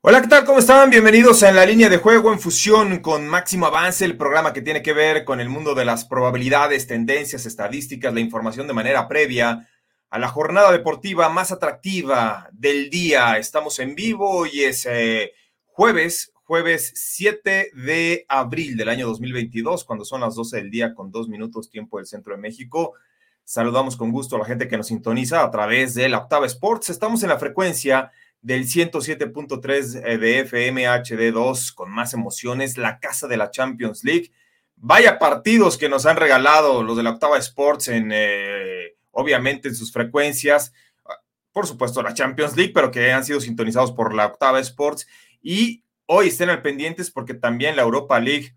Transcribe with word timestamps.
Hola, 0.00 0.22
¿qué 0.22 0.28
tal? 0.28 0.44
¿Cómo 0.44 0.60
están? 0.60 0.90
Bienvenidos 0.90 1.42
a 1.42 1.48
En 1.48 1.56
la 1.56 1.66
línea 1.66 1.88
de 1.88 1.96
juego 1.96 2.32
en 2.32 2.38
fusión 2.38 3.00
con 3.00 3.26
Máximo 3.26 3.66
Avance, 3.66 4.04
el 4.04 4.16
programa 4.16 4.52
que 4.52 4.62
tiene 4.62 4.80
que 4.80 4.92
ver 4.92 5.24
con 5.24 5.40
el 5.40 5.48
mundo 5.48 5.74
de 5.74 5.84
las 5.84 6.04
probabilidades, 6.04 6.86
tendencias, 6.86 7.46
estadísticas, 7.46 8.14
la 8.14 8.20
información 8.20 8.68
de 8.68 8.74
manera 8.74 9.08
previa 9.08 9.68
a 10.08 10.18
la 10.20 10.28
jornada 10.28 10.70
deportiva 10.70 11.28
más 11.30 11.50
atractiva 11.50 12.48
del 12.52 12.90
día. 12.90 13.38
Estamos 13.38 13.80
en 13.80 13.96
vivo 13.96 14.46
y 14.46 14.60
es 14.60 14.86
eh, 14.86 15.32
jueves, 15.66 16.32
jueves 16.44 16.92
7 16.94 17.72
de 17.74 18.24
abril 18.28 18.76
del 18.76 18.90
año 18.90 19.08
2022, 19.08 19.84
cuando 19.84 20.04
son 20.04 20.20
las 20.20 20.36
12 20.36 20.58
del 20.58 20.70
día 20.70 20.94
con 20.94 21.10
dos 21.10 21.28
minutos 21.28 21.70
tiempo 21.70 21.96
del 21.96 22.06
centro 22.06 22.36
de 22.36 22.40
México. 22.40 22.94
Saludamos 23.42 23.96
con 23.96 24.12
gusto 24.12 24.36
a 24.36 24.38
la 24.38 24.44
gente 24.44 24.68
que 24.68 24.76
nos 24.76 24.86
sintoniza 24.86 25.42
a 25.42 25.50
través 25.50 25.94
de 25.94 26.08
la 26.08 26.18
Octava 26.18 26.46
Sports. 26.46 26.90
Estamos 26.90 27.24
en 27.24 27.30
la 27.30 27.38
frecuencia 27.38 28.12
del 28.40 28.64
107.3 28.64 30.02
eh, 30.04 30.18
de 30.18 30.40
FM 30.40 30.86
HD2 30.86 31.74
con 31.74 31.90
más 31.90 32.14
emociones, 32.14 32.78
la 32.78 33.00
casa 33.00 33.26
de 33.26 33.36
la 33.36 33.50
Champions 33.50 34.04
League. 34.04 34.30
Vaya 34.76 35.18
partidos 35.18 35.76
que 35.76 35.88
nos 35.88 36.06
han 36.06 36.16
regalado 36.16 36.82
los 36.82 36.96
de 36.96 37.02
la 37.02 37.10
Octava 37.10 37.38
Sports 37.38 37.88
en, 37.88 38.10
eh, 38.12 38.96
obviamente, 39.10 39.68
en 39.68 39.74
sus 39.74 39.92
frecuencias. 39.92 40.72
Por 41.52 41.66
supuesto, 41.66 42.02
la 42.02 42.14
Champions 42.14 42.56
League, 42.56 42.72
pero 42.72 42.90
que 42.90 43.12
han 43.12 43.24
sido 43.24 43.40
sintonizados 43.40 43.92
por 43.92 44.14
la 44.14 44.26
Octava 44.26 44.60
Sports. 44.60 45.08
Y 45.42 45.82
hoy 46.06 46.28
estén 46.28 46.50
al 46.50 46.62
pendientes 46.62 47.10
porque 47.10 47.34
también 47.34 47.74
la 47.74 47.82
Europa 47.82 48.20
League 48.20 48.54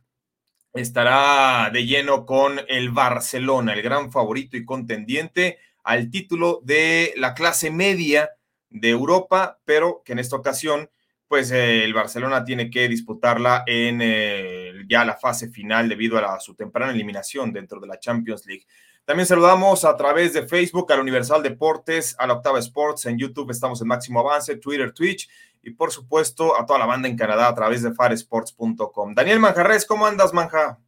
estará 0.74 1.70
de 1.72 1.86
lleno 1.86 2.26
con 2.26 2.62
el 2.68 2.92
Barcelona, 2.92 3.74
el 3.74 3.82
gran 3.82 4.12
favorito 4.12 4.56
y 4.58 4.64
contendiente 4.66 5.58
al 5.84 6.12
título 6.12 6.62
de 6.64 7.14
la 7.18 7.34
clase 7.34 7.72
media 7.72 8.30
de 8.72 8.90
Europa, 8.90 9.60
pero 9.66 10.02
que 10.04 10.14
en 10.14 10.20
esta 10.20 10.38
ocasión, 10.38 10.90
pues 11.28 11.52
eh, 11.52 11.84
el 11.84 11.94
Barcelona 11.94 12.44
tiene 12.44 12.70
que 12.70 12.88
disputarla 12.88 13.64
en 13.68 14.00
eh, 14.02 14.74
ya 14.90 15.06
la 15.06 15.18
fase 15.18 15.50
final 15.50 15.88
debido 15.88 16.18
a, 16.18 16.40
su 16.40 16.56
temprana 16.56 16.92
eliminación 16.92 17.54
dentro 17.54 17.80
de 17.80 17.88
la 17.88 18.00
Champions 18.00 18.46
League. 18.48 18.66
También 19.06 19.28
saludamos 19.28 19.84
a 19.84 19.96
través 19.96 20.34
de 20.34 20.48
Facebook 20.48 20.92
al 20.92 21.02
Universal 21.02 21.44
Deportes, 21.44 22.16
a 22.18 22.28
la 22.28 22.34
Octava 22.34 22.60
Sports, 22.60 23.06
en 23.06 23.18
YouTube 23.18 23.52
estamos 23.52 23.82
en 23.82 23.88
Máximo 23.88 24.20
Avance, 24.22 24.56
Twitter, 24.58 24.94
Twitch 24.94 25.30
y 25.62 25.72
por 25.72 25.92
supuesto 25.92 26.60
a 26.60 26.66
toda 26.66 26.80
la 26.80 26.86
banda 26.86 27.10
en 27.10 27.18
Canadá 27.18 27.48
a 27.48 27.56
través 27.56 27.84
de 27.84 27.94
faresports.com. 27.94 29.14
Daniel 29.14 29.40
Manjarres, 29.40 29.86
¿cómo 29.86 30.06
andas, 30.06 30.34
Manja? 30.34 30.80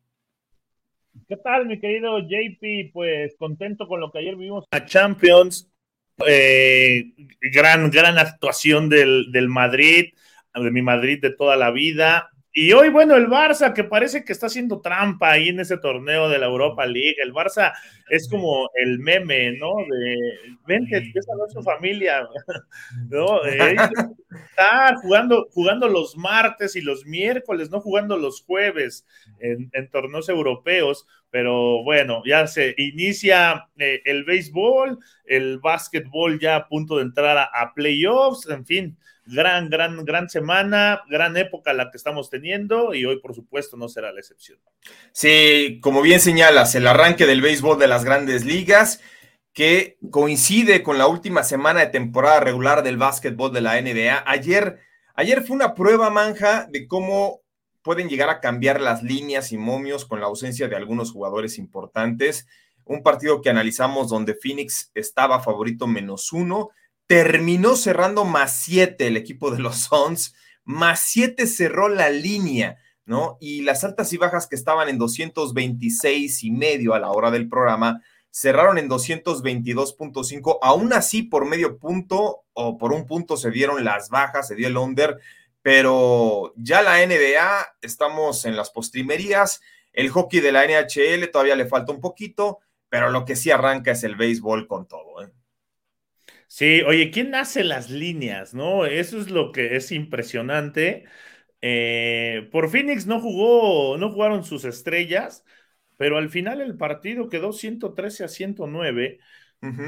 ¿Qué 1.28 1.38
tal, 1.38 1.68
mi 1.68 1.80
querido 1.80 2.20
JP? 2.20 2.92
Pues 2.94 3.36
contento 3.38 3.88
con 3.88 4.00
lo 4.00 4.12
que 4.12 4.20
ayer 4.20 4.36
vimos 4.36 4.66
a 4.72 4.86
Champions 4.86 5.73
eh, 6.26 7.14
gran, 7.42 7.90
gran 7.90 8.18
actuación 8.18 8.90
del, 8.90 9.32
del 9.32 9.50
Madrid, 9.50 10.14
de 10.54 10.72
mi 10.72 10.82
Madrid 10.82 11.20
de 11.22 11.32
toda 11.32 11.56
la 11.56 11.72
vida. 11.72 12.30
Y 12.56 12.72
hoy, 12.74 12.90
bueno, 12.90 13.16
el 13.16 13.28
Barça, 13.28 13.74
que 13.74 13.84
parece 13.84 14.24
que 14.24 14.32
está 14.32 14.46
haciendo 14.46 14.80
trampa 14.80 15.32
ahí 15.32 15.50
en 15.50 15.60
ese 15.60 15.80
torneo 15.80 16.30
de 16.30 16.38
la 16.38 16.46
Europa 16.46 16.86
League. 16.86 17.16
El 17.18 17.34
Barça 17.34 17.74
es 18.12 18.30
como 18.30 18.70
el 18.76 19.00
meme, 19.00 19.54
¿no? 19.54 19.74
De, 19.90 20.18
vente, 20.68 21.12
esa 21.16 21.34
no 21.36 21.48
es 21.48 21.54
su 21.54 21.64
familia, 21.64 22.28
¿no? 23.10 23.44
está 23.44 24.96
jugando, 25.02 25.48
jugando 25.52 25.88
los 25.88 26.16
martes 26.16 26.76
y 26.76 26.82
los 26.82 27.08
miércoles, 27.08 27.72
no 27.72 27.82
jugando 27.82 28.18
los 28.18 28.44
jueves 28.44 29.04
en, 29.40 29.72
torneos 29.90 30.30
europeos. 30.30 31.08
Pero 31.32 31.84
bueno, 31.84 32.22
ya 32.24 32.46
se 32.46 32.76
inicia 32.78 33.68
eh, 33.80 34.02
el 34.06 34.26
béisbol, 34.26 35.00
el 35.26 35.58
básquetbol 35.58 36.40
ya 36.40 36.58
a 36.58 36.68
punto 36.68 36.98
de 36.98 37.04
entrar 37.04 37.50
a 37.52 37.74
playoffs, 37.74 38.48
en 38.48 38.64
fin 38.64 38.98
gran, 39.26 39.70
gran, 39.70 40.04
gran 40.06 40.30
semana, 40.30 41.02
gran 41.10 41.38
época 41.38 41.74
la 41.74 41.92
que 41.92 41.98
estamos 41.98 42.30
teniendo 42.30 42.94
y 42.94 43.06
hoy, 43.06 43.20
por 43.20 43.34
supuesto, 43.34 43.78
no 43.78 43.88
será 43.90 44.12
la 44.12 44.20
excepción. 44.20 44.60
Sí, 45.12 45.80
como 45.82 46.02
bien 46.02 46.20
señalas, 46.20 46.76
el 46.76 46.88
arranque 46.88 47.26
del 47.26 47.42
béisbol 47.42 47.80
de 47.80 47.88
las 47.88 48.04
grandes 48.04 48.46
ligas 48.46 49.02
que 49.54 49.98
coincide 50.10 50.84
con 50.84 50.98
la 50.98 51.08
última 51.08 51.44
semana 51.44 51.82
de 51.82 51.88
temporada 51.88 52.40
regular 52.40 52.84
del 52.84 52.98
básquetbol 52.98 53.54
de 53.54 53.62
la 53.62 53.80
NBA. 53.80 54.24
Ayer, 54.26 54.80
ayer 55.16 55.44
fue 55.44 55.56
una 55.56 55.76
prueba 55.76 56.10
manja 56.10 56.68
de 56.70 56.88
cómo 56.88 57.42
pueden 57.84 58.10
llegar 58.10 58.30
a 58.30 58.40
cambiar 58.40 58.82
las 58.82 59.04
líneas 59.04 59.52
y 59.52 59.58
momios 59.58 60.06
con 60.06 60.20
la 60.20 60.26
ausencia 60.26 60.68
de 60.68 60.76
algunos 60.76 61.12
jugadores 61.12 61.58
importantes. 61.60 62.48
Un 62.86 63.04
partido 63.04 63.42
que 63.42 63.50
analizamos 63.50 64.10
donde 64.10 64.34
Phoenix 64.34 64.92
estaba 64.96 65.42
favorito 65.42 65.86
menos 65.86 66.34
uno 66.34 66.72
terminó 67.08 67.76
cerrando 67.76 68.26
más 68.26 68.56
siete 68.60 69.08
el 69.08 69.18
equipo 69.18 69.52
de 69.52 69.60
los 69.60 69.78
Suns, 69.78 70.36
más 70.64 71.02
siete 71.02 71.48
cerró 71.48 71.90
la 71.90 72.10
línea, 72.10 72.78
¿no? 73.06 73.38
Y 73.42 73.62
las 73.62 73.84
altas 73.84 74.14
y 74.14 74.18
bajas 74.18 74.48
que 74.48 74.56
estaban 74.56 74.90
en 74.90 74.98
226 74.98 76.44
y 76.44 76.52
medio 76.52 76.94
a 76.94 77.00
la 77.00 77.12
hora 77.12 77.32
del 77.32 77.50
programa, 77.50 78.02
cerraron 78.32 78.78
en 78.78 78.90
222.5, 78.90 80.58
aún 80.62 80.94
así 80.94 81.22
por 81.22 81.46
medio 81.46 81.78
punto 81.78 82.46
o 82.54 82.78
por 82.78 82.94
un 82.94 83.06
punto 83.06 83.38
se 83.38 83.52
dieron 83.52 83.84
las 83.84 84.10
bajas, 84.10 84.48
se 84.48 84.56
dio 84.56 84.68
el 84.68 84.78
under, 84.78 85.20
pero 85.62 86.54
ya 86.56 86.82
la 86.82 87.06
NBA, 87.06 87.78
estamos 87.82 88.46
en 88.46 88.56
las 88.56 88.72
postrimerías, 88.72 89.62
el 89.92 90.10
hockey 90.10 90.40
de 90.40 90.52
la 90.52 90.66
NHL 90.66 91.30
todavía 91.32 91.56
le 91.56 91.68
falta 91.68 91.92
un 91.92 92.02
poquito, 92.02 92.60
pero 92.90 93.12
lo 93.12 93.24
que 93.24 93.36
sí 93.36 93.52
arranca 93.52 93.92
es 93.92 94.04
el 94.04 94.16
béisbol 94.16 94.68
con 94.68 94.88
todo, 94.88 95.22
¿eh? 95.22 95.32
Sí, 96.56 96.84
oye, 96.84 97.10
¿quién 97.10 97.34
hace 97.34 97.64
las 97.64 97.90
líneas? 97.90 98.54
¿No? 98.54 98.86
Eso 98.86 99.20
es 99.20 99.32
lo 99.32 99.52
que 99.52 99.76
es 99.76 99.92
impresionante. 99.92 101.06
Eh, 101.62 102.48
por 102.52 102.70
Phoenix 102.70 103.08
no 103.08 103.20
jugó, 103.20 103.98
no 103.98 104.12
jugaron 104.12 104.44
sus 104.44 104.64
estrellas, 104.64 105.44
pero 105.98 106.20
al 106.20 106.30
final 106.30 106.62
el 106.62 106.78
partido 106.78 107.28
quedó 107.28 107.54
113 107.54 108.24
a 108.24 108.28
109. 108.28 109.18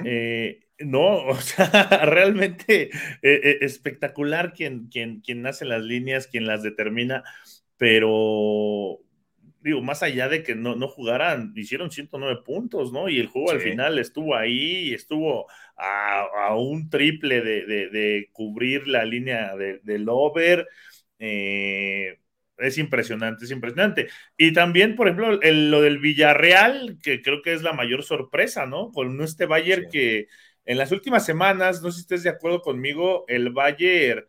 Eh, 0.05 0.61
no, 0.79 1.17
o 1.27 1.35
sea, 1.35 2.03
realmente 2.07 2.89
eh, 3.21 3.57
espectacular 3.61 4.53
quien, 4.53 4.87
quien, 4.87 5.21
quien 5.21 5.45
hace 5.45 5.65
las 5.65 5.83
líneas, 5.83 6.25
quien 6.25 6.47
las 6.47 6.63
determina, 6.63 7.23
pero 7.77 9.04
digo, 9.65 9.81
más 9.81 10.03
allá 10.03 10.29
de 10.29 10.43
que 10.43 10.53
no, 10.53 10.75
no 10.75 10.87
jugaran, 10.87 11.51
hicieron 11.55 11.89
109 11.89 12.41
puntos, 12.45 12.93
¿no? 12.93 13.09
Y 13.09 13.19
el 13.19 13.27
juego 13.27 13.49
al 13.51 13.59
final 13.61 13.97
estuvo 13.97 14.35
ahí, 14.35 14.93
estuvo 14.93 15.47
a, 15.75 16.55
un 16.55 16.89
triple 16.91 17.41
de, 17.41 18.29
cubrir 18.31 18.87
la 18.87 19.03
línea 19.05 19.55
del 19.55 20.07
over. 20.07 20.67
Eh, 21.17 22.19
es 22.57 22.77
impresionante, 22.77 23.45
es 23.45 23.51
impresionante. 23.51 24.07
Y 24.37 24.53
también, 24.53 24.95
por 24.95 25.07
ejemplo, 25.07 25.31
lo 25.41 25.81
del 25.81 25.97
Villarreal, 25.97 26.99
que 27.01 27.23
creo 27.23 27.41
que 27.41 27.53
es 27.53 27.63
la 27.63 27.73
mayor 27.73 28.03
sorpresa, 28.03 28.67
¿no? 28.67 28.91
Con 28.91 29.19
este 29.21 29.47
Bayern 29.47 29.89
que 29.91 30.27
en 30.65 30.77
las 30.77 30.91
últimas 30.91 31.25
semanas, 31.25 31.81
no 31.81 31.89
sé 31.91 31.97
si 31.97 32.01
estés 32.01 32.23
de 32.23 32.29
acuerdo 32.29 32.61
conmigo, 32.61 33.25
el 33.27 33.49
Bayern, 33.49 34.27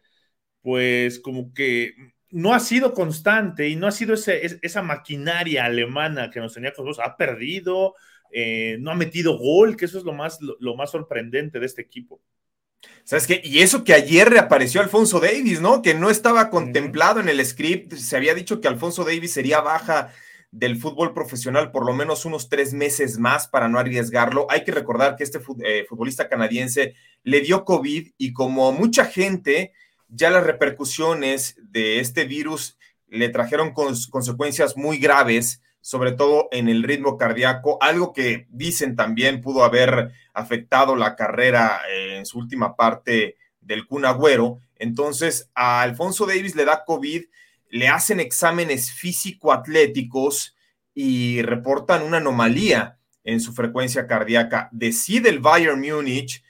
pues 0.63 1.21
como 1.21 1.53
que 1.55 1.95
no 2.31 2.55
ha 2.55 2.61
sido 2.61 2.93
constante 2.93 3.69
y 3.69 3.77
no 3.77 3.87
ha 3.87 3.93
sido 3.93 4.15
esa 4.15 4.83
maquinaria 4.83 5.65
alemana 5.65 6.31
que 6.31 6.41
nos 6.41 6.55
tenía 6.55 6.73
con 6.73 6.87
nosotros. 6.87 7.09
Ha 7.09 7.17
perdido, 7.17 7.95
eh, 8.33 8.77
no 8.81 8.91
ha 8.91 8.95
metido 8.95 9.39
gol, 9.39 9.77
que 9.77 9.85
eso 9.85 9.99
es 9.99 10.05
lo 10.05 10.13
más, 10.13 10.39
lo, 10.41 10.75
más 10.75 10.91
sorprendente 10.91 11.61
de 11.61 11.67
este 11.67 11.83
equipo. 11.83 12.21
¿Sabes 13.05 13.27
qué? 13.27 13.41
Y 13.45 13.61
eso 13.61 13.85
que 13.85 13.95
ayer 13.95 14.29
reapareció 14.29 14.81
Alfonso 14.81 15.21
Davis, 15.21 15.61
¿no? 15.61 15.83
Que 15.83 15.95
no 15.95 16.11
estaba 16.11 16.51
contemplado 16.51 17.21
en 17.21 17.29
el 17.29 17.45
script. 17.45 17.95
Se 17.95 18.17
había 18.17 18.35
dicho 18.35 18.61
que 18.61 18.69
Alfonso 18.69 19.05
Davis 19.05 19.33
sería 19.33 19.61
baja 19.61 20.13
del 20.51 20.77
fútbol 20.77 21.13
profesional 21.13 21.71
por 21.71 21.85
lo 21.85 21.93
menos 21.93 22.25
unos 22.25 22.49
tres 22.49 22.73
meses 22.73 23.19
más 23.19 23.49
para 23.49 23.69
no 23.69 23.79
arriesgarlo. 23.79 24.47
Hay 24.51 24.65
que 24.65 24.73
recordar 24.73 25.17
que 25.17 25.25
este 25.25 25.41
eh, 25.65 25.85
futbolista 25.89 26.29
canadiense 26.29 26.95
le 27.25 27.41
dio 27.41 27.65
COVID 27.65 28.13
y 28.17 28.33
como 28.33 28.73
mucha 28.73 29.05
gente 29.05 29.73
ya 30.09 30.31
las 30.31 30.45
repercusiones 30.45 31.57
de 31.63 32.01
este 32.01 32.25
virus 32.25 32.79
le 33.09 33.29
trajeron 33.29 33.73
consecuencias 33.73 34.77
muy 34.77 34.99
graves, 34.99 35.63
sobre 35.81 36.13
todo 36.13 36.49
en 36.51 36.69
el 36.69 36.83
ritmo 36.83 37.17
cardíaco, 37.17 37.79
algo 37.81 38.13
que 38.13 38.47
dicen 38.51 38.97
también 38.97 39.41
pudo 39.41 39.65
haber 39.65 40.13
afectado 40.35 40.97
la 40.97 41.15
carrera 41.15 41.81
eh, 41.89 42.17
en 42.19 42.27
su 42.27 42.39
última 42.39 42.75
parte 42.75 43.37
del 43.61 43.87
Kun 43.87 44.05
Agüero. 44.05 44.59
Entonces, 44.77 45.51
a 45.55 45.83
Alfonso 45.83 46.27
Davis 46.27 46.55
le 46.57 46.65
da 46.65 46.85
COVID. 46.85 47.25
le 47.69 47.89
hacen 47.89 48.21
exámenes 48.21 48.93
físico-atléticos 48.93 50.57
y 50.95 51.43
reportan 51.43 52.03
una 52.03 52.19
anomalía 52.19 52.99
en 53.25 53.41
su 53.41 53.53
frecuencia 53.53 54.07
cardíaca. 54.07 54.69
Decide 54.73 55.29
el 55.29 55.41
Bayern 55.41 55.81
Múnich 55.81 56.43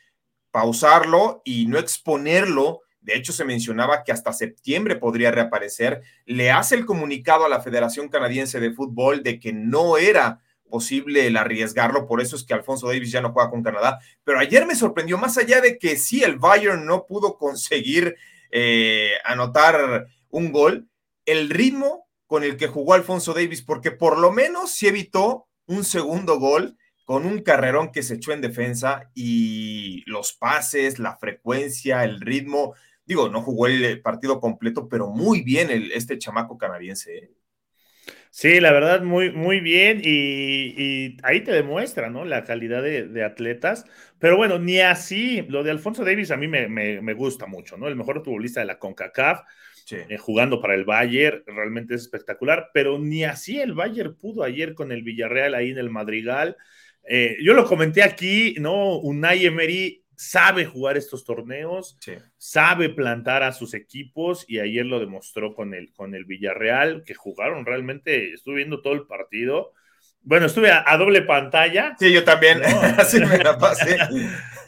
pausarlo 0.51 1.43
y 1.45 1.67
no 1.67 1.79
exponerlo. 1.79 2.83
De 3.07 3.15
hecho, 3.15 3.33
se 3.33 3.45
mencionaba 3.45 4.03
que 4.03 4.11
hasta 4.11 4.33
septiembre 4.33 4.97
podría 4.97 5.31
reaparecer. 5.31 6.03
Le 6.25 6.51
hace 6.51 6.75
el 6.75 6.85
comunicado 6.85 7.45
a 7.47 7.49
la 7.49 7.61
Federación 7.61 8.09
Canadiense 8.09 8.59
de 8.59 8.73
Fútbol 8.73 9.23
de 9.23 9.39
que 9.39 9.53
no 9.53 9.97
era 9.97 10.41
posible 10.69 11.29
el 11.29 11.37
arriesgarlo, 11.37 12.09
por 12.09 12.21
eso 12.21 12.35
es 12.35 12.43
que 12.43 12.53
Alfonso 12.53 12.89
Davis 12.89 13.13
ya 13.13 13.21
no 13.21 13.33
juega 13.33 13.49
con 13.49 13.63
Canadá. 13.63 14.01
Pero 14.25 14.41
ayer 14.41 14.67
me 14.67 14.75
sorprendió, 14.75 15.19
más 15.19 15.39
allá 15.39 15.61
de 15.61 15.79
que 15.79 15.97
sí, 15.97 16.25
el 16.25 16.37
Bayern 16.37 16.85
no 16.85 17.07
pudo 17.07 17.39
conseguir 17.39 18.17
eh, 18.51 19.13
anotar 19.25 20.09
un 20.29 20.51
gol, 20.51 20.89
el 21.27 21.49
ritmo 21.49 22.09
con 22.27 22.43
el 22.43 22.57
que 22.57 22.67
jugó 22.67 22.95
Alfonso 22.95 23.35
Davis, 23.35 23.63
porque 23.63 23.93
por 23.93 24.19
lo 24.19 24.33
menos 24.33 24.73
sí 24.73 24.89
evitó 24.89 25.47
un 25.67 25.85
segundo 25.85 26.41
gol 26.41 26.77
con 27.07 27.25
un 27.25 27.39
carrerón 27.39 27.93
que 27.93 28.03
se 28.03 28.15
echó 28.15 28.33
en 28.33 28.41
defensa 28.41 29.13
y 29.15 30.03
los 30.07 30.33
pases, 30.33 30.99
la 30.99 31.17
frecuencia, 31.17 32.03
el 32.03 32.21
ritmo. 32.21 32.75
Digo, 33.07 33.29
no 33.29 33.41
jugó 33.41 33.69
el 33.69 34.01
partido 34.03 34.41
completo, 34.41 34.89
pero 34.89 35.09
muy 35.09 35.43
bien 35.43 35.71
el, 35.71 35.93
este 35.93 36.19
chamaco 36.19 36.59
canadiense. 36.59 37.17
¿eh? 37.17 37.31
Sí, 38.31 38.61
la 38.61 38.73
verdad, 38.73 39.03
muy, 39.03 39.31
muy 39.33 39.61
bien. 39.61 40.01
Y, 40.05 41.17
ahí 41.23 41.41
te 41.43 41.53
demuestra, 41.53 42.11
¿no? 42.11 42.25
La 42.25 42.45
calidad 42.45 42.83
de, 42.83 43.25
atletas. 43.25 43.87
Pero 44.19 44.37
bueno, 44.37 44.59
ni 44.59 44.81
así. 44.81 45.43
Lo 45.49 45.63
de 45.63 45.71
Alfonso 45.71 46.05
Davis 46.05 46.31
a 46.31 46.37
mí 46.37 46.49
me, 46.49 47.15
gusta 47.15 47.47
mucho, 47.47 47.77
¿no? 47.77 47.89
El 47.89 47.97
mejor 47.97 48.25
futbolista 48.25 48.61
de 48.61 48.67
la 48.67 48.79
CONCACAF. 48.79 49.41
Eh, 49.89 50.19
jugando 50.19 50.61
para 50.61 50.75
el 50.75 50.85
Bayern, 50.85 51.45
realmente 51.47 51.95
es 51.95 52.03
espectacular, 52.03 52.71
pero 52.75 52.99
ni 52.99 53.23
así 53.23 53.61
el 53.61 53.73
Bayern 53.73 54.17
pudo 54.17 54.43
ayer 54.43 54.75
con 54.75 54.91
el 54.91 55.05
Villarreal 55.05 55.55
ahí 55.55 55.71
en 55.71 55.79
el 55.79 55.91
Madrigal. 55.91 56.57
Eh, 57.09 57.37
yo 57.41 57.55
lo 57.55 57.65
comenté 57.67 58.03
aquí, 58.03 58.57
¿no? 58.59 58.99
Unai 58.99 59.47
Emery 59.47 60.05
sabe 60.17 60.65
jugar 60.65 60.97
estos 60.97 61.25
torneos, 61.25 61.99
sabe 62.39 62.89
plantar 62.89 63.43
a 63.43 63.53
sus 63.53 63.75
equipos 63.75 64.45
y 64.49 64.59
ayer 64.61 64.87
lo 64.87 64.99
demostró 64.99 65.55
con 65.55 65.75
el, 65.75 65.93
con 65.93 66.15
el 66.15 66.25
Villarreal, 66.25 67.05
que 67.05 67.15
jugaron 67.15 67.67
realmente, 67.67 68.33
estuve 68.33 68.57
viendo 68.57 68.81
todo 68.81 68.95
el 68.95 69.07
partido. 69.07 69.73
Bueno, 70.23 70.47
estuve 70.47 70.73
a, 70.73 70.97
doble 70.97 71.23
pantalla. 71.23 71.95
Sí, 72.01 72.13
yo 72.13 72.25
también. 72.25 72.61
Así 72.99 73.21
me 73.21 73.39
la 73.39 73.59
pasé. 73.59 73.97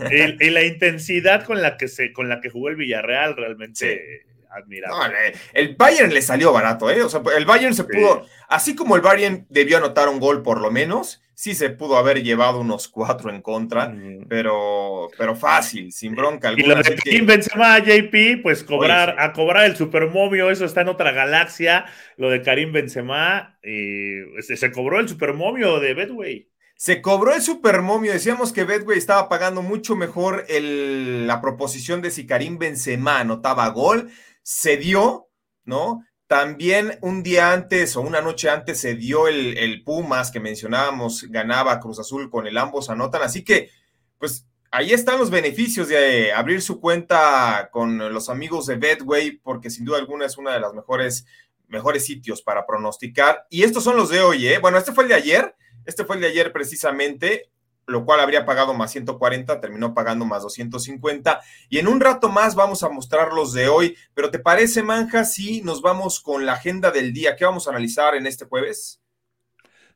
y, 0.41 0.51
la 0.51 0.63
intensidad 0.63 1.45
con 1.45 1.61
la 1.61 1.77
que 1.77 1.89
se, 1.89 2.13
con 2.13 2.29
la 2.29 2.41
que 2.41 2.51
jugó 2.51 2.69
el 2.69 2.77
Villarreal 2.77 3.35
realmente 3.35 4.25
admirable. 4.51 5.35
el 5.53 5.75
Bayern 5.77 6.13
le 6.13 6.23
salió 6.23 6.53
barato, 6.53 6.91
¿eh? 6.91 7.03
O 7.03 7.09
sea, 7.09 7.23
el 7.37 7.45
Bayern 7.45 7.75
se 7.75 7.85
pudo, 7.85 8.27
así 8.49 8.75
como 8.75 8.97
el 8.97 9.03
Bayern 9.03 9.47
debió 9.51 9.77
anotar 9.77 10.09
un 10.09 10.21
gol 10.21 10.43
por 10.43 10.61
lo 10.61 10.71
menos, 10.71 11.23
sí 11.39 11.55
se 11.55 11.71
pudo 11.71 11.97
haber 11.97 12.25
llevado 12.25 12.59
unos 12.59 12.89
cuatro 12.89 13.31
en 13.31 13.43
contra, 13.43 13.95
pero, 14.29 15.09
pero 15.17 15.37
fácil, 15.37 15.93
sin 15.93 16.17
bronca 16.17 16.49
alguna. 16.49 16.67
Y 16.67 16.69
lo 16.69 16.83
de 16.83 16.97
Karim 16.97 17.27
Benzema, 17.27 17.79
JP, 17.79 18.43
pues 18.43 18.65
cobrar, 18.65 19.15
a 19.21 19.33
cobrar 19.33 19.67
el 19.67 19.77
supermovio, 19.77 20.51
eso 20.51 20.65
está 20.65 20.81
en 20.81 20.89
otra 20.89 21.13
galaxia, 21.13 21.85
lo 22.17 22.29
de 22.29 22.43
Karim 22.43 22.73
Benzema, 22.73 23.57
este, 23.63 24.57
se 24.57 24.73
cobró 24.73 24.99
el 24.99 25.09
supermovio 25.09 25.79
de 25.79 25.95
Bedway. 25.95 26.51
Se 26.75 27.01
cobró 27.01 27.33
el 27.33 27.43
supermomio. 27.43 28.13
Decíamos 28.13 28.53
que 28.53 28.65
Bedway 28.65 28.99
estaba 28.99 29.29
pagando 29.29 29.63
mucho 29.63 29.95
mejor 29.95 30.45
la 30.49 31.41
proposición 31.41 32.03
de 32.03 32.11
si 32.11 32.27
Karim 32.27 32.59
Benzema 32.59 33.21
anotaba 33.21 33.69
gol 33.69 34.11
se 34.43 34.77
dio, 34.77 35.29
¿no? 35.65 36.05
También 36.29 36.99
un 37.01 37.23
día 37.23 37.55
antes 37.55 37.97
o 37.97 38.03
una 38.03 38.21
noche 38.21 38.51
antes 38.51 38.79
se 38.79 38.95
dio 38.95 39.29
el, 39.29 39.83
Pumas 39.83 40.31
que 40.31 40.41
mencionábamos, 40.41 41.23
ganaba 41.31 41.81
Cruz 41.81 41.99
Azul 41.99 42.29
con 42.29 42.47
el 42.47 42.59
ambos 42.59 42.91
anotan. 42.91 43.23
Así 43.23 43.43
que, 43.43 43.71
pues 44.19 44.47
ahí 44.71 44.93
están 44.93 45.19
los 45.19 45.31
beneficios 45.31 45.89
de 45.89 46.31
abrir 46.35 46.61
su 46.61 46.83
cuenta 46.83 47.71
con 47.73 48.13
los 48.13 48.29
amigos 48.29 48.67
de 48.67 48.77
Bedway, 48.77 49.39
porque 49.39 49.71
sin 49.71 49.87
duda 49.87 49.97
alguna 49.97 50.27
es 50.27 50.37
uno 50.37 50.51
de 50.51 50.61
los 50.61 50.75
mejores, 50.75 51.25
mejores 51.67 52.05
sitios 52.05 52.43
para 52.43 52.67
pronosticar. 52.67 53.47
Y 53.49 53.63
estos 53.63 53.83
son 53.83 53.97
los 53.97 54.11
de 54.11 54.21
hoy, 54.21 54.49
¿eh? 54.49 54.59
Bueno, 54.59 54.77
este 54.77 54.93
fue 54.93 55.05
el 55.05 55.09
de 55.09 55.15
ayer, 55.15 55.57
este 55.87 56.05
fue 56.05 56.17
el 56.17 56.23
de 56.23 56.29
ayer 56.29 56.53
precisamente 56.53 57.51
lo 57.89 58.05
cual 58.05 58.21
habría 58.21 58.45
pagado 58.45 58.75
más 58.75 58.93
140, 58.93 59.61
terminó 59.61 59.95
pagando 59.95 60.25
más 60.25 60.43
250. 60.43 61.41
Y 61.69 61.79
en 61.79 61.89
un 61.89 62.01
rato 62.01 62.29
más 62.29 62.55
vamos 62.55 62.83
a 62.83 62.91
mostrar 62.91 63.33
los 63.33 63.53
de 63.55 63.69
hoy. 63.69 63.97
Pero 64.15 64.31
¿te 64.31 64.39
parece, 64.39 64.83
Manja, 64.83 65.25
si 65.25 65.63
nos 65.63 65.81
vamos 65.81 66.21
con 66.21 66.47
la 66.47 66.53
agenda 66.53 66.91
del 66.91 67.13
día? 67.13 67.35
¿Qué 67.35 67.45
vamos 67.45 67.67
a 67.67 67.71
analizar 67.71 68.15
en 68.15 68.27
este 68.27 68.45
jueves? 68.45 69.01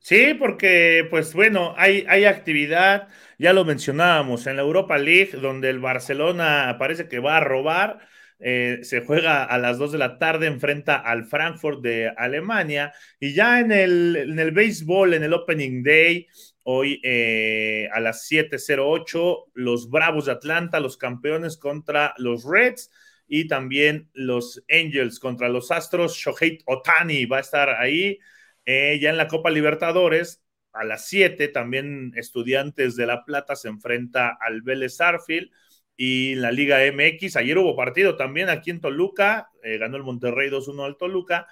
Sí, 0.00 0.34
porque, 0.34 1.06
pues 1.10 1.32
bueno, 1.32 1.74
hay, 1.76 2.04
hay 2.08 2.24
actividad, 2.24 3.08
ya 3.38 3.52
lo 3.52 3.64
mencionábamos, 3.64 4.46
en 4.48 4.56
la 4.56 4.62
Europa 4.62 4.98
League, 4.98 5.30
donde 5.40 5.70
el 5.70 5.78
Barcelona 5.78 6.74
parece 6.78 7.08
que 7.08 7.20
va 7.20 7.36
a 7.36 7.40
robar. 7.40 8.00
Eh, 8.40 8.80
se 8.82 9.02
juega 9.02 9.44
a 9.44 9.58
las 9.58 9.78
2 9.78 9.92
de 9.92 9.98
la 9.98 10.18
tarde, 10.18 10.48
enfrenta 10.48 10.96
al 10.96 11.24
Frankfurt 11.24 11.80
de 11.82 12.12
Alemania. 12.16 12.92
Y 13.20 13.34
ya 13.34 13.60
en 13.60 13.70
el, 13.70 14.16
en 14.16 14.38
el 14.40 14.50
béisbol, 14.50 15.14
en 15.14 15.22
el 15.22 15.32
Opening 15.34 15.84
Day, 15.84 16.26
Hoy 16.64 17.00
eh, 17.03 17.88
a 17.93 18.00
las 18.00 18.26
7:08, 18.29 19.50
los 19.55 19.91
Bravos 19.91 20.26
de 20.26 20.32
Atlanta, 20.32 20.81
los 20.81 20.97
campeones 20.97 21.56
contra 21.56 22.14
los 22.19 22.44
Reds 22.44 22.91
y 23.26 23.49
también 23.49 24.11
los 24.12 24.62
Angels 24.70 25.19
contra 25.19 25.49
los 25.49 25.70
Astros. 25.70 26.14
Shohei 26.17 26.59
Otani 26.67 27.26
va 27.26 27.38
a 27.38 27.41
estar 27.41 27.70
ahí. 27.70 28.19
Eh, 28.64 28.99
ya 29.00 29.11
en 29.11 29.17
la 29.17 29.26
Copa 29.26 29.50
Libertadores, 29.50 30.43
a 30.73 30.85
las 30.85 31.09
7, 31.09 31.49
también 31.49 32.12
Estudiantes 32.17 32.97
de 32.97 33.06
La 33.06 33.25
Plata 33.25 33.56
se 33.56 33.69
enfrenta 33.69 34.37
al 34.41 34.62
Vélez 34.62 35.00
Arfield 35.00 35.50
y 35.97 36.37
la 36.37 36.53
Liga 36.53 36.85
MX. 36.85 37.37
Ayer 37.37 37.59
hubo 37.59 37.76
partido 37.76 38.17
también 38.17 38.49
aquí 38.49 38.70
en 38.70 38.81
Toluca, 38.81 39.50
eh, 39.62 39.79
ganó 39.79 39.97
el 39.97 40.05
Monterrey 40.05 40.49
2-1 40.49 40.85
al 40.85 40.97
Toluca 40.97 41.47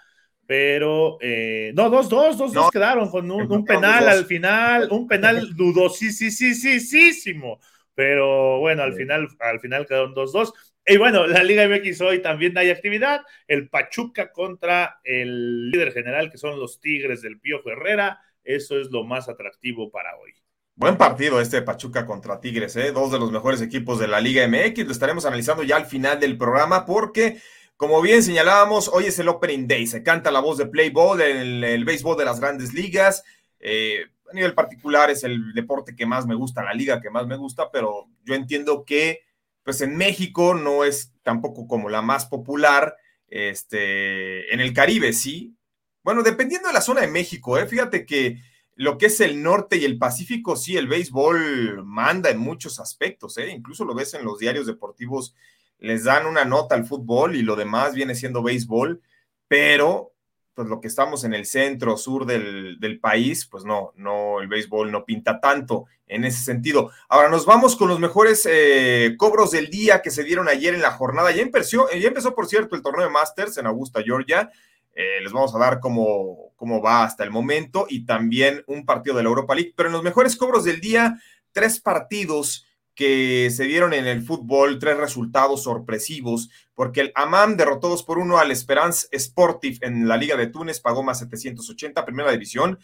pero 0.51 1.17
eh, 1.21 1.71
no, 1.77 1.89
dos, 1.89 2.09
dos, 2.09 2.37
dos, 2.37 2.53
dos 2.53 2.73
quedaron 2.73 3.09
con 3.09 3.31
un, 3.31 3.65
penal 3.65 4.09
al 4.09 4.25
final, 4.25 4.89
un 4.91 5.07
penal 5.07 5.49
dudosísimo, 5.57 7.61
pero 7.95 8.59
bueno, 8.59 8.83
al 8.83 8.95
final, 8.95 9.29
al 9.39 9.61
final 9.61 9.87
quedaron 9.87 10.13
dos, 10.13 10.33
dos. 10.33 10.53
Y 10.85 10.97
bueno, 10.97 11.29
la 11.29 11.45
Liga 11.45 11.69
MX 11.69 12.01
hoy 12.01 12.21
también 12.21 12.59
hay 12.59 12.71
actividad, 12.71 13.21
el 13.47 13.69
Pachuca 13.69 14.33
contra 14.33 14.99
el 15.05 15.71
líder 15.71 15.93
general, 15.93 16.33
que 16.33 16.39
son 16.39 16.59
los 16.59 16.81
Tigres 16.81 17.23
del 17.23 17.39
Pío 17.39 17.61
Herrera, 17.65 18.19
eso 18.43 18.81
es 18.81 18.91
lo 18.91 19.05
más 19.05 19.29
atractivo 19.29 19.89
para 19.89 20.17
hoy. 20.17 20.33
Buen 20.75 20.97
partido 20.97 21.41
este 21.41 21.63
Pachuca 21.63 22.05
contra 22.05 22.41
Tigres, 22.41 22.75
¿eh? 22.75 22.91
dos 22.91 23.13
de 23.13 23.21
los 23.21 23.31
mejores 23.31 23.63
equipos 23.63 24.01
de 24.01 24.09
la 24.09 24.21
Liga 24.21 24.49
MX, 24.49 24.85
lo 24.85 24.91
estaremos 24.91 25.27
analizando 25.27 25.63
ya 25.63 25.77
al 25.77 25.87
final 25.87 26.19
del 26.19 26.37
programa 26.37 26.85
porque 26.85 27.39
como 27.81 28.03
bien 28.03 28.23
señalábamos, 28.23 28.91
hoy 28.93 29.07
es 29.07 29.19
el 29.21 29.29
Opening 29.29 29.67
Day, 29.67 29.87
se 29.87 30.03
canta 30.03 30.31
la 30.31 30.41
voz 30.41 30.59
de 30.59 30.67
Play 30.67 30.91
Ball 30.91 31.23
en 31.23 31.65
el, 31.65 31.85
béisbol 31.87 32.15
de 32.19 32.27
las 32.27 32.39
grandes 32.39 32.75
ligas. 32.75 33.25
Eh, 33.59 34.05
a 34.31 34.35
nivel 34.35 34.53
particular 34.53 35.09
es 35.09 35.25
el 35.25 35.55
deporte 35.55 35.97
que 35.97 36.05
más 36.05 36.27
me 36.27 36.35
gusta, 36.35 36.63
la 36.63 36.75
liga 36.75 37.01
que 37.01 37.09
más 37.09 37.27
me 37.27 37.39
gusta, 37.39 37.71
pero 37.71 38.07
yo 38.23 38.35
entiendo 38.35 38.85
que 38.85 39.21
pues 39.63 39.81
en 39.81 39.97
México 39.97 40.53
no 40.53 40.85
es 40.85 41.15
tampoco 41.23 41.67
como 41.67 41.89
la 41.89 42.03
más 42.03 42.27
popular, 42.27 42.99
este, 43.29 44.53
en 44.53 44.61
el 44.61 44.75
Caribe 44.75 45.15
sí. 45.15 45.57
Bueno, 46.03 46.23
dependiendo 46.23 46.69
de 46.69 46.75
la 46.75 46.83
zona 46.83 47.01
de 47.01 47.09
México, 47.09 47.57
¿eh? 47.57 47.67
fíjate 47.67 48.05
que 48.05 48.43
lo 48.75 48.99
que 48.99 49.07
es 49.07 49.19
el 49.23 49.43
norte 49.43 49.79
y 49.79 49.87
el 49.87 49.97
Pacífico, 49.97 50.55
sí, 50.55 50.77
el 50.77 50.87
béisbol 50.87 51.83
manda 51.87 52.29
en 52.29 52.41
muchos 52.41 52.79
aspectos, 52.79 53.39
¿eh? 53.39 53.51
incluso 53.51 53.87
lo 53.87 53.95
ves 53.95 54.13
en 54.13 54.27
los 54.27 54.39
diarios 54.39 54.67
deportivos 54.67 55.35
les 55.81 56.05
dan 56.05 56.27
una 56.27 56.45
nota 56.45 56.75
al 56.75 56.85
fútbol 56.85 57.35
y 57.35 57.43
lo 57.43 57.57
demás 57.57 57.95
viene 57.95 58.15
siendo 58.15 58.43
béisbol, 58.43 59.03
pero 59.49 60.13
pues 60.55 60.69
lo 60.69 60.81
que 60.81 60.89
estamos 60.89 61.25
en 61.25 61.33
el 61.33 61.47
centro, 61.47 61.97
sur 61.97 62.27
del, 62.27 62.99
país, 63.01 63.47
pues 63.47 63.65
no, 63.65 63.93
no, 63.97 64.41
el 64.41 64.49
béisbol 64.49 64.93
no 64.93 65.07
pinta 65.07 65.41
tanto 65.41 65.87
en 66.07 66.25
ese 66.25 66.45
sentido. 66.45 66.91
Ahora 67.09 67.31
nos 67.31 67.47
vamos 67.47 67.77
con 67.77 67.89
los 67.89 67.99
mejores 67.99 68.47
eh, 68.51 69.15
cobros 69.17 69.53
del 69.53 69.71
día 69.71 70.03
que 70.03 70.11
se 70.11 70.23
dieron 70.23 70.49
ayer 70.49 70.75
en 70.75 70.83
la 70.83 70.91
jornada. 70.91 71.31
Ya 71.31 71.41
empezó, 71.41 71.89
ya 71.91 72.09
empezó 72.09 72.35
por 72.35 72.47
cierto, 72.47 72.77
el 72.77 72.83
torneo 72.83 73.07
de 73.07 73.13
Masters 73.13 73.57
en 73.57 73.67
Augusta, 73.67 74.03
Georgia. 74.03 74.51
Eh, 74.93 75.21
les 75.23 75.33
vamos 75.33 75.55
a 75.55 75.59
dar 75.59 75.81
cómo, 75.81 76.53
cómo 76.57 76.83
va 76.83 77.05
hasta 77.05 77.25
el 77.25 77.31
momento 77.31 77.87
y 77.89 78.05
también 78.05 78.63
un 78.67 78.85
partido 78.85 79.17
de 79.17 79.23
la 79.23 79.31
Europa 79.31 79.55
League. 79.55 79.73
Pero 79.75 79.89
en 79.89 79.95
los 79.95 80.03
mejores 80.03 80.37
cobros 80.37 80.65
del 80.65 80.81
día, 80.81 81.19
tres 81.53 81.81
partidos 81.81 82.67
que 83.01 83.49
se 83.51 83.65
dieron 83.65 83.95
en 83.95 84.07
el 84.07 84.23
fútbol, 84.23 84.79
tres 84.79 84.99
resultados 84.99 85.63
sorpresivos, 85.63 86.51
porque 86.75 87.01
el 87.01 87.13
Amam 87.15 87.57
derrotó 87.57 87.89
2 87.89 88.03
por 88.03 88.19
1 88.19 88.37
al 88.37 88.51
Esperance 88.51 89.09
Sportif 89.19 89.83
en 89.83 90.07
la 90.07 90.19
Liga 90.19 90.37
de 90.37 90.49
Túnez, 90.49 90.81
pagó 90.81 91.03
más 91.03 91.21
780, 91.21 92.05
primera 92.05 92.31
división. 92.31 92.79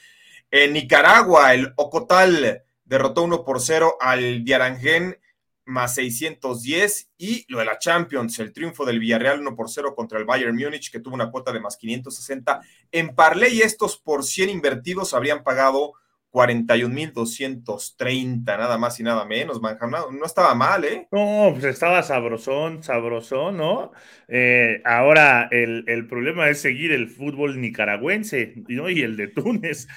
En 0.50 0.72
Nicaragua, 0.72 1.52
el 1.52 1.74
Ocotal 1.76 2.62
derrotó 2.86 3.24
1 3.24 3.44
por 3.44 3.60
0 3.60 3.98
al 4.00 4.42
Diarangén, 4.42 5.18
más 5.66 5.96
610 5.96 7.10
y 7.18 7.44
lo 7.52 7.58
de 7.58 7.66
la 7.66 7.78
Champions, 7.78 8.38
el 8.38 8.54
triunfo 8.54 8.86
del 8.86 8.98
Villarreal 8.98 9.40
1 9.40 9.54
por 9.54 9.68
0 9.68 9.94
contra 9.94 10.18
el 10.18 10.24
Bayern 10.24 10.56
Múnich 10.56 10.90
que 10.90 11.00
tuvo 11.00 11.14
una 11.14 11.30
cuota 11.30 11.52
de 11.52 11.60
más 11.60 11.76
560. 11.76 12.62
En 12.90 13.14
Parley 13.14 13.60
estos 13.60 13.98
por 13.98 14.24
100 14.24 14.48
invertidos 14.48 15.12
habrían 15.12 15.44
pagado 15.44 15.92
41.230, 16.36 18.44
nada 18.44 18.76
más 18.76 19.00
y 19.00 19.02
nada 19.02 19.24
menos, 19.24 19.62
No, 19.62 20.10
no, 20.10 20.26
estaba 20.26 20.54
mal, 20.54 20.84
¿eh? 20.84 21.08
No, 21.10 21.48
pues 21.52 21.64
estaba 21.64 22.02
sabrosón, 22.02 22.82
sabrosón, 22.82 23.56
¿no? 23.56 23.92
Eh, 24.28 24.82
ahora 24.84 25.48
el, 25.50 25.84
el, 25.86 26.06
problema 26.06 26.50
es 26.50 26.60
seguir 26.60 26.92
el 26.92 27.08
fútbol 27.08 27.58
nicaragüense 27.58 28.52
¿no? 28.68 28.90
y 28.90 29.00
el 29.00 29.16
de 29.16 29.28
Túnez. 29.28 29.88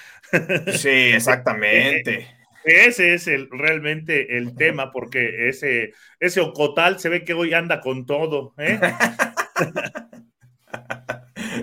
Sí, 0.78 0.88
exactamente. 1.14 2.26
Ese 2.64 3.12
es 3.12 3.26
el, 3.26 3.50
realmente 3.50 4.38
el 4.38 4.54
tema, 4.54 4.92
porque 4.92 5.50
ese, 5.50 5.92
ese 6.20 6.40
Ocotal 6.40 6.98
se 6.98 7.10
ve 7.10 7.22
que 7.22 7.34
hoy 7.34 7.52
anda 7.52 7.82
con 7.82 8.06
todo. 8.06 8.54
¿eh? 8.56 8.80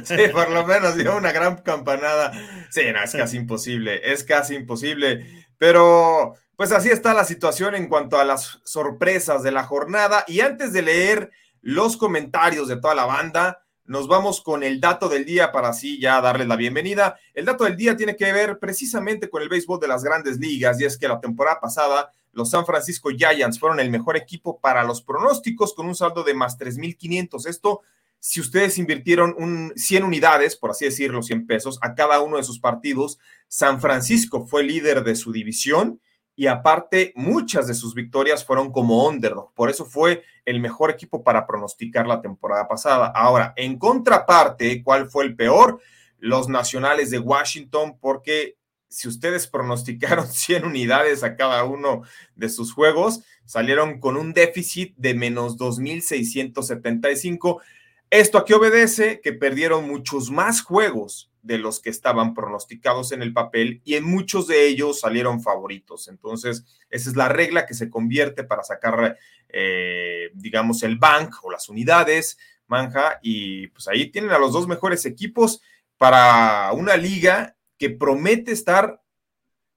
sí, 0.03 0.15
por 0.31 0.49
lo 0.49 0.65
menos 0.65 0.95
dio 0.95 1.15
una 1.15 1.31
gran 1.31 1.57
campanada. 1.57 2.31
Sí, 2.69 2.81
no, 2.93 3.03
es 3.03 3.11
casi 3.13 3.37
imposible, 3.37 4.11
es 4.11 4.23
casi 4.23 4.55
imposible. 4.55 5.45
Pero, 5.57 6.35
pues 6.55 6.71
así 6.71 6.89
está 6.89 7.13
la 7.13 7.25
situación 7.25 7.75
en 7.75 7.87
cuanto 7.87 8.19
a 8.19 8.25
las 8.25 8.59
sorpresas 8.63 9.43
de 9.43 9.51
la 9.51 9.63
jornada. 9.63 10.23
Y 10.27 10.41
antes 10.41 10.73
de 10.73 10.81
leer 10.81 11.31
los 11.61 11.97
comentarios 11.97 12.67
de 12.67 12.77
toda 12.77 12.95
la 12.95 13.05
banda, 13.05 13.63
nos 13.87 14.07
vamos 14.07 14.41
con 14.41 14.63
el 14.63 14.81
dato 14.81 15.07
del 15.07 15.23
día 15.25 15.51
para 15.51 15.69
así 15.69 15.99
ya 15.99 16.19
darles 16.19 16.47
la 16.47 16.57
bienvenida. 16.57 17.17
El 17.33 17.45
dato 17.45 17.63
del 17.63 17.77
día 17.77 17.95
tiene 17.95 18.17
que 18.17 18.31
ver 18.33 18.59
precisamente 18.59 19.29
con 19.29 19.41
el 19.41 19.49
béisbol 19.49 19.79
de 19.79 19.87
las 19.87 20.03
grandes 20.03 20.39
ligas 20.39 20.79
y 20.79 20.85
es 20.85 20.97
que 20.97 21.07
la 21.07 21.21
temporada 21.21 21.59
pasada 21.61 22.11
los 22.33 22.51
San 22.51 22.65
Francisco 22.65 23.09
Giants 23.09 23.59
fueron 23.59 23.79
el 23.79 23.89
mejor 23.89 24.15
equipo 24.15 24.59
para 24.59 24.83
los 24.83 25.01
pronósticos 25.01 25.73
con 25.73 25.87
un 25.87 25.95
saldo 25.95 26.23
de 26.23 26.33
más 26.33 26.59
3.500. 26.59 27.47
Esto 27.47 27.81
si 28.19 28.41
ustedes 28.41 28.77
invirtieron 28.77 29.35
un 29.37 29.71
100 29.75 30.03
unidades, 30.03 30.55
por 30.55 30.71
así 30.71 30.85
decirlo, 30.85 31.21
100 31.21 31.47
pesos, 31.47 31.79
a 31.81 31.95
cada 31.95 32.21
uno 32.21 32.37
de 32.37 32.43
sus 32.43 32.59
partidos, 32.59 33.19
San 33.47 33.79
Francisco 33.79 34.45
fue 34.45 34.63
líder 34.63 35.03
de 35.03 35.15
su 35.15 35.31
división 35.31 36.01
y 36.35 36.47
aparte 36.47 37.13
muchas 37.15 37.67
de 37.67 37.73
sus 37.73 37.95
victorias 37.95 38.45
fueron 38.45 38.71
como 38.71 39.07
underdog. 39.07 39.53
Por 39.55 39.71
eso 39.71 39.85
fue 39.85 40.23
el 40.45 40.59
mejor 40.59 40.91
equipo 40.91 41.23
para 41.23 41.47
pronosticar 41.47 42.05
la 42.05 42.21
temporada 42.21 42.67
pasada. 42.67 43.07
Ahora, 43.07 43.53
en 43.55 43.79
contraparte, 43.79 44.83
¿cuál 44.83 45.09
fue 45.09 45.25
el 45.25 45.35
peor? 45.35 45.81
Los 46.19 46.47
Nacionales 46.47 47.09
de 47.09 47.19
Washington, 47.19 47.97
porque 47.99 48.57
si 48.87 49.07
ustedes 49.07 49.47
pronosticaron 49.47 50.27
100 50.27 50.65
unidades 50.65 51.23
a 51.23 51.35
cada 51.35 51.63
uno 51.63 52.03
de 52.35 52.49
sus 52.49 52.71
juegos, 52.71 53.21
salieron 53.45 53.99
con 53.99 54.15
un 54.15 54.33
déficit 54.33 54.95
de 54.95 55.15
menos 55.15 55.57
2.675. 55.57 57.61
¿Esto 58.09 58.37
a 58.37 58.45
qué 58.45 58.53
obedece? 58.53 59.19
Que 59.21 59.33
perdieron 59.33 59.87
muchos 59.87 60.31
más 60.31 60.61
juegos 60.61 61.29
de 61.41 61.57
los 61.57 61.81
que 61.81 61.89
estaban 61.89 62.33
pronosticados 62.33 63.11
en 63.11 63.21
el 63.21 63.33
papel 63.33 63.81
y 63.83 63.95
en 63.95 64.05
muchos 64.05 64.47
de 64.47 64.67
ellos 64.67 65.01
salieron 65.01 65.41
favoritos. 65.41 66.07
Entonces, 66.07 66.65
esa 66.89 67.09
es 67.09 67.15
la 67.15 67.27
regla 67.29 67.65
que 67.65 67.73
se 67.73 67.89
convierte 67.89 68.43
para 68.43 68.63
sacar, 68.63 69.17
eh, 69.49 70.29
digamos, 70.33 70.83
el 70.83 70.97
bank 70.97 71.35
o 71.43 71.51
las 71.51 71.67
unidades, 71.67 72.37
manja, 72.67 73.19
y 73.21 73.67
pues 73.67 73.87
ahí 73.87 74.09
tienen 74.09 74.31
a 74.31 74.39
los 74.39 74.53
dos 74.53 74.67
mejores 74.67 75.05
equipos 75.05 75.61
para 75.97 76.71
una 76.73 76.95
liga 76.95 77.57
que 77.77 77.89
promete 77.89 78.51
estar 78.51 79.01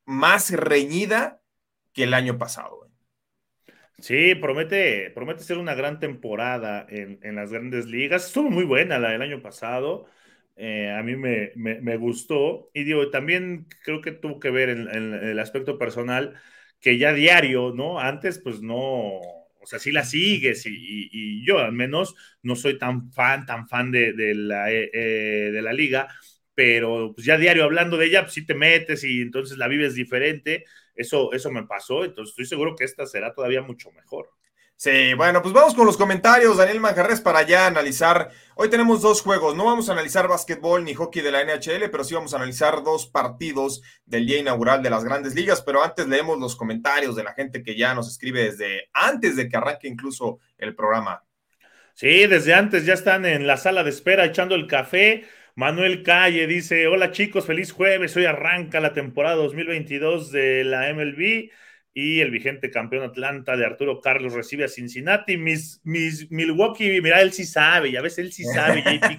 más 0.05 0.51
reñida 0.51 1.41
que 1.93 2.05
el 2.05 2.15
año 2.15 2.39
pasado. 2.39 2.90
Sí, 4.01 4.35
promete, 4.35 5.11
promete 5.11 5.43
ser 5.43 5.59
una 5.59 5.75
gran 5.75 6.01
temporada 6.01 6.87
en, 6.89 7.19
en 7.23 7.35
las 7.37 7.53
grandes 7.53 7.87
ligas. 7.87 8.27
Estuvo 8.27 8.49
muy 8.51 8.65
buena 8.65 8.99
la 8.99 9.11
del 9.11 9.21
año 9.21 9.43
pasado. 9.43 10.07
Eh, 10.57 10.91
a 10.91 11.03
mí 11.03 11.17
me, 11.17 11.53
me, 11.57 11.97
gustó. 11.97 12.71
Y 12.73 12.85
digo, 12.85 13.11
también 13.11 13.67
creo 13.85 14.01
que 14.01 14.13
tuvo 14.13 14.41
que 14.41 14.51
ver 14.51 14.71
en, 14.71 14.89
el 14.89 15.39
aspecto 15.39 15.79
personal 15.79 16.35
que 16.81 16.97
ya 16.99 17.13
diario, 17.13 17.73
¿no? 17.75 18.01
Antes, 18.01 18.39
pues 18.39 18.63
no, 18.63 18.79
o 18.79 19.67
sea, 19.67 19.79
sí 19.79 19.93
la 19.93 20.05
sigues 20.05 20.65
y, 20.67 21.45
yo 21.45 21.59
al 21.59 21.73
menos 21.73 22.15
no 22.43 22.57
soy 22.57 22.79
tan 22.79 23.13
fan, 23.13 23.45
tan 23.47 23.69
fan 23.69 23.91
de, 23.93 24.13
de 24.15 24.35
la, 24.35 24.73
eh, 24.73 24.91
eh, 24.93 25.51
de 25.53 25.63
la 25.63 25.73
liga, 25.73 26.09
pero 26.55 27.13
pues 27.15 27.27
ya 27.27 27.37
diario 27.39 27.65
hablando 27.65 27.97
de 27.97 28.07
ella, 28.07 28.23
pues 28.23 28.35
sí 28.35 28.47
te 28.47 28.55
metes 28.55 29.05
y 29.05 29.21
entonces 29.21 29.59
la 29.59 29.69
vives 29.69 29.95
diferente. 29.95 30.65
Eso, 30.95 31.33
eso 31.33 31.51
me 31.51 31.67
pasó, 31.67 32.05
entonces 32.05 32.33
estoy 32.33 32.47
seguro 32.47 32.75
que 32.77 32.85
esta 32.85 33.07
será 33.07 33.35
todavía 33.35 33.63
mucho 33.63 33.91
mejor. 33.93 34.31
Sí, 34.81 35.13
bueno, 35.13 35.43
pues 35.43 35.53
vamos 35.53 35.75
con 35.75 35.85
los 35.85 35.99
comentarios, 35.99 36.57
Daniel 36.57 36.81
Manjarres, 36.81 37.21
para 37.21 37.43
ya 37.43 37.67
analizar. 37.67 38.31
Hoy 38.55 38.71
tenemos 38.71 39.03
dos 39.03 39.21
juegos, 39.21 39.55
no 39.55 39.67
vamos 39.67 39.91
a 39.91 39.93
analizar 39.93 40.27
básquetbol 40.27 40.85
ni 40.85 40.95
hockey 40.95 41.21
de 41.21 41.31
la 41.31 41.43
NHL, 41.45 41.91
pero 41.91 42.03
sí 42.03 42.15
vamos 42.15 42.33
a 42.33 42.39
analizar 42.39 42.83
dos 42.83 43.07
partidos 43.07 43.83
del 44.07 44.25
día 44.27 44.39
inaugural 44.39 44.83
de 44.83 44.89
las 44.89 45.05
grandes 45.05 45.35
ligas, 45.35 45.61
pero 45.61 45.85
antes 45.85 46.09
leemos 46.09 46.39
los 46.39 46.57
comentarios 46.57 47.15
de 47.15 47.25
la 47.25 47.35
gente 47.35 47.63
que 47.63 47.77
ya 47.77 47.93
nos 47.93 48.09
escribe 48.09 48.45
desde 48.45 48.89
antes 48.95 49.37
de 49.37 49.51
que 49.51 49.57
arranque 49.59 49.87
incluso 49.87 50.39
el 50.57 50.75
programa. 50.75 51.25
Sí, 51.93 52.27
desde 52.27 52.55
antes 52.55 52.87
ya 52.87 52.95
están 52.95 53.27
en 53.27 53.47
la 53.47 53.59
sala 53.59 53.85
de 53.85 53.91
espera 53.91 54.25
echando 54.25 54.55
el 54.55 54.67
café. 54.67 55.27
Manuel 55.57 56.03
Calle 56.03 56.47
dice, 56.47 56.87
hola 56.87 57.11
chicos, 57.11 57.47
feliz 57.47 57.73
jueves, 57.73 58.17
hoy 58.17 58.25
arranca 58.25 58.81
la 58.81 58.93
temporada 58.93 59.37
2022 59.37 60.31
de 60.31 60.65
la 60.65 60.89
MLB 60.93 61.51
y 61.93 62.21
el 62.21 62.31
vigente 62.31 62.71
campeón 62.71 63.03
Atlanta 63.03 63.57
de 63.57 63.67
Arturo 63.67 64.01
Carlos 64.01 64.33
recibe 64.33 64.65
a 64.65 64.69
Cincinnati. 64.69 65.37
Mis, 65.37 65.81
mis 65.83 66.31
Milwaukee, 66.31 67.01
mira, 67.01 67.21
él 67.21 67.33
sí 67.33 67.45
sabe, 67.45 67.91
ya 67.91 68.01
ves, 68.01 68.19
él 68.19 68.33
sí 68.33 68.45
sabe, 68.45 68.83
JP, 68.85 69.17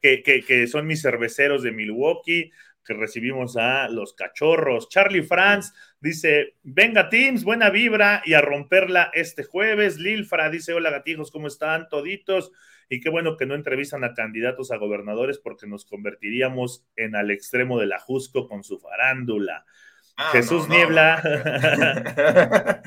que, 0.00 0.22
que, 0.22 0.42
que, 0.42 0.66
son 0.66 0.86
mis 0.86 1.02
cerveceros 1.02 1.62
de 1.62 1.72
Milwaukee, 1.72 2.50
que 2.84 2.94
recibimos 2.94 3.56
a 3.56 3.88
los 3.88 4.14
cachorros. 4.14 4.88
Charlie 4.88 5.22
Franz 5.22 5.74
dice: 6.00 6.54
Venga, 6.62 7.10
Teams, 7.10 7.44
buena 7.44 7.68
vibra 7.68 8.22
y 8.24 8.32
a 8.34 8.40
romperla 8.40 9.10
este 9.12 9.44
jueves. 9.44 9.98
Lilfra 9.98 10.48
dice: 10.48 10.72
Hola, 10.72 10.90
gatijos, 10.90 11.30
¿cómo 11.30 11.48
están? 11.48 11.88
Toditos. 11.88 12.52
Y 12.88 13.00
qué 13.00 13.10
bueno 13.10 13.36
que 13.36 13.46
no 13.46 13.54
entrevistan 13.54 14.04
a 14.04 14.14
candidatos 14.14 14.70
a 14.70 14.76
gobernadores 14.76 15.38
porque 15.38 15.66
nos 15.66 15.84
convertiríamos 15.84 16.86
en 16.96 17.16
al 17.16 17.30
extremo 17.30 17.80
de 17.80 17.86
la 17.86 17.98
Jusco 17.98 18.46
con 18.48 18.62
su 18.62 18.78
farándula. 18.78 19.64
Ah, 20.16 20.30
Jesús 20.32 20.68
Niebla. 20.68 21.22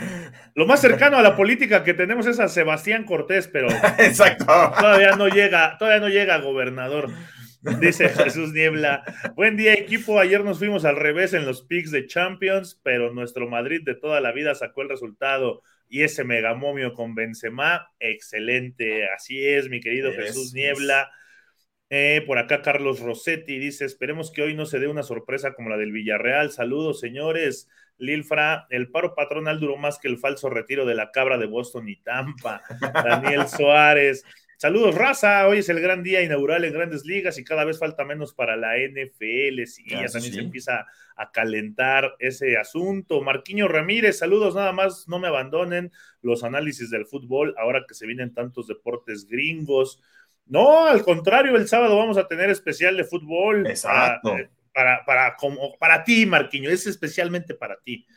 Lo 0.56 0.66
más 0.66 0.82
cercano 0.82 1.18
a 1.18 1.22
la 1.22 1.36
política 1.36 1.84
que 1.84 1.94
tenemos 1.94 2.26
es 2.26 2.40
a 2.40 2.48
Sebastián 2.48 3.04
Cortés, 3.04 3.48
pero 3.48 3.68
Exacto. 4.00 4.46
todavía 4.46 5.16
no 5.16 5.28
llega, 5.28 5.78
todavía 5.78 6.00
no 6.00 6.10
llega 6.10 6.36
a 6.36 6.42
gobernador. 6.42 7.10
Dice 7.80 8.10
Jesús 8.10 8.54
Niebla. 8.54 9.04
Buen 9.36 9.58
día, 9.58 9.74
equipo. 9.74 10.20
Ayer 10.20 10.44
nos 10.44 10.60
fuimos 10.60 10.86
al 10.86 10.96
revés 10.96 11.34
en 11.34 11.46
los 11.46 11.62
picks 11.62 11.92
de 11.92 12.08
Champions, 12.08 12.80
pero 12.84 13.14
nuestro 13.14 13.48
Madrid 13.50 13.82
de 13.84 13.96
toda 13.96 14.22
la 14.22 14.32
vida 14.32 14.56
sacó 14.56 14.82
el 14.82 14.90
resultado 14.90 15.62
y 15.90 16.04
ese 16.04 16.24
megamomio 16.24 16.94
con 16.94 17.16
Benzema, 17.16 17.92
excelente. 18.00 19.10
Así 19.10 19.44
es, 19.46 19.70
mi 19.70 19.82
querido 19.82 20.14
Jesús 20.14 20.54
Niebla. 20.54 21.12
Eh, 21.90 22.24
por 22.28 22.38
acá 22.38 22.62
Carlos 22.62 23.00
Rossetti 23.00 23.58
dice, 23.58 23.86
esperemos 23.86 24.32
que 24.32 24.44
hoy 24.44 24.54
no 24.54 24.68
se 24.68 24.78
dé 24.78 24.88
una 24.88 25.02
sorpresa 25.02 25.56
como 25.56 25.70
la 25.70 25.78
del 25.78 25.92
Villarreal. 25.92 26.52
Saludos, 26.52 27.00
señores. 27.00 27.68
Lilfra, 27.98 28.68
el 28.70 28.92
paro 28.92 29.16
patronal 29.16 29.60
duró 29.60 29.76
más 29.78 29.98
que 29.98 30.08
el 30.08 30.20
falso 30.20 30.50
retiro 30.50 30.86
de 30.86 30.94
la 30.96 31.12
cabra 31.12 31.40
de 31.40 31.48
Boston 31.48 31.90
y 31.90 31.98
Tampa. 31.98 32.62
Daniel 32.94 33.48
Suárez. 33.48 34.24
Saludos, 34.60 34.94
raza. 34.94 35.48
Hoy 35.48 35.60
es 35.60 35.70
el 35.70 35.80
gran 35.80 36.04
día 36.04 36.22
inaugural 36.22 36.66
en 36.66 36.74
grandes 36.74 37.06
ligas 37.06 37.38
y 37.38 37.46
cada 37.46 37.64
vez 37.64 37.80
falta 37.80 38.04
menos 38.04 38.34
para 38.34 38.58
la 38.58 38.76
NFL. 38.76 39.64
Sí, 39.68 39.86
ya 39.90 40.08
también 40.08 40.34
se 40.34 40.40
empieza 40.42 40.86
a 41.16 41.32
calentar 41.32 42.18
ese 42.20 42.58
asunto. 42.58 43.22
Marquiño 43.22 43.70
Ramírez, 43.70 44.18
saludos, 44.18 44.56
nada 44.56 44.74
más, 44.74 45.08
no 45.08 45.18
me 45.18 45.30
abandonen 45.30 45.94
los 46.22 46.44
análisis 46.44 46.90
del 46.90 47.06
fútbol 47.06 47.56
ahora 47.58 47.86
que 47.88 47.94
se 47.94 48.06
vienen 48.06 48.34
tantos 48.34 48.68
deportes 48.68 49.28
gringos. 49.30 50.02
No, 50.46 50.88
al 50.88 51.04
contrario, 51.04 51.56
el 51.56 51.70
sábado 51.70 51.96
vamos 51.96 52.18
a 52.18 52.28
tener 52.28 52.50
especial 52.50 52.98
de 52.98 53.06
fútbol. 53.06 53.66
Exacto. 53.66 54.36
Eh, 54.36 54.50
para, 54.80 55.04
para, 55.04 55.36
como, 55.36 55.78
para 55.78 56.06
ti, 56.06 56.26
Marquiño, 56.26 56.70
es 56.70 56.88
especialmente 56.88 57.54
para 57.54 57.82
ti. 57.82 58.08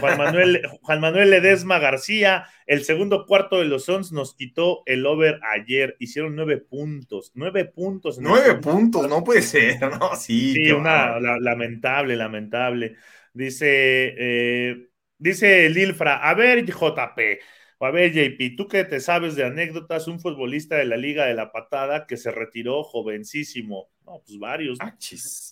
Juan 0.00 0.18
Manuel, 0.18 0.60
Juan 0.82 1.00
Manuel 1.00 1.30
Ledesma 1.30 1.78
García, 1.78 2.44
el 2.66 2.84
segundo 2.84 3.24
cuarto 3.24 3.58
de 3.58 3.64
los 3.64 3.86
Sons 3.86 4.12
nos 4.12 4.34
quitó 4.34 4.82
el 4.84 5.06
over 5.06 5.40
ayer. 5.50 5.96
Hicieron 5.98 6.36
nueve 6.36 6.58
puntos, 6.58 7.32
nueve 7.34 7.64
puntos. 7.64 8.18
nueve 8.20 8.56
puntos, 8.56 9.08
no 9.08 9.24
puede 9.24 9.40
ser, 9.40 9.80
¿no? 9.80 10.14
Sí, 10.14 10.52
sí 10.52 10.72
una 10.72 11.18
lamentable, 11.18 12.16
lamentable. 12.16 12.96
Dice, 13.32 14.14
eh, 14.18 14.88
dice 15.16 15.70
Lilfra, 15.70 16.16
a 16.16 16.34
ver, 16.34 16.66
JP, 16.66 17.40
a 17.80 17.90
ver, 17.90 18.12
JP, 18.12 18.56
tú 18.58 18.68
que 18.68 18.84
te 18.84 19.00
sabes 19.00 19.36
de 19.36 19.44
anécdotas, 19.44 20.06
un 20.06 20.20
futbolista 20.20 20.76
de 20.76 20.84
la 20.84 20.98
Liga 20.98 21.24
de 21.24 21.34
la 21.34 21.50
Patada 21.50 22.06
que 22.06 22.18
se 22.18 22.30
retiró 22.30 22.82
jovencísimo. 22.82 23.88
No, 24.06 24.22
pues 24.26 24.38
varios. 24.38 24.78
¿no? 24.78 24.92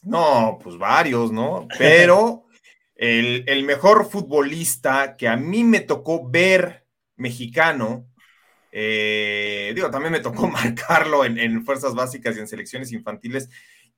No, 0.04 0.59
pues 0.62 0.76
varios, 0.76 1.32
¿no? 1.32 1.66
Pero 1.78 2.47
el, 2.94 3.44
el, 3.47 3.64
mejor 3.64 4.09
futbolista 4.09 5.16
que 5.16 5.28
a 5.28 5.37
mí 5.37 5.64
me 5.64 5.80
tocó 5.80 6.28
ver 6.28 6.87
mexicano. 7.16 8.06
Eh, 8.71 9.73
digo, 9.75 9.90
también 9.90 10.12
me 10.12 10.21
tocó 10.21 10.49
marcarlo 10.49 11.25
en, 11.25 11.64
fuerzas 11.64 11.94
básicas 11.94 12.37
y 12.37 12.40
en 12.40 12.49
selecciones 12.49 12.92
infantiles. 12.92 13.49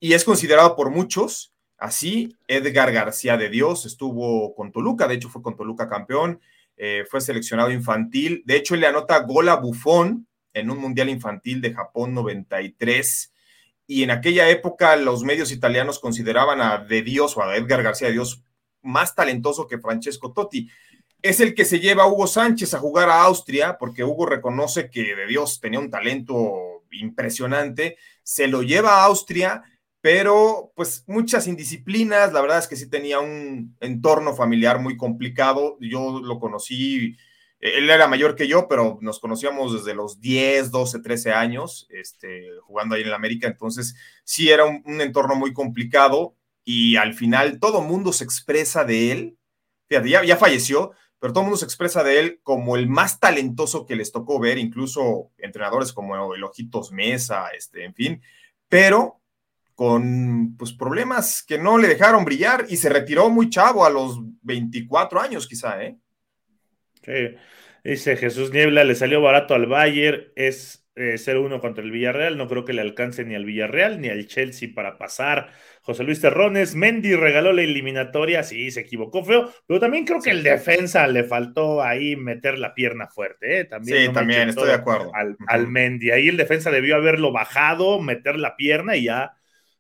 Y 0.01 0.13
es 0.13 0.25
considerado 0.25 0.77
por 0.77 0.91
muchos 0.91 1.55
así. 1.79 2.37
Edgar 2.47 2.93
García 2.93 3.37
de 3.37 3.49
Dios 3.49 3.87
estuvo 3.87 4.55
con 4.55 4.73
Toluca, 4.73 5.09
de 5.09 5.15
hecho 5.15 5.29
fue 5.29 5.43
con 5.43 5.57
Toluca 5.57 5.89
campeón. 5.89 6.41
Eh, 6.77 7.05
fue 7.09 7.21
seleccionado 7.21 7.71
infantil. 7.71 8.43
De 8.45 8.57
hecho, 8.57 8.75
él 8.75 8.81
le 8.81 8.89
anota 8.89 9.21
gol 9.21 9.49
a 9.49 9.57
Bufón 9.57 10.27
en 10.53 10.71
un 10.71 10.79
Mundial 10.79 11.09
Infantil 11.09 11.61
de 11.61 11.73
Japón 11.73 12.15
93. 12.15 13.33
Y 13.87 14.03
en 14.03 14.11
aquella 14.11 14.49
época 14.49 14.97
los 14.97 15.23
medios 15.23 15.53
italianos 15.53 15.99
consideraban 15.99 16.61
a 16.61 16.79
De 16.79 17.03
Dios 17.03 17.37
o 17.37 17.43
a 17.43 17.57
Edgar 17.57 17.83
García 17.83 18.09
de 18.09 18.15
Dios 18.15 18.43
más 18.83 19.15
talentoso 19.15 19.67
que 19.67 19.79
Francesco 19.79 20.33
Totti. 20.33 20.69
Es 21.23 21.41
el 21.41 21.55
que 21.55 21.65
se 21.65 21.81
lleva 21.81 22.05
a 22.05 22.07
Hugo 22.07 22.27
Sánchez 22.27 22.75
a 22.75 22.79
jugar 22.79 23.09
a 23.09 23.23
Austria, 23.23 23.79
porque 23.79 24.05
Hugo 24.05 24.27
reconoce 24.27 24.91
que 24.91 25.15
De 25.15 25.27
Dios 25.27 25.61
tenía 25.61 25.81
un 25.81 25.91
talento 25.91 26.85
impresionante. 26.91 27.97
Se 28.23 28.47
lo 28.47 28.63
lleva 28.63 28.97
a 28.97 29.05
Austria 29.05 29.63
pero 30.05 30.71
pues 30.77 31.03
muchas 31.07 31.47
indisciplinas, 31.47 32.31
la 32.35 32.43
verdad 32.43 32.59
es 32.59 32.69
que 32.69 32.77
sí 32.77 32.91
tenía 32.91 33.21
un 33.21 33.75
entorno 33.81 34.37
familiar 34.37 34.79
muy 34.79 34.99
complicado, 34.99 35.79
yo 35.81 36.21
lo 36.21 36.39
conocí, 36.39 37.17
él 37.65 37.89
era 37.89 38.07
mayor 38.09 38.37
que 38.37 38.47
yo, 38.47 38.69
pero 38.69 38.99
nos 39.01 39.21
conocíamos 39.21 39.73
desde 39.73 39.95
los 39.95 40.21
10, 40.21 40.71
12, 40.71 41.01
13 41.01 41.33
años, 41.33 41.87
este, 41.89 42.51
jugando 42.63 42.95
ahí 42.95 43.03
en 43.03 43.11
la 43.11 43.17
América, 43.17 43.47
entonces 43.47 43.97
sí 44.23 44.51
era 44.51 44.67
un, 44.67 45.01
entorno 45.01 45.35
muy 45.35 45.55
complicado 45.55 46.37
y 46.63 46.97
al 46.97 47.15
final 47.15 47.59
todo 47.61 47.81
mundo 47.81 48.13
se 48.13 48.25
expresa 48.25 48.85
de 48.85 49.13
él, 49.13 49.39
fíjate, 49.89 50.11
ya, 50.11 50.37
falleció, 50.37 50.93
pero 51.19 51.33
todo 51.33 51.41
el 51.41 51.47
mundo 51.47 51.57
se 51.57 51.65
expresa 51.65 52.05
de 52.05 52.21
él 52.21 52.41
como 52.43 52.77
el 52.77 52.87
más 52.87 53.19
talentoso 53.19 53.87
que 53.87 53.97
les 53.97 54.13
tocó 54.13 54.39
ver, 54.39 54.59
incluso 54.59 55.31
entrenadores 55.39 55.95
como 55.95 56.35
el 56.35 56.45
Ojitos 56.45 56.93
Mesa, 56.93 57.49
este, 57.57 57.87
en 57.87 57.95
fin, 57.95 58.23
pero 58.69 59.23
con 59.75 60.55
pues, 60.59 60.75
problemas 60.75 61.43
que 61.43 61.57
no 61.57 61.79
le 61.79 61.89
dejaron 61.89 62.27
brillar 62.27 62.67
y 62.69 62.77
se 62.77 62.91
retiró 62.91 63.31
muy 63.31 63.49
chavo 63.49 63.87
a 63.87 63.91
los 63.91 64.19
24 64.43 65.19
años 65.19 65.49
quizá, 65.49 65.83
¿eh? 65.83 65.99
Sí. 67.05 67.37
Dice 67.85 68.17
Jesús 68.17 68.51
Niebla, 68.51 68.83
le 68.85 68.95
salió 68.95 69.21
barato 69.21 69.55
al 69.55 69.67
Bayern, 69.67 70.33
es 70.37 70.89
eh, 70.97 71.17
0-1 71.19 71.61
contra 71.61 71.85
el 71.85 71.91
Villarreal, 71.91 72.39
no 72.39 72.49
creo 72.49 72.65
que 72.65 72.73
le 72.73 72.81
alcance 72.81 73.25
ni 73.25 73.35
al 73.35 73.45
Villarreal 73.45 74.01
ni 74.01 74.09
al 74.09 74.27
Chelsea 74.27 74.71
para 74.75 74.97
pasar. 74.97 75.51
José 75.83 76.03
Luis 76.03 76.21
Terrones, 76.21 76.75
Mendy 76.75 77.15
regaló 77.15 77.53
la 77.53 77.61
eliminatoria, 77.61 78.43
sí, 78.43 78.71
se 78.71 78.81
equivocó 78.81 79.23
feo, 79.23 79.53
pero 79.67 79.81
también 79.81 80.07
creo 80.07 80.23
que 80.23 80.31
el 80.31 80.43
defensa 80.43 81.07
le 81.09 81.25
faltó 81.25 81.83
ahí 81.83 82.17
meter 82.17 82.59
la 82.59 82.73
pierna 82.73 83.07
fuerte, 83.07 83.61
¿eh? 83.61 83.65
También 83.67 84.07
sí, 84.07 84.13
también, 84.15 84.49
estoy 84.49 84.69
de 84.69 84.75
acuerdo. 84.75 85.15
Al, 85.15 85.37
al 85.47 85.69
Mendy, 85.69 86.11
ahí 86.11 86.29
el 86.29 86.39
defensa 86.39 86.71
debió 86.71 86.97
haberlo 86.97 87.33
bajado, 87.33 88.01
meter 88.01 88.39
la 88.39 88.57
pierna 88.57 88.97
y 88.97 89.05
ya 89.05 89.35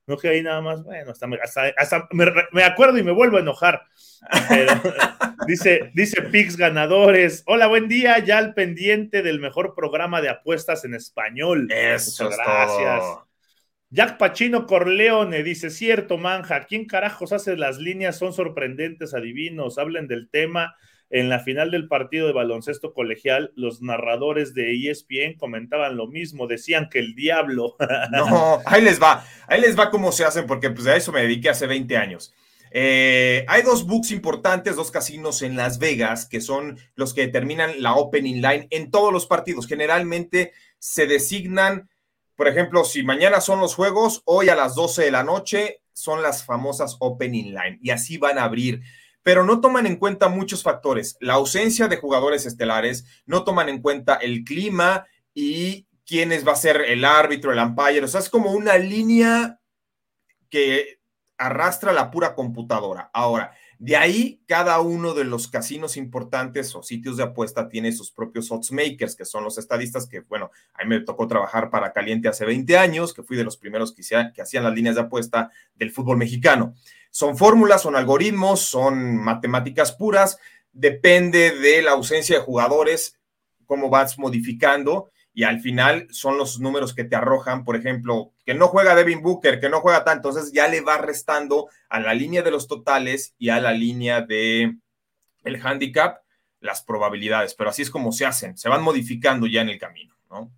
no 0.06 0.16
que 0.18 0.28
ahí 0.28 0.42
nada 0.42 0.61
más, 0.61 0.82
bueno, 0.82 1.12
hasta, 1.12 2.08
me, 2.52 2.62
acuerdo 2.62 2.99
y 2.99 3.02
me 3.02 3.12
vuelvo 3.12 3.38
a 3.38 3.40
enojar. 3.40 3.82
dice, 5.46 5.90
dice 5.94 6.23
Pix 6.23 6.56
Ganadores. 6.56 7.42
Hola, 7.46 7.66
buen 7.68 7.88
día. 7.88 8.18
Ya 8.18 8.38
al 8.38 8.52
pendiente 8.52 9.23
del 9.23 9.40
mejor 9.40 9.75
programa 9.75 10.20
de 10.20 10.28
apuestas 10.28 10.84
en 10.84 10.94
español. 10.94 11.68
Eso 11.70 12.25
Muchas 12.25 12.38
gracias. 12.38 13.04
Jack 13.88 14.18
Pachino 14.18 14.66
Corleone 14.66 15.42
dice: 15.42 15.70
Cierto, 15.70 16.18
manja. 16.18 16.64
¿Quién 16.64 16.84
carajos 16.84 17.32
hace 17.32 17.56
las 17.56 17.78
líneas? 17.78 18.18
Son 18.18 18.32
sorprendentes, 18.32 19.14
adivinos. 19.14 19.78
Hablen 19.78 20.06
del 20.06 20.28
tema 20.28 20.75
en 21.14 21.28
la 21.28 21.38
final 21.38 21.70
del 21.70 21.87
partido 21.87 22.27
de 22.27 22.33
baloncesto 22.33 22.92
colegial, 22.92 23.53
los 23.55 23.81
narradores 23.81 24.53
de 24.53 24.90
ESPN 24.90 25.38
comentaban 25.38 25.96
lo 25.96 26.09
mismo, 26.09 26.48
decían 26.48 26.88
que 26.90 26.98
el 26.98 27.14
diablo. 27.14 27.77
No, 28.11 28.61
ahí 28.66 28.83
les 28.83 29.00
va, 29.00 29.24
ahí 29.46 29.61
les 29.61 29.79
va 29.79 29.90
cómo 29.90 30.11
se 30.11 30.24
hacen, 30.24 30.46
porque 30.46 30.70
pues 30.70 30.88
a 30.88 30.96
eso 30.96 31.12
me 31.12 31.22
dediqué 31.22 31.50
hace 31.50 31.68
20 31.68 31.96
años. 31.96 32.35
Eh, 32.72 33.44
hay 33.46 33.62
dos 33.62 33.87
books 33.87 34.11
importantes, 34.11 34.74
dos 34.74 34.90
casinos 34.90 35.42
en 35.42 35.57
Las 35.57 35.79
Vegas, 35.79 36.27
que 36.27 36.40
son 36.40 36.79
los 36.96 37.14
que 37.14 37.20
determinan 37.27 37.81
la 37.81 37.94
opening 37.94 38.42
line 38.42 38.66
en 38.70 38.90
todos 38.90 39.12
los 39.12 39.27
partidos. 39.27 39.68
Generalmente 39.68 40.50
se 40.81 41.07
designan, 41.07 41.88
por 42.35 42.48
ejemplo, 42.48 42.85
si 42.85 43.05
mañana 43.05 43.40
son 43.40 43.61
los 43.61 43.77
juegos, 43.77 44.22
hoy 44.24 44.48
a 44.48 44.57
las 44.57 44.74
12 44.74 45.05
de 45.05 45.11
la 45.12 45.22
noche 45.22 45.81
son 45.92 46.22
las 46.22 46.44
famosas 46.44 46.96
opening 46.98 47.55
line 47.55 47.79
y 47.81 47.90
así 47.90 48.18
van 48.18 48.38
a 48.38 48.44
abrir 48.44 48.83
pero 49.24 49.42
no 49.42 49.60
toman 49.60 49.87
en 49.87 49.96
cuenta 49.96 50.28
muchos 50.28 50.62
factores. 50.62 51.16
La 51.18 51.34
ausencia 51.34 51.88
de 51.88 51.96
jugadores 51.96 52.46
estelares, 52.46 53.06
no 53.26 53.42
toman 53.42 53.68
en 53.68 53.82
cuenta 53.82 54.14
el 54.14 54.44
clima 54.44 55.06
y 55.32 55.88
quiénes 56.06 56.46
va 56.46 56.52
a 56.52 56.56
ser 56.56 56.82
el 56.82 57.04
árbitro, 57.04 57.50
el 57.50 57.58
umpire. 57.58 58.04
O 58.04 58.08
sea, 58.08 58.20
es 58.20 58.28
como 58.28 58.52
una 58.52 58.76
línea 58.76 59.58
que 60.50 61.00
arrastra 61.38 61.92
la 61.92 62.10
pura 62.10 62.34
computadora. 62.34 63.10
Ahora, 63.14 63.54
de 63.78 63.96
ahí, 63.96 64.42
cada 64.46 64.78
uno 64.80 65.14
de 65.14 65.24
los 65.24 65.48
casinos 65.48 65.96
importantes 65.96 66.74
o 66.74 66.82
sitios 66.82 67.16
de 67.16 67.24
apuesta 67.24 67.68
tiene 67.68 67.92
sus 67.92 68.12
propios 68.12 68.52
odds 68.52 68.72
makers, 68.72 69.16
que 69.16 69.24
son 69.24 69.42
los 69.42 69.58
estadistas 69.58 70.06
que, 70.06 70.20
bueno, 70.20 70.50
a 70.74 70.84
mí 70.84 70.90
me 70.90 71.00
tocó 71.00 71.26
trabajar 71.26 71.70
para 71.70 71.92
Caliente 71.92 72.28
hace 72.28 72.44
20 72.44 72.76
años, 72.76 73.14
que 73.14 73.22
fui 73.22 73.37
de 73.37 73.44
los 73.44 73.56
primeros 73.56 73.94
que, 73.94 74.02
que 74.34 74.42
hacían 74.42 74.64
las 74.64 74.74
líneas 74.74 74.94
de 74.94 75.00
apuesta 75.00 75.50
del 75.74 75.90
fútbol 75.90 76.18
mexicano. 76.18 76.74
Son 77.14 77.38
fórmulas, 77.38 77.83
son 77.83 77.94
algoritmos, 77.94 78.62
son 78.62 79.18
matemáticas 79.18 79.92
puras, 79.92 80.37
depende 80.72 81.53
de 81.53 81.81
la 81.81 81.92
ausencia 81.92 82.37
de 82.37 82.44
jugadores, 82.44 83.20
cómo 83.66 83.88
vas 83.88 84.18
modificando 84.18 85.12
y 85.33 85.44
al 85.44 85.61
final 85.61 86.09
son 86.11 86.38
los 86.38 86.59
números 86.59 86.92
que 86.92 87.05
te 87.05 87.14
arrojan, 87.14 87.64
por 87.64 87.77
ejemplo, 87.77 88.33
que 88.44 88.55
no 88.55 88.66
juega 88.66 88.96
Devin 88.96 89.22
Booker, 89.22 89.61
que 89.61 89.68
no 89.68 89.81
juega 89.81 90.03
tanto, 90.03 90.31
entonces 90.31 90.53
ya 90.53 90.66
le 90.66 90.81
va 90.81 90.98
restando 90.98 91.68
a 91.88 92.00
la 92.00 92.14
línea 92.14 92.42
de 92.42 92.50
los 92.50 92.66
totales 92.66 93.37
y 93.38 93.50
a 93.50 93.61
la 93.61 93.70
línea 93.70 94.20
de 94.20 94.77
el 95.44 95.64
handicap 95.64 96.18
las 96.59 96.83
probabilidades, 96.83 97.55
pero 97.55 97.70
así 97.70 97.83
es 97.83 97.90
como 97.90 98.11
se 98.11 98.27
hacen, 98.27 98.59
se 98.59 98.68
van 98.68 98.83
modificando 98.83 99.46
ya 99.46 99.61
en 99.61 99.68
el 99.68 99.79
camino, 99.79 100.16
¿no? 100.29 100.50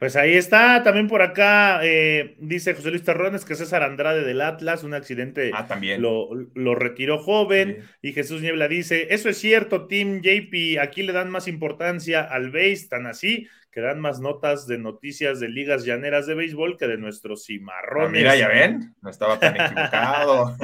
Pues 0.00 0.16
ahí 0.16 0.32
está, 0.32 0.82
también 0.82 1.08
por 1.08 1.20
acá 1.20 1.80
eh, 1.82 2.34
dice 2.38 2.72
José 2.72 2.88
Luis 2.88 3.04
Terrones 3.04 3.44
que 3.44 3.54
César 3.54 3.82
Andrade 3.82 4.24
del 4.24 4.40
Atlas, 4.40 4.82
un 4.82 4.94
accidente 4.94 5.50
ah, 5.52 5.66
también. 5.66 6.00
Lo, 6.00 6.74
retiró 6.74 7.18
joven. 7.18 7.84
Y 8.00 8.14
Jesús 8.14 8.40
Niebla 8.40 8.66
dice: 8.66 9.08
Eso 9.10 9.28
es 9.28 9.36
cierto, 9.36 9.88
Team 9.88 10.22
JP, 10.22 10.80
aquí 10.80 11.02
le 11.02 11.12
dan 11.12 11.28
más 11.28 11.48
importancia 11.48 12.22
al 12.22 12.50
base, 12.50 12.86
tan 12.88 13.06
así 13.06 13.46
que 13.70 13.82
dan 13.82 14.00
más 14.00 14.20
notas 14.20 14.66
de 14.66 14.78
noticias 14.78 15.38
de 15.38 15.50
ligas 15.50 15.84
llaneras 15.84 16.26
de 16.26 16.34
béisbol 16.34 16.78
que 16.78 16.88
de 16.88 16.96
nuestros 16.96 17.44
cimarrones. 17.44 18.22
Ah, 18.24 18.32
mira, 18.32 18.36
ya 18.36 18.48
ven, 18.48 18.94
no 19.02 19.10
estaba 19.10 19.38
tan 19.38 19.54
equivocado. 19.60 20.56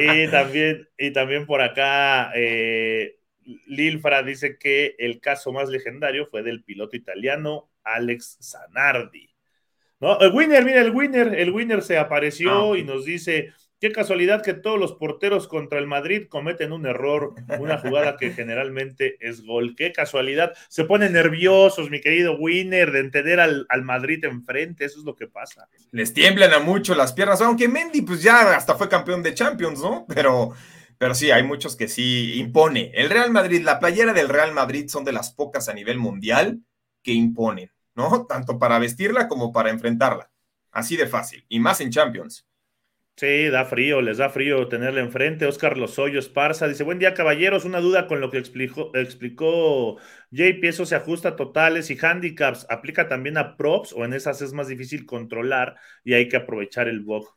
y, 0.00 0.28
también, 0.28 0.88
y 0.98 1.12
también 1.12 1.46
por 1.46 1.62
acá. 1.62 2.32
Eh, 2.34 3.16
Lilfra 3.66 4.24
dice 4.24 4.58
que 4.58 4.96
el 4.98 5.20
caso 5.20 5.52
más 5.52 5.68
legendario 5.68 6.26
fue 6.26 6.42
del 6.42 6.64
piloto 6.64 6.96
italiano 6.96 7.71
Alex 7.84 8.38
Zanardi. 8.42 9.28
¿No? 10.00 10.18
El 10.20 10.32
winner, 10.32 10.64
mira, 10.64 10.80
el 10.80 10.90
winner, 10.90 11.34
el 11.34 11.50
winner 11.50 11.82
se 11.82 11.96
apareció 11.96 12.72
ah, 12.72 12.78
y 12.78 12.82
nos 12.82 13.04
dice, 13.04 13.52
qué 13.82 13.92
casualidad 13.92 14.42
que 14.42 14.54
todos 14.54 14.78
los 14.78 14.94
porteros 14.94 15.46
contra 15.46 15.78
el 15.78 15.86
Madrid 15.86 16.26
cometen 16.28 16.72
un 16.72 16.86
error, 16.86 17.34
una 17.58 17.78
jugada 17.78 18.16
que 18.16 18.30
generalmente 18.30 19.16
es 19.20 19.44
gol. 19.44 19.74
Qué 19.76 19.92
casualidad. 19.92 20.54
Se 20.68 20.84
ponen 20.84 21.12
nerviosos, 21.12 21.90
mi 21.90 22.00
querido 22.00 22.36
winner, 22.36 22.92
de 22.92 23.00
entender 23.00 23.40
al, 23.40 23.66
al 23.68 23.82
Madrid 23.82 24.24
enfrente, 24.24 24.84
eso 24.84 24.98
es 24.98 25.04
lo 25.04 25.14
que 25.14 25.26
pasa. 25.26 25.68
Les 25.90 26.12
tiemblan 26.12 26.52
a 26.52 26.60
mucho 26.60 26.94
las 26.94 27.12
piernas, 27.12 27.40
aunque 27.40 27.68
Mendy 27.68 28.02
pues 28.02 28.22
ya 28.22 28.56
hasta 28.56 28.74
fue 28.76 28.88
campeón 28.88 29.22
de 29.22 29.34
Champions, 29.34 29.80
¿no? 29.80 30.06
Pero... 30.08 30.52
Pero 30.98 31.16
sí, 31.16 31.32
hay 31.32 31.42
muchos 31.42 31.74
que 31.74 31.88
sí 31.88 32.34
impone. 32.38 32.92
El 32.94 33.10
Real 33.10 33.32
Madrid, 33.32 33.62
la 33.64 33.80
playera 33.80 34.12
del 34.12 34.28
Real 34.28 34.52
Madrid 34.52 34.86
son 34.86 35.02
de 35.04 35.10
las 35.10 35.32
pocas 35.32 35.68
a 35.68 35.74
nivel 35.74 35.98
mundial 35.98 36.60
que 37.02 37.10
imponen, 37.10 37.71
¿no? 37.94 38.26
Tanto 38.26 38.58
para 38.58 38.78
vestirla 38.78 39.28
como 39.28 39.52
para 39.52 39.70
enfrentarla. 39.70 40.30
Así 40.70 40.96
de 40.96 41.06
fácil. 41.06 41.44
Y 41.48 41.60
más 41.60 41.80
en 41.80 41.90
Champions. 41.90 42.46
Sí, 43.16 43.48
da 43.50 43.64
frío, 43.66 44.00
les 44.02 44.18
da 44.18 44.30
frío 44.30 44.68
tenerla 44.68 45.00
enfrente. 45.00 45.46
Oscar 45.46 45.76
Lozoyo 45.78 46.18
Esparza 46.18 46.66
dice: 46.66 46.82
Buen 46.82 46.98
día, 46.98 47.14
caballeros. 47.14 47.64
Una 47.64 47.80
duda 47.80 48.06
con 48.08 48.20
lo 48.20 48.30
que 48.30 48.38
explicó, 48.38 48.90
explicó 48.94 49.98
JP. 50.30 50.68
¿Eso 50.68 50.86
se 50.86 50.96
ajusta 50.96 51.30
a 51.30 51.36
totales 51.36 51.90
y 51.90 51.98
handicaps? 52.04 52.66
¿Aplica 52.70 53.08
también 53.08 53.38
a 53.38 53.56
props 53.56 53.92
o 53.92 54.04
en 54.04 54.14
esas 54.14 54.42
es 54.42 54.52
más 54.52 54.66
difícil 54.68 55.06
controlar 55.06 55.76
y 56.04 56.14
hay 56.14 56.28
que 56.28 56.36
aprovechar 56.36 56.88
el 56.88 57.00
bug? 57.00 57.28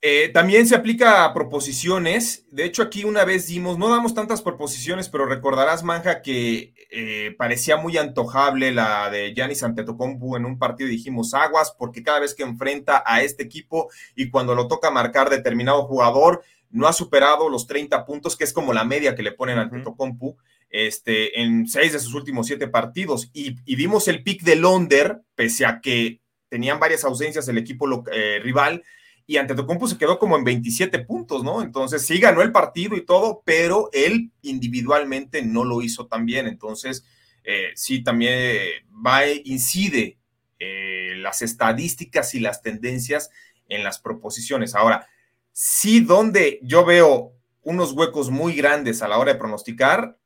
Eh, 0.00 0.28
también 0.34 0.66
se 0.66 0.74
aplica 0.74 1.24
a 1.24 1.32
proposiciones. 1.32 2.46
De 2.50 2.64
hecho, 2.66 2.82
aquí 2.82 3.04
una 3.04 3.24
vez 3.24 3.46
dimos, 3.46 3.78
no 3.78 3.88
damos 3.88 4.14
tantas 4.14 4.42
proposiciones, 4.42 5.08
pero 5.08 5.24
recordarás, 5.24 5.82
Manja, 5.82 6.20
que 6.20 6.74
eh, 6.90 7.34
parecía 7.38 7.78
muy 7.78 7.96
antojable 7.96 8.70
la 8.70 9.08
de 9.08 9.32
Giannis 9.34 9.62
Antetokounmpo 9.62 10.36
en 10.36 10.44
un 10.44 10.58
partido. 10.58 10.90
Dijimos 10.90 11.32
aguas, 11.32 11.74
porque 11.78 12.02
cada 12.02 12.20
vez 12.20 12.34
que 12.34 12.42
enfrenta 12.42 13.02
a 13.06 13.22
este 13.22 13.44
equipo 13.44 13.88
y 14.14 14.28
cuando 14.28 14.54
lo 14.54 14.68
toca 14.68 14.90
marcar 14.90 15.30
determinado 15.30 15.84
jugador, 15.84 16.44
no 16.68 16.86
ha 16.86 16.92
superado 16.92 17.48
los 17.48 17.66
30 17.66 18.04
puntos, 18.04 18.36
que 18.36 18.44
es 18.44 18.52
como 18.52 18.74
la 18.74 18.84
media 18.84 19.14
que 19.14 19.22
le 19.22 19.32
ponen 19.32 19.58
a 19.58 19.62
Antetokounmpo. 19.62 20.36
este, 20.68 21.40
en 21.40 21.68
seis 21.68 21.92
de 21.92 22.00
sus 22.00 22.14
últimos 22.14 22.46
siete 22.48 22.68
partidos. 22.68 23.30
Y, 23.32 23.52
vimos 23.74 24.08
el 24.08 24.22
pick 24.22 24.42
de 24.42 24.56
Londer, 24.56 25.22
pese 25.34 25.64
a 25.64 25.80
que 25.80 26.20
tenían 26.48 26.80
varias 26.80 27.04
ausencias 27.04 27.48
el 27.48 27.58
equipo 27.58 28.04
eh, 28.12 28.40
rival, 28.42 28.82
y 29.26 29.38
ante 29.38 29.52
Antetokounmpo 29.52 29.88
se 29.88 29.96
quedó 29.96 30.18
como 30.18 30.36
en 30.36 30.44
27 30.44 30.98
puntos, 31.00 31.42
¿no? 31.44 31.62
Entonces 31.62 32.04
sí 32.04 32.18
ganó 32.18 32.42
el 32.42 32.52
partido 32.52 32.94
y 32.96 33.06
todo, 33.06 33.42
pero 33.44 33.88
él 33.92 34.30
individualmente 34.42 35.42
no 35.42 35.64
lo 35.64 35.80
hizo 35.80 36.06
tan 36.06 36.26
bien. 36.26 36.46
Entonces, 36.46 37.06
eh, 37.42 37.70
sí 37.74 38.02
también 38.02 38.58
va, 39.04 39.26
incide 39.26 40.18
eh, 40.58 41.14
las 41.16 41.40
estadísticas 41.40 42.34
y 42.34 42.40
las 42.40 42.60
tendencias 42.60 43.30
en 43.68 43.82
las 43.82 43.98
proposiciones. 43.98 44.74
Ahora, 44.74 45.08
sí 45.52 46.00
donde 46.00 46.60
yo 46.62 46.84
veo 46.84 47.32
unos 47.62 47.92
huecos 47.92 48.30
muy 48.30 48.54
grandes 48.54 49.00
a 49.00 49.08
la 49.08 49.18
hora 49.18 49.32
de 49.32 49.38
pronosticar 49.38 50.18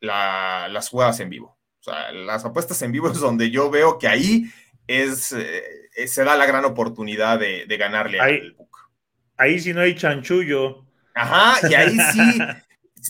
las 0.00 0.88
jugadas 0.88 1.18
en 1.18 1.30
vivo. 1.30 1.58
O 1.80 1.82
sea, 1.82 2.12
las 2.12 2.44
apuestas 2.44 2.80
en 2.82 2.92
vivo 2.92 3.08
es 3.12 3.18
donde 3.18 3.50
yo 3.50 3.68
veo 3.68 3.98
que 3.98 4.06
ahí 4.06 4.44
es, 4.86 5.32
eh, 5.32 6.06
se 6.06 6.24
da 6.24 6.36
la 6.36 6.46
gran 6.46 6.64
oportunidad 6.64 7.38
de, 7.38 7.66
ganarle 7.78 8.20
ahí, 8.20 8.34
al. 8.34 8.56
Ahí 9.36 9.60
sí 9.60 9.72
no 9.72 9.80
hay 9.80 9.94
chanchullo. 9.94 10.84
Ajá, 11.14 11.66
y 11.68 11.74
ahí 11.74 11.96
sí, 12.12 12.38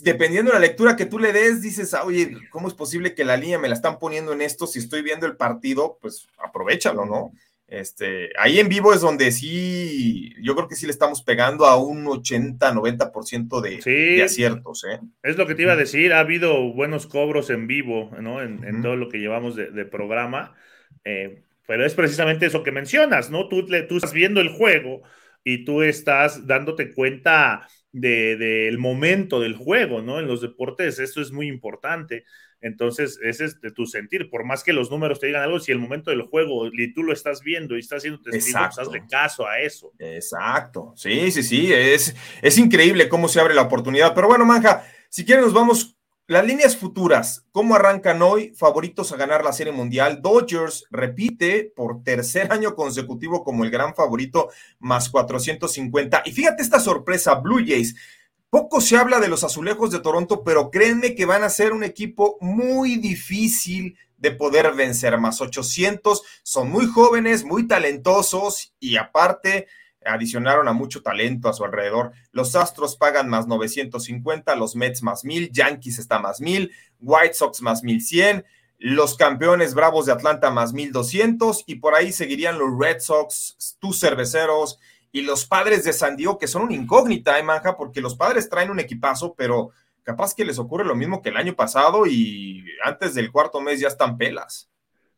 dependiendo 0.03 0.51
de 0.51 0.59
la 0.59 0.67
lectura 0.67 0.97
que 0.97 1.07
tú 1.07 1.19
le 1.19 1.33
des, 1.33 1.63
dices, 1.63 1.95
ah, 1.95 2.05
oye, 2.05 2.37
¿cómo 2.51 2.69
es 2.69 2.75
posible 2.75 3.15
que 3.15 3.25
la 3.25 3.37
línea 3.37 3.59
me 3.59 3.69
la 3.69 3.75
están 3.75 3.99
poniendo 3.99 4.33
en 4.33 4.43
esto? 4.43 4.67
Si 4.67 4.79
estoy 4.79 5.03
viendo 5.03 5.27
el 5.27 5.37
partido, 5.37 5.99
pues 6.01 6.29
aprovechalo, 6.39 7.07
¿no? 7.07 7.33
Este, 7.67 8.31
ahí 8.39 8.61
en 8.61 8.69
vivo 8.69 8.93
es 8.93 9.01
donde 9.01 9.33
sí, 9.33 10.35
yo 10.43 10.55
creo 10.55 10.69
que 10.69 10.77
sí 10.77 10.87
le 10.87 10.93
estamos 10.93 11.23
pegando 11.23 11.65
a 11.65 11.77
un 11.77 12.05
80-90% 12.05 13.61
de, 13.61 13.81
de 13.81 14.23
aciertos. 14.23 14.85
¿eh? 14.85 15.01
Es 15.23 15.37
lo 15.37 15.47
que 15.47 15.55
te 15.55 15.63
iba 15.63 15.73
a 15.73 15.77
decir, 15.77 16.13
ha 16.13 16.21
habido 16.21 16.73
buenos 16.73 17.07
cobros 17.07 17.49
en 17.51 17.67
vivo, 17.67 18.11
¿no? 18.21 18.43
En, 18.43 18.83
todo 18.83 18.97
lo 18.97 19.09
que 19.09 19.19
llevamos 19.19 19.57
de, 19.57 19.85
programa, 19.87 20.55
eh, 21.05 21.43
pero 21.67 21.85
es 21.85 21.95
precisamente 21.95 22.47
eso 22.47 22.63
que 22.63 22.73
mencionas, 22.73 23.31
¿no? 23.31 23.49
Tú, 23.49 23.67
tú 23.67 23.97
estás 23.97 24.13
viendo 24.13 24.41
el 24.41 24.51
juego 24.51 25.03
y 25.43 25.65
tú 25.65 25.83
estás 25.83 26.47
dándote 26.47 26.93
cuenta 26.93 27.69
del 27.93 28.79
momento 28.79 29.39
del 29.39 29.55
juego, 29.55 30.03
¿no? 30.03 30.19
En 30.19 30.27
los 30.27 30.41
deportes 30.41 30.99
esto 30.99 31.21
es 31.21 31.31
muy 31.31 31.47
importante. 31.47 32.25
Entonces, 32.61 33.21
ese 33.23 33.45
es 33.45 33.61
de 33.61 33.71
tu 33.71 33.85
sentir. 33.85 34.31
Por 34.31 34.45
más 34.45 34.65
que 34.65 34.73
los 34.73 34.91
números 34.91 35.21
te 35.21 35.27
digan 35.27 35.43
algo, 35.43 35.61
si 35.61 35.71
el 35.71 35.79
momento 35.79 36.11
del 36.11 36.23
juego 36.23 36.71
y 36.73 36.95
tú 36.95 37.03
lo 37.03 37.13
estás 37.13 37.43
viendo 37.43 37.77
y 37.77 37.81
estás 37.81 37.99
haciendo 37.99 38.23
testigo, 38.23 38.59
pues 38.59 38.79
hazle 38.79 39.03
caso 39.09 39.47
a 39.47 39.61
eso. 39.61 39.93
Exacto. 39.99 40.95
Sí, 40.97 41.31
sí, 41.31 41.43
sí. 41.43 41.73
Es, 41.73 42.17
es 42.41 42.57
increíble 42.57 43.09
cómo 43.11 43.29
se 43.29 43.39
abre 43.39 43.55
la 43.55 43.63
oportunidad. 43.63 44.15
Pero 44.15 44.29
bueno, 44.29 44.47
Manja, 44.47 44.83
si 45.11 45.27
quieren, 45.27 45.45
nos 45.45 45.53
vamos. 45.53 45.94
Las 46.27 46.47
líneas 46.47 46.75
futuras, 46.75 47.45
¿cómo 47.53 47.75
arrancan 47.75 48.23
hoy? 48.23 48.55
Favoritos 48.57 49.13
a 49.13 49.17
ganar 49.17 49.45
la 49.45 49.53
Serie 49.53 49.75
Mundial. 49.75 50.23
Dodgers 50.23 50.87
repite 50.91 51.71
por 51.77 52.03
tercer 52.03 52.51
año 52.51 52.75
consecutivo 52.75 53.45
como 53.45 53.63
el 53.63 53.71
gran 53.71 53.95
favorito, 53.95 54.49
más 54.79 55.11
450. 55.11 56.23
Y 56.25 56.33
fíjate 56.33 56.63
esta 56.63 56.81
sorpresa, 56.81 57.35
Blue 57.35 57.63
Jays 57.67 57.95
poco 58.49 58.81
se 58.81 58.97
habla 58.97 59.19
de 59.19 59.27
los 59.27 59.43
azulejos 59.43 59.91
de 59.91 59.99
Toronto, 59.99 60.45
pero 60.45 60.71
créanme 60.71 61.17
que 61.17 61.27
van 61.27 61.43
a 61.43 61.51
ser 61.51 61.73
un 61.73 61.83
equipo 61.83 62.39
muy 62.41 62.97
difícil 62.97 63.99
de 64.17 64.31
poder 64.31 64.73
vencer. 64.75 65.19
Más 65.19 65.41
800, 65.41 66.23
son 66.45 66.71
muy 66.71 66.87
jóvenes, 66.87 67.45
muy 67.45 67.67
talentosos 67.67 68.73
y 68.79 68.97
aparte 68.97 69.67
adicionaron 70.05 70.69
a 70.69 70.73
mucho 70.73 71.03
talento 71.03 71.49
a 71.49 71.53
su 71.53 71.65
alrededor. 71.65 72.13
Los 72.33 72.57
Astros 72.57 72.97
pagan 72.97 73.29
más 73.29 73.47
950, 73.47 74.55
los 74.57 74.77
Mets 74.77 75.03
más 75.03 75.25
1000, 75.25 75.51
Yankees 75.53 75.99
está 75.99 76.19
más 76.19 76.41
1000, 76.41 76.71
White 77.01 77.35
Sox 77.35 77.63
más 77.63 77.83
1100, 77.83 78.45
los 78.79 79.17
campeones 79.17 79.75
Bravos 79.75 80.07
de 80.07 80.13
Atlanta 80.13 80.51
más 80.51 80.73
1200 80.73 81.65
y 81.67 81.77
por 81.77 81.95
ahí 81.95 82.13
seguirían 82.13 82.59
los 82.59 82.69
Red 82.79 83.01
Sox, 83.01 83.77
tus 83.81 84.01
cerveceros 84.01 84.79
y 85.13 85.23
los 85.23 85.47
padres 85.47 85.85
de 85.85 85.93
San 85.93 86.17
Diego, 86.17 86.39
que 86.39 86.49
son 86.49 86.63
una 86.63 86.75
incógnita, 86.75 87.39
¿eh, 87.39 87.43
Manja? 87.43 87.77
Porque 87.77 88.01
los 88.01 88.17
padres 88.17 88.49
traen 88.49 88.71
un 88.71 88.81
equipazo, 88.81 89.35
pero 89.35 89.71
capaz 90.03 90.35
que 90.35 90.45
les 90.45 90.59
ocurre 90.59 90.85
lo 90.85 90.97
mismo 90.97 91.23
que 91.23 91.29
el 91.29 91.37
año 91.37 91.55
pasado 91.55 92.07
y 92.07 92.65
antes 92.85 93.15
del 93.15 93.31
cuarto 93.31 93.61
mes 93.61 93.81
ya 93.81 93.89
están 93.89 94.19
pelas. 94.19 94.69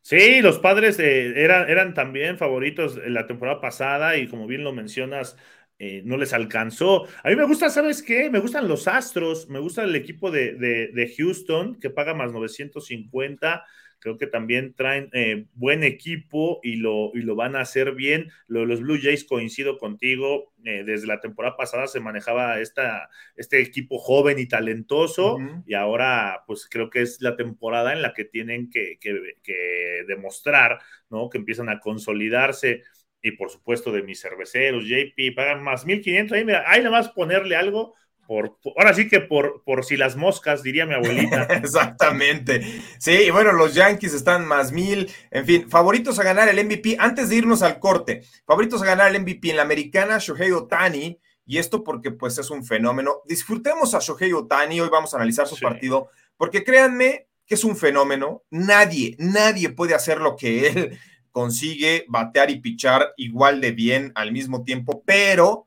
Sí, 0.09 0.41
los 0.41 0.59
padres 0.59 0.99
eh, 0.99 1.43
eran, 1.43 1.69
eran 1.69 1.93
también 1.93 2.37
favoritos 2.37 2.95
en 2.95 3.13
la 3.13 3.27
temporada 3.27 3.59
pasada 3.59 4.15
y 4.15 4.29
como 4.29 4.47
bien 4.47 4.63
lo 4.63 4.71
mencionas, 4.71 5.35
eh, 5.79 6.01
no 6.05 6.15
les 6.15 6.31
alcanzó. 6.31 7.05
A 7.25 7.29
mí 7.29 7.35
me 7.35 7.43
gusta, 7.43 7.69
¿sabes 7.69 8.01
qué? 8.01 8.29
Me 8.29 8.39
gustan 8.39 8.69
los 8.69 8.87
Astros, 8.87 9.49
me 9.49 9.59
gusta 9.59 9.83
el 9.83 9.93
equipo 9.97 10.31
de, 10.31 10.53
de, 10.55 10.91
de 10.93 11.13
Houston 11.17 11.77
que 11.81 11.89
paga 11.89 12.13
más 12.13 12.31
950 12.31 13.65
creo 13.99 14.17
que 14.17 14.27
también 14.27 14.73
traen 14.73 15.09
eh, 15.13 15.45
buen 15.53 15.83
equipo 15.83 16.59
y 16.63 16.75
lo, 16.75 17.11
y 17.13 17.21
lo 17.21 17.35
van 17.35 17.55
a 17.55 17.61
hacer 17.61 17.93
bien. 17.93 18.31
Lo, 18.47 18.65
los 18.65 18.81
Blue 18.81 18.99
Jays, 19.01 19.23
coincido 19.23 19.77
contigo, 19.77 20.53
eh, 20.63 20.83
desde 20.83 21.07
la 21.07 21.19
temporada 21.19 21.55
pasada 21.55 21.87
se 21.87 21.99
manejaba 21.99 22.59
esta, 22.59 23.09
este 23.35 23.61
equipo 23.61 23.97
joven 23.97 24.39
y 24.39 24.47
talentoso 24.47 25.37
y 25.65 25.73
ahora 25.73 26.43
pues 26.45 26.67
creo 26.69 26.89
que 26.89 27.01
es 27.01 27.21
la 27.21 27.35
temporada 27.35 27.93
en 27.93 28.01
la 28.01 28.13
que 28.13 28.25
tienen 28.25 28.69
que, 28.69 28.97
que, 28.99 30.03
demostrar, 30.07 30.79
¿no? 31.09 31.29
Que 31.29 31.37
empiezan 31.37 31.69
a 31.69 31.79
consolidarse 31.79 32.83
y 33.21 33.31
por 33.31 33.49
supuesto 33.49 33.91
de 33.91 34.03
mis 34.03 34.21
cerveceros, 34.21 34.85
JP, 34.85 35.35
pagan 35.35 35.63
más 35.63 35.85
1500, 35.85 36.37
ahí, 36.37 36.45
mira, 36.45 36.63
ahí 36.67 36.79
nada 36.79 36.91
más 36.91 37.09
ponerle 37.09 37.55
algo 37.55 37.95
por, 38.27 38.57
ahora 38.77 38.93
sí 38.93 39.07
que 39.07 39.21
por, 39.21 39.63
por 39.63 39.85
si 39.85 39.95
las 39.95 40.15
moscas, 40.15 40.61
diría 40.61 40.85
mi 40.85 40.93
abuelita. 40.93 41.43
Exactamente. 41.49 42.81
Sí, 42.99 43.31
bueno, 43.31 43.53
los 43.53 43.73
Yankees 43.73 44.13
están 44.13 44.45
más 44.45 44.71
mil. 44.71 45.09
En 45.31 45.45
fin, 45.45 45.69
favoritos 45.69 46.19
a 46.19 46.23
ganar 46.23 46.49
el 46.49 46.63
MVP. 46.63 46.97
Antes 46.99 47.29
de 47.29 47.37
irnos 47.37 47.61
al 47.63 47.79
corte, 47.79 48.23
favoritos 48.45 48.81
a 48.81 48.85
ganar 48.85 49.15
el 49.15 49.21
MVP 49.21 49.49
en 49.49 49.55
la 49.55 49.61
americana, 49.61 50.17
Shohei 50.19 50.51
Otani. 50.51 51.19
Y 51.45 51.57
esto 51.57 51.83
porque 51.83 52.11
pues 52.11 52.37
es 52.37 52.49
un 52.49 52.65
fenómeno. 52.65 53.21
Disfrutemos 53.25 53.93
a 53.93 53.99
Shohei 53.99 54.33
Otani. 54.33 54.81
Hoy 54.81 54.89
vamos 54.89 55.13
a 55.13 55.17
analizar 55.17 55.47
su 55.47 55.57
partido. 55.57 56.09
Porque 56.35 56.65
créanme 56.65 57.27
que 57.45 57.55
es 57.55 57.63
un 57.63 57.77
fenómeno. 57.77 58.43
Nadie, 58.49 59.15
nadie 59.17 59.69
puede 59.69 59.95
hacer 59.95 60.19
lo 60.19 60.35
que 60.35 60.67
él 60.67 60.99
consigue, 61.31 62.05
batear 62.09 62.51
y 62.51 62.59
pichar 62.59 63.13
igual 63.15 63.61
de 63.61 63.71
bien 63.71 64.11
al 64.15 64.33
mismo 64.33 64.63
tiempo. 64.63 65.03
Pero 65.05 65.66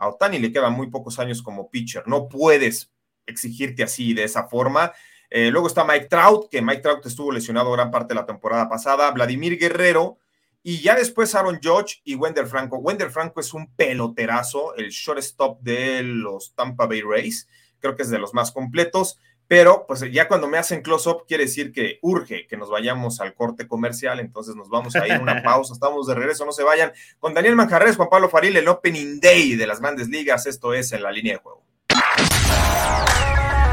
a 0.00 0.08
Otani 0.08 0.38
le 0.38 0.50
quedan 0.50 0.72
muy 0.72 0.90
pocos 0.90 1.18
años 1.18 1.42
como 1.42 1.70
pitcher. 1.70 2.08
No 2.08 2.28
puedes 2.28 2.90
exigirte 3.26 3.82
así, 3.82 4.14
de 4.14 4.24
esa 4.24 4.48
forma. 4.48 4.92
Eh, 5.28 5.50
luego 5.50 5.66
está 5.66 5.84
Mike 5.84 6.06
Trout, 6.06 6.48
que 6.50 6.62
Mike 6.62 6.80
Trout 6.80 7.06
estuvo 7.06 7.30
lesionado 7.30 7.70
gran 7.70 7.90
parte 7.90 8.14
de 8.14 8.20
la 8.20 8.26
temporada 8.26 8.68
pasada. 8.68 9.10
Vladimir 9.10 9.58
Guerrero. 9.58 10.18
Y 10.62 10.80
ya 10.80 10.94
después 10.94 11.34
Aaron 11.34 11.60
Judge 11.62 12.00
y 12.02 12.14
Wender 12.14 12.46
Franco. 12.46 12.78
Wender 12.78 13.10
Franco 13.10 13.40
es 13.40 13.54
un 13.54 13.72
peloterazo, 13.74 14.74
el 14.74 14.88
shortstop 14.88 15.60
de 15.60 16.02
los 16.02 16.54
Tampa 16.54 16.86
Bay 16.86 17.02
Rays. 17.02 17.46
Creo 17.78 17.94
que 17.94 18.02
es 18.02 18.10
de 18.10 18.18
los 18.18 18.34
más 18.34 18.52
completos 18.52 19.18
pero 19.50 19.84
pues 19.84 20.00
ya 20.12 20.28
cuando 20.28 20.46
me 20.46 20.58
hacen 20.58 20.80
close-up 20.80 21.24
quiere 21.26 21.42
decir 21.42 21.72
que 21.72 21.98
urge 22.02 22.46
que 22.46 22.56
nos 22.56 22.70
vayamos 22.70 23.20
al 23.20 23.34
corte 23.34 23.66
comercial, 23.66 24.20
entonces 24.20 24.54
nos 24.54 24.68
vamos 24.68 24.94
a 24.94 25.04
ir 25.04 25.14
a 25.14 25.18
una 25.18 25.42
pausa, 25.44 25.72
estamos 25.72 26.06
de 26.06 26.14
regreso, 26.14 26.46
no 26.46 26.52
se 26.52 26.62
vayan. 26.62 26.92
Con 27.18 27.34
Daniel 27.34 27.56
Manjarres, 27.56 27.96
Juan 27.96 28.08
Pablo 28.08 28.28
Faril, 28.28 28.56
el 28.56 28.68
Opening 28.68 29.18
Day 29.18 29.56
de 29.56 29.66
las 29.66 29.80
grandes 29.80 30.08
ligas, 30.08 30.46
esto 30.46 30.72
es 30.72 30.92
en 30.92 31.02
la 31.02 31.10
línea 31.10 31.32
de 31.32 31.40
juego. 31.40 31.64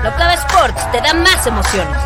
La 0.01 0.09
Octava 0.09 0.33
Sports 0.33 0.91
te 0.91 0.99
da 0.99 1.13
más 1.13 1.45
emociones. 1.45 1.97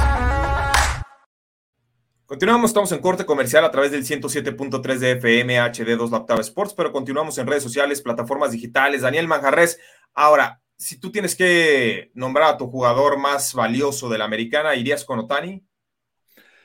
Continuamos, 2.26 2.72
estamos 2.72 2.92
en 2.92 3.00
corte 3.00 3.26
comercial 3.26 3.64
a 3.64 3.72
través 3.72 3.92
del 3.92 4.04
107.3 4.06 4.98
de 4.98 5.12
FM 5.12 5.62
HD2 5.62 6.12
La 6.12 6.18
Octava 6.18 6.42
Sports, 6.42 6.74
pero 6.74 6.92
continuamos 6.92 7.38
en 7.38 7.48
redes 7.48 7.64
sociales, 7.64 8.02
plataformas 8.02 8.52
digitales. 8.52 9.04
Daniel 9.04 9.30
Manjarres, 9.30 9.80
ahora, 10.14 10.62
si 10.82 11.00
tú 11.00 11.12
tienes 11.12 11.36
que 11.36 12.10
nombrar 12.16 12.56
a 12.56 12.58
tu 12.58 12.68
jugador 12.68 13.20
más 13.20 13.54
valioso 13.54 14.10
de 14.10 14.18
la 14.18 14.26
americana, 14.26 14.76
¿irías 14.76 15.06
con 15.06 15.20
Otani? 15.20 15.64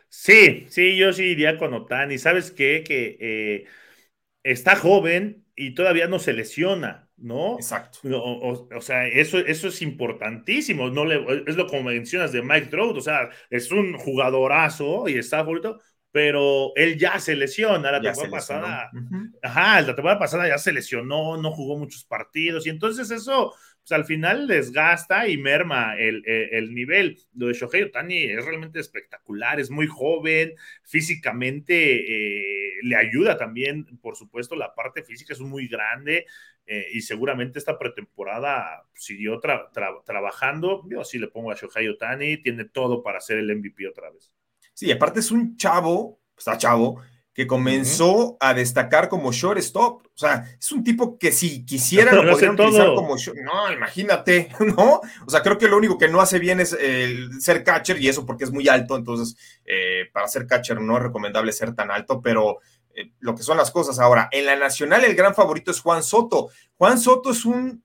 Sí, 0.09 0.67
sí, 0.71 0.97
yo 0.97 1.13
sí 1.13 1.25
iría 1.25 1.59
con 1.59 1.75
Otani. 1.75 2.17
¿Sabes 2.17 2.51
qué? 2.51 2.83
Que 2.83 3.19
eh, 3.21 3.65
está 4.43 4.75
joven 4.75 5.45
y 5.55 5.75
todavía 5.75 6.09
no 6.09 6.19
se 6.19 6.33
lesiona, 6.33 7.11
¿no? 7.19 7.57
Exacto. 7.57 7.99
O, 8.05 8.81
sea, 8.81 9.07
eso, 9.07 9.37
eso 9.39 9.69
es 9.69 9.83
importantísimo. 9.83 10.89
No 10.89 11.05
le, 11.05 11.43
es 11.47 11.57
lo 11.57 11.67
como 11.67 11.91
mencionas 11.91 12.33
de 12.33 12.41
Mike 12.41 12.69
Trout, 12.69 12.97
o 12.97 13.03
sea, 13.03 13.29
es 13.51 13.71
un 13.71 13.99
jugadorazo 13.99 15.11
y 15.11 15.19
está 15.19 15.43
bonito, 15.43 15.79
pero 16.11 16.73
él 16.75 16.97
ya 16.97 17.21
se 17.21 17.37
lesiona 17.37 17.93
la 17.93 18.01
temporada 18.01 18.31
pasada. 18.31 18.91
Ajá, 19.43 19.83
la 19.83 19.95
temporada 19.95 20.19
pasada 20.19 20.49
ya 20.49 20.57
se 20.57 20.73
lesionó, 20.73 21.37
no 21.37 21.51
jugó 21.51 21.77
muchos 21.77 22.07
partidos 22.07 22.67
y 22.67 22.71
entonces 22.71 23.11
eso 23.11 23.53
pues 23.87 24.01
al 24.01 24.05
final 24.05 24.49
desgasta 24.49 25.29
y 25.29 25.37
merma 25.37 25.97
el, 25.97 26.75
nivel. 26.75 27.21
Lo 27.35 27.47
de 27.47 27.53
Shohei 27.53 27.85
Otani 27.85 28.25
es 28.25 28.45
realmente 28.45 28.81
espectacular, 28.81 29.61
es 29.61 29.71
muy 29.71 29.87
joven, 29.87 30.55
físicamente 30.83 31.75
eh, 31.95 32.73
le 32.83 32.97
ayuda 32.97 33.37
también, 33.37 33.85
por 33.99 34.17
supuesto, 34.17 34.57
la 34.57 34.75
parte 34.75 35.05
física 35.05 35.35
es 35.35 35.41
muy 35.41 35.69
grande. 35.69 36.27
Eh, 36.67 36.89
y 36.95 37.01
seguramente 37.03 37.61
esta 37.61 37.79
pretemporada 37.79 38.85
siguió 38.93 39.39
trabajando. 39.39 40.83
Yo 40.91 41.05
sí 41.05 41.21
le 41.21 41.29
pongo 41.29 41.53
a 41.53 41.55
Shohei 41.55 41.87
Otani, 41.87 42.39
tiene 42.39 42.65
todo 42.65 43.05
para 43.05 43.21
ser 43.21 43.39
el 43.39 43.57
MVP 43.57 43.87
otra 43.87 44.11
vez. 44.11 44.33
Sí, 44.75 44.91
aparte 44.91 45.21
es 45.21 45.31
un 45.31 45.57
chavo, 45.57 46.21
está 46.37 46.59
chavo, 46.59 47.01
que 47.37 47.47
comenzó 47.47 48.39
a 48.41 48.55
destacar 48.55 49.11
como 49.11 49.31
shortstop. 49.31 50.07
O 50.07 50.19
sea, 50.19 50.57
es 50.59 50.73
un 50.73 50.83
tipo 50.83 51.19
que 51.19 51.33
si 51.33 51.67
quisiera 51.67 52.11
lo 52.13 52.33
podrían 52.33 52.55
utilizar 52.55 52.95
como 52.95 53.19
short. 53.19 53.39
No, 53.41 53.71
imagínate, 53.71 54.49
¿no? 54.61 55.03
O 55.27 55.31
sea, 55.31 55.43
creo 55.43 55.59
que 55.59 55.69
lo 55.69 55.77
único 55.77 55.99
que 55.99 56.09
no 56.09 56.23
hace 56.23 56.39
bien 56.39 56.61
es 56.61 56.73
el 56.73 57.39
ser 57.39 57.63
catcher 57.63 58.01
y 58.01 58.09
eso 58.09 58.25
porque 58.25 58.45
es 58.45 58.51
muy 58.51 58.69
alto. 58.69 58.97
Entonces, 58.97 59.37
eh, 59.67 60.09
para 60.15 60.29
ser 60.29 60.47
catcher 60.47 60.81
no 60.81 60.97
es 60.97 61.03
recomendable 61.03 61.53
ser 61.53 61.75
tan 61.75 61.91
alto, 61.91 62.23
pero 62.23 62.61
eh, 62.95 63.11
lo 63.21 63.35
que 63.35 63.43
son 63.43 63.59
las 63.59 63.71
cosas 63.71 63.99
ahora. 63.99 64.31
En 64.33 64.47
la 64.47 64.57
nacional, 64.57 65.05
el 65.05 65.15
gran 65.15 65.35
favorito 65.35 65.71
es 65.71 65.81
Juan 65.81 66.03
Soto. 66.03 66.49
Juan 66.79 66.99
Soto 66.99 67.33
es 67.33 67.45
un 67.45 67.85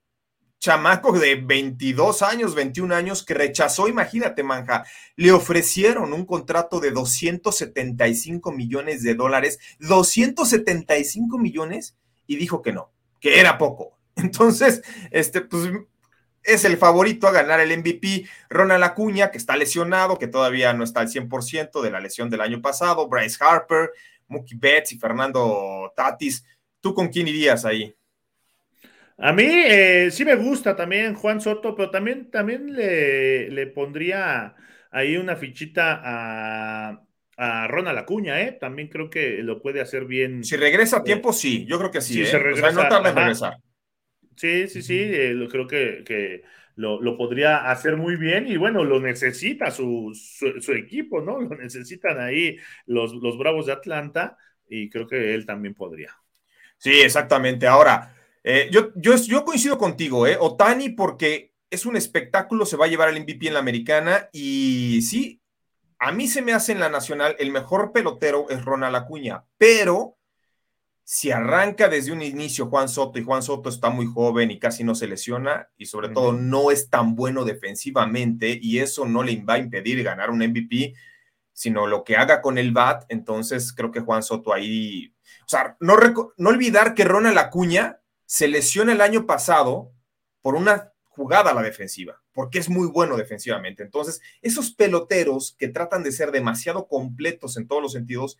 chamaco 0.62 1.12
de 1.12 1.36
22 1.36 2.21
años, 2.21 2.54
21 2.54 2.93
años, 2.95 3.26
que 3.26 3.34
rechazó, 3.34 3.88
imagínate, 3.88 4.43
manja, 4.43 4.86
le 5.15 5.32
ofrecieron 5.32 6.13
un 6.13 6.24
contrato 6.24 6.80
de 6.80 6.91
275 6.91 8.52
millones 8.52 9.02
de 9.02 9.15
dólares, 9.15 9.58
275 9.80 11.39
millones, 11.39 11.97
y 12.28 12.36
dijo 12.36 12.62
que 12.62 12.74
no, 12.74 12.93
que 13.19 13.39
era 13.39 13.58
poco. 13.58 13.97
Entonces, 14.15 14.84
este, 15.10 15.41
pues 15.41 15.71
es 16.43 16.63
el 16.63 16.78
favorito 16.78 17.28
a 17.28 17.32
ganar 17.32 17.60
el 17.60 17.76
MVP. 17.80 18.28
Ronald 18.47 18.84
Acuña, 18.84 19.32
que 19.32 19.39
está 19.39 19.58
lesionado, 19.58 20.19
que 20.19 20.28
todavía 20.28 20.74
no 20.74 20.84
está 20.84 21.00
al 21.00 21.10
100% 21.10 21.82
de 21.82 21.89
la 21.91 22.00
lesión 22.00 22.30
del 22.30 22.41
año 22.41 22.62
pasado, 22.62 23.08
Bryce 23.10 23.43
Harper, 23.43 23.91
Mookie 24.28 24.56
Betts 24.56 24.91
y 24.91 25.00
Fernando 25.00 25.91
Tatis. 25.95 26.45
¿Tú 26.82 26.93
con 26.93 27.10
quién 27.10 27.28
irías 27.28 27.65
ahí? 27.65 27.95
A 29.23 29.34
mí 29.34 29.45
eh, 29.45 30.10
sí 30.10 30.25
me 30.25 30.36
gusta 30.36 30.75
también 30.75 31.13
Juan 31.13 31.39
Soto, 31.41 31.75
pero 31.75 31.91
también, 31.91 32.31
también 32.31 32.73
le, 32.73 33.67
pondría 33.67 34.55
ahí 34.89 35.15
una 35.15 35.36
fichita 35.36 36.01
a, 36.03 37.03
a 37.38 37.67
Ronald 37.67 37.99
Acuña, 37.99 38.41
¿eh? 38.41 38.57
También 38.60 38.88
creo 38.88 39.12
que 39.12 39.43
lo 39.43 39.62
puede 39.62 39.79
hacer 39.79 40.05
bien. 40.05 40.43
Si 40.43 40.57
regresa 40.57 40.97
a 40.97 41.03
tiempo, 41.03 41.34
sí, 41.34 41.65
yo 41.67 41.77
creo 41.77 41.91
que 41.91 42.01
sí. 42.01 42.23
¿eh? 42.23 42.31
no 42.73 42.88
tarda 42.88 43.10
en 43.10 43.15
regresar. 43.15 43.57
Sí, 44.36 44.67
sí, 44.67 44.81
sí, 44.81 44.97
eh, 44.99 45.47
creo 45.51 45.67
que, 45.67 46.41
lo, 46.75 47.15
podría 47.15 47.69
hacer 47.69 47.97
muy 47.97 48.15
bien 48.15 48.47
y 48.47 48.57
bueno, 48.57 48.84
lo 48.84 48.99
necesita 48.99 49.69
su, 49.69 50.13
su, 50.15 50.71
equipo, 50.71 51.21
¿no? 51.21 51.39
Lo 51.39 51.55
necesitan 51.57 52.19
ahí 52.19 52.57
los, 52.88 53.13
los 53.13 53.38
Bravos 53.38 53.67
de 53.67 53.73
Atlanta 53.73 54.36
y 54.67 54.89
creo 54.89 55.05
que 55.05 55.36
él 55.36 55.45
también 55.45 55.75
podría. 55.75 56.10
Sí, 56.77 57.01
exactamente. 57.01 57.67
Ahora, 57.67 58.15
eh, 58.43 58.69
yo, 58.71 58.91
yo, 58.95 59.15
yo, 59.15 59.45
coincido 59.45 59.77
contigo, 59.77 60.25
¿eh? 60.25 60.38
Otani, 60.39 60.89
porque 60.89 61.54
es 61.69 61.86
un 61.86 61.95
espectáculo, 61.95 62.65
se 62.65 62.77
va 62.77 62.86
a 62.86 62.89
llevar 62.89 63.10
el 63.10 63.21
MVP 63.21 63.47
en 63.47 63.54
la 63.54 63.60
americana 63.60 64.30
y 64.34 65.01
sí, 65.04 65.41
a 65.99 66.12
mí 66.12 66.27
se 66.27 66.41
me 66.41 66.54
hace 66.54 66.71
en 66.71 66.80
la 66.80 66.89
nacional 66.89 67.36
el 67.39 67.51
mejor 67.51 67.91
pelotero 67.91 68.49
es 68.49 68.65
Ronald 68.65 68.95
Acuña, 68.95 69.45
pero 69.58 70.17
si 71.04 71.32
arranca 71.32 71.88
desde 71.88 72.12
un 72.12 72.21
inicio 72.21 72.67
Juan 72.67 72.89
Soto 72.89 73.19
y 73.19 73.23
Juan 73.23 73.43
Soto 73.43 73.69
está 73.69 73.89
muy 73.89 74.08
joven 74.08 74.49
y 74.49 74.60
casi 74.60 74.84
no 74.84 74.95
se 74.95 75.08
lesiona 75.08 75.69
y 75.77 75.86
sobre 75.86 76.10
todo 76.10 76.34
no 76.34 76.71
es 76.71 76.89
tan 76.89 77.15
bueno 77.15 77.45
defensivamente 77.45 78.58
y 78.62 78.80
eso 78.80 79.06
no 79.06 79.21
le 79.21 79.41
va 79.43 79.56
a 79.56 79.60
impedir 79.60 80.04
ganar 80.04 80.32
un 80.32 80.39
MVP, 80.39 80.95
sino 81.54 81.86
lo 81.86 82.04
que 82.04 82.17
haga 82.17 82.41
con 82.41 82.58
el 82.58 82.71
BAT, 82.71 83.06
entonces 83.10 83.71
creo 83.71 83.91
que 83.91 83.99
Juan 83.99 84.23
Soto 84.23 84.54
ahí, 84.54 85.13
o 85.45 85.49
sea, 85.49 85.77
no, 85.80 85.95
no 86.38 86.49
olvidar 86.49 86.95
que 86.95 87.06
Ronald 87.06 87.38
Acuña 87.38 88.00
se 88.31 88.47
lesiona 88.47 88.93
el 88.93 89.01
año 89.01 89.25
pasado 89.25 89.91
por 90.41 90.55
una 90.55 90.93
jugada 91.03 91.51
a 91.51 91.53
la 91.53 91.61
defensiva, 91.61 92.21
porque 92.31 92.59
es 92.59 92.69
muy 92.69 92.87
bueno 92.87 93.17
defensivamente. 93.17 93.83
Entonces, 93.83 94.21
esos 94.41 94.71
peloteros 94.71 95.53
que 95.59 95.67
tratan 95.67 96.01
de 96.01 96.13
ser 96.13 96.31
demasiado 96.31 96.87
completos 96.87 97.57
en 97.57 97.67
todos 97.67 97.81
los 97.81 97.91
sentidos, 97.91 98.37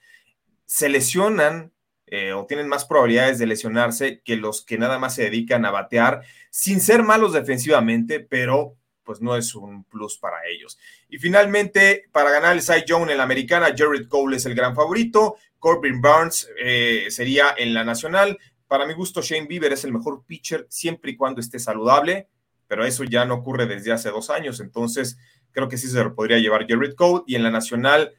se 0.66 0.88
lesionan 0.88 1.74
eh, 2.06 2.32
o 2.32 2.46
tienen 2.46 2.70
más 2.70 2.86
probabilidades 2.86 3.38
de 3.38 3.48
lesionarse 3.48 4.22
que 4.22 4.38
los 4.38 4.64
que 4.64 4.78
nada 4.78 4.98
más 4.98 5.16
se 5.16 5.24
dedican 5.24 5.66
a 5.66 5.72
batear 5.72 6.22
sin 6.52 6.80
ser 6.80 7.04
malos 7.04 7.34
defensivamente, 7.34 8.22
pero 8.22 8.78
pues 9.04 9.20
no 9.20 9.36
es 9.36 9.54
un 9.56 9.84
plus 9.84 10.18
para 10.18 10.38
ellos. 10.48 10.80
Y 11.10 11.18
finalmente, 11.18 12.06
para 12.14 12.32
ganar 12.32 12.54
el 12.54 12.62
Cy 12.62 12.86
Young 12.88 13.10
en 13.10 13.18
la 13.18 13.24
americana, 13.24 13.76
Jared 13.78 14.08
Cole 14.08 14.38
es 14.38 14.46
el 14.46 14.56
gran 14.56 14.74
favorito, 14.74 15.36
Corbin 15.60 16.02
Burns 16.02 16.50
eh, 16.64 17.08
sería 17.10 17.54
en 17.58 17.74
la 17.74 17.84
nacional, 17.84 18.40
para 18.72 18.86
mi 18.86 18.94
gusto, 18.94 19.22
Shane 19.22 19.48
Bieber 19.48 19.74
es 19.74 19.84
el 19.84 19.92
mejor 19.92 20.24
pitcher 20.26 20.66
siempre 20.70 21.12
y 21.12 21.18
cuando 21.18 21.42
esté 21.42 21.60
saludable, 21.60 22.30
pero 22.70 22.86
eso 22.86 23.04
ya 23.04 23.26
no 23.26 23.34
ocurre 23.34 23.66
desde 23.66 23.92
hace 23.92 24.08
dos 24.12 24.30
años, 24.30 24.62
entonces 24.62 25.18
creo 25.52 25.68
que 25.68 25.76
sí 25.76 25.90
se 25.90 26.02
lo 26.02 26.16
podría 26.16 26.38
llevar 26.38 26.66
Garrett 26.66 26.96
Cole 26.96 27.26
y 27.28 27.36
en 27.36 27.44
la 27.44 27.52
nacional, 27.52 28.14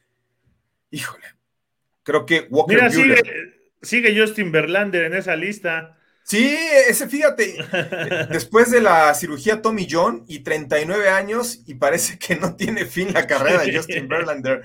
híjole, 0.91 1.25
creo 2.03 2.27
que 2.27 2.49
Walker 2.51 2.77
Mira, 2.77 2.91
sigue, 2.91 3.23
sigue 3.81 4.21
Justin 4.21 4.53
Verlander 4.53 5.05
en 5.05 5.15
esa 5.15 5.37
lista. 5.37 5.99
Sí, 6.23 6.55
ese 6.87 7.09
fíjate, 7.09 7.57
después 8.31 8.71
de 8.71 8.83
la 8.83 9.15
cirugía 9.15 9.63
Tommy 9.63 9.89
John 9.91 10.27
y 10.29 10.41
39 10.41 11.09
años 11.09 11.61
y 11.67 11.77
parece 11.77 12.19
que 12.19 12.37
no 12.37 12.57
tiene 12.57 12.85
fin 12.85 13.15
la 13.15 13.27
carrera 13.27 13.63
de 13.63 13.75
Justin 13.75 14.07
Verlander. 14.07 14.61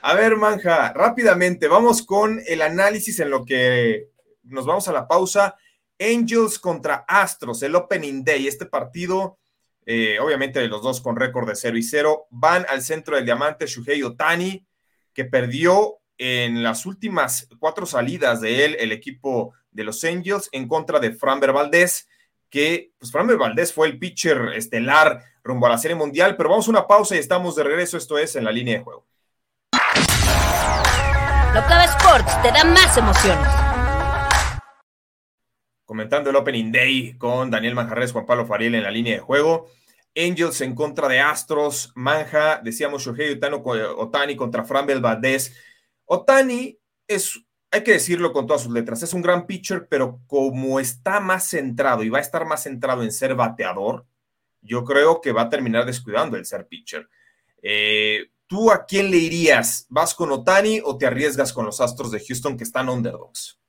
A 0.00 0.14
ver, 0.14 0.36
Manja, 0.36 0.94
rápidamente, 0.94 1.68
vamos 1.68 2.06
con 2.06 2.40
el 2.46 2.62
análisis 2.62 3.20
en 3.20 3.28
lo 3.28 3.44
que 3.44 4.08
nos 4.50 4.66
vamos 4.66 4.86
a 4.88 4.92
la 4.92 5.08
pausa. 5.08 5.56
Angels 5.98 6.58
contra 6.58 7.04
Astros, 7.06 7.62
el 7.62 7.74
Opening 7.74 8.24
Day. 8.24 8.46
Este 8.46 8.66
partido, 8.66 9.38
eh, 9.84 10.18
obviamente 10.20 10.66
los 10.68 10.82
dos 10.82 11.00
con 11.00 11.16
récord 11.16 11.48
de 11.48 11.56
0 11.56 11.76
y 11.76 11.82
0, 11.82 12.26
van 12.30 12.66
al 12.68 12.82
centro 12.82 13.16
del 13.16 13.24
diamante 13.24 13.66
Shuhei 13.66 14.02
Otani, 14.02 14.66
que 15.12 15.24
perdió 15.24 15.98
en 16.16 16.62
las 16.62 16.86
últimas 16.86 17.48
cuatro 17.58 17.86
salidas 17.86 18.40
de 18.40 18.64
él 18.64 18.76
el 18.78 18.92
equipo 18.92 19.54
de 19.70 19.84
los 19.84 20.04
Angels 20.04 20.48
en 20.52 20.68
contra 20.68 21.00
de 21.00 21.12
Framber 21.12 21.52
Valdez, 21.52 22.08
que 22.50 22.92
pues 22.98 23.10
Framber 23.12 23.38
Valdez 23.38 23.72
fue 23.72 23.86
el 23.86 23.98
pitcher 23.98 24.52
estelar 24.54 25.22
rumbo 25.42 25.66
a 25.66 25.70
la 25.70 25.78
Serie 25.78 25.94
Mundial, 25.94 26.36
pero 26.36 26.50
vamos 26.50 26.66
a 26.66 26.70
una 26.70 26.86
pausa 26.86 27.16
y 27.16 27.18
estamos 27.18 27.56
de 27.56 27.64
regreso, 27.64 27.96
esto 27.96 28.18
es 28.18 28.36
en 28.36 28.44
la 28.44 28.52
línea 28.52 28.78
de 28.78 28.84
juego. 28.84 29.06
Locava 31.54 31.84
Sports 31.84 32.42
te 32.42 32.52
da 32.52 32.64
más 32.64 32.96
emociones 32.96 33.59
comentando 35.90 36.30
el 36.30 36.36
Opening 36.36 36.70
Day 36.70 37.18
con 37.18 37.50
Daniel 37.50 37.74
Manjarres, 37.74 38.12
Juan 38.12 38.24
Pablo 38.24 38.46
Fariel 38.46 38.76
en 38.76 38.84
la 38.84 38.92
línea 38.92 39.14
de 39.14 39.18
juego. 39.18 39.68
Angels 40.14 40.60
en 40.60 40.76
contra 40.76 41.08
de 41.08 41.18
Astros, 41.18 41.90
Manja, 41.96 42.60
decíamos 42.62 43.02
Shohei 43.02 43.36
Otani 43.96 44.36
contra 44.36 44.62
Framber 44.62 45.00
Valdez. 45.00 45.52
Otani 46.04 46.78
es, 47.08 47.44
hay 47.72 47.82
que 47.82 47.94
decirlo 47.94 48.32
con 48.32 48.46
todas 48.46 48.62
sus 48.62 48.72
letras, 48.72 49.02
es 49.02 49.12
un 49.12 49.20
gran 49.20 49.48
pitcher, 49.48 49.88
pero 49.90 50.20
como 50.28 50.78
está 50.78 51.18
más 51.18 51.48
centrado 51.48 52.04
y 52.04 52.08
va 52.08 52.18
a 52.18 52.22
estar 52.22 52.46
más 52.46 52.62
centrado 52.62 53.02
en 53.02 53.10
ser 53.10 53.34
bateador, 53.34 54.06
yo 54.62 54.84
creo 54.84 55.20
que 55.20 55.32
va 55.32 55.42
a 55.42 55.50
terminar 55.50 55.86
descuidando 55.86 56.36
el 56.36 56.46
ser 56.46 56.68
pitcher. 56.68 57.08
Eh, 57.62 58.30
¿Tú 58.46 58.70
a 58.70 58.86
quién 58.86 59.10
le 59.10 59.16
irías? 59.16 59.86
¿Vas 59.88 60.14
con 60.14 60.30
Otani 60.30 60.80
o 60.84 60.96
te 60.96 61.06
arriesgas 61.06 61.52
con 61.52 61.66
los 61.66 61.80
Astros 61.80 62.12
de 62.12 62.24
Houston 62.24 62.56
que 62.56 62.62
están 62.62 62.88
underdogs? 62.88 63.59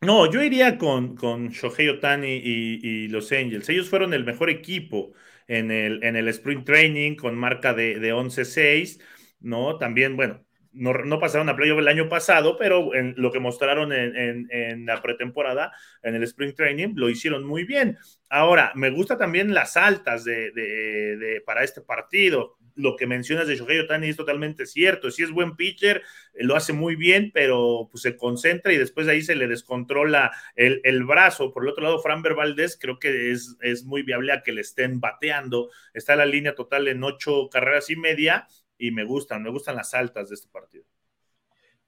No, 0.00 0.30
yo 0.30 0.42
iría 0.42 0.78
con, 0.78 1.16
con 1.16 1.48
Shohei 1.48 1.88
Otani 1.88 2.40
y, 2.42 3.08
los 3.08 3.32
Angels. 3.32 3.68
Ellos 3.68 3.88
fueron 3.90 4.14
el 4.14 4.24
mejor 4.24 4.48
equipo 4.48 5.12
en 5.48 5.72
el, 5.72 6.04
en 6.04 6.14
el 6.14 6.28
Spring 6.28 6.64
Training 6.64 7.16
con 7.16 7.34
marca 7.36 7.74
de, 7.74 7.98
de 7.98 8.14
11-6, 8.14 9.00
¿no? 9.40 9.76
También, 9.76 10.14
bueno, 10.14 10.44
no, 10.72 10.92
no, 10.92 11.18
pasaron 11.18 11.48
a 11.48 11.56
playoff 11.56 11.80
el 11.80 11.88
año 11.88 12.08
pasado, 12.08 12.56
pero 12.56 12.94
en 12.94 13.14
lo 13.16 13.32
que 13.32 13.40
mostraron 13.40 13.92
en, 13.92 14.46
en, 14.50 14.86
la 14.86 15.02
pretemporada, 15.02 15.72
en 16.02 16.14
el 16.14 16.22
Spring 16.22 16.54
Training, 16.54 16.94
lo 16.94 17.10
hicieron 17.10 17.44
muy 17.44 17.64
bien. 17.64 17.98
Ahora, 18.30 18.70
me 18.76 18.90
gusta 18.90 19.18
también 19.18 19.52
las 19.52 19.76
altas 19.76 20.22
de, 20.22 20.52
de 20.52 21.42
para 21.44 21.64
este 21.64 21.80
partido 21.80 22.57
lo 22.78 22.96
que 22.96 23.06
mencionas 23.06 23.48
de 23.48 23.56
Shohei 23.56 23.80
Otani 23.80 24.08
es 24.08 24.16
totalmente 24.16 24.64
cierto. 24.64 25.10
Si 25.10 25.22
es 25.22 25.30
buen 25.30 25.56
pitcher, 25.56 26.02
eh, 26.32 26.44
lo 26.44 26.54
hace 26.56 26.72
muy 26.72 26.96
bien, 26.96 27.32
pero 27.34 27.88
pues, 27.90 28.02
se 28.02 28.16
concentra 28.16 28.72
y 28.72 28.78
después 28.78 29.06
de 29.06 29.12
ahí 29.12 29.22
se 29.22 29.34
le 29.34 29.48
descontrola 29.48 30.30
el, 30.54 31.04
brazo. 31.04 31.52
Por 31.52 31.64
el 31.64 31.70
otro 31.70 31.84
lado, 31.84 32.00
Framber 32.00 32.34
Valdez 32.34 32.78
creo 32.80 32.98
que 32.98 33.32
es, 33.32 33.56
es 33.60 33.84
muy 33.84 34.02
viable 34.02 34.32
a 34.32 34.42
que 34.42 34.52
le 34.52 34.60
estén 34.60 35.00
bateando. 35.00 35.70
Está 35.92 36.16
la 36.16 36.26
línea 36.26 36.54
total 36.54 36.88
en 36.88 37.02
ocho 37.02 37.48
carreras 37.50 37.90
y 37.90 37.96
media 37.96 38.46
y 38.78 38.92
me 38.92 39.04
gustan, 39.04 39.42
me 39.42 39.50
gustan 39.50 39.76
las 39.76 39.92
altas 39.94 40.28
de 40.28 40.36
este 40.36 40.48
partido. 40.48 40.87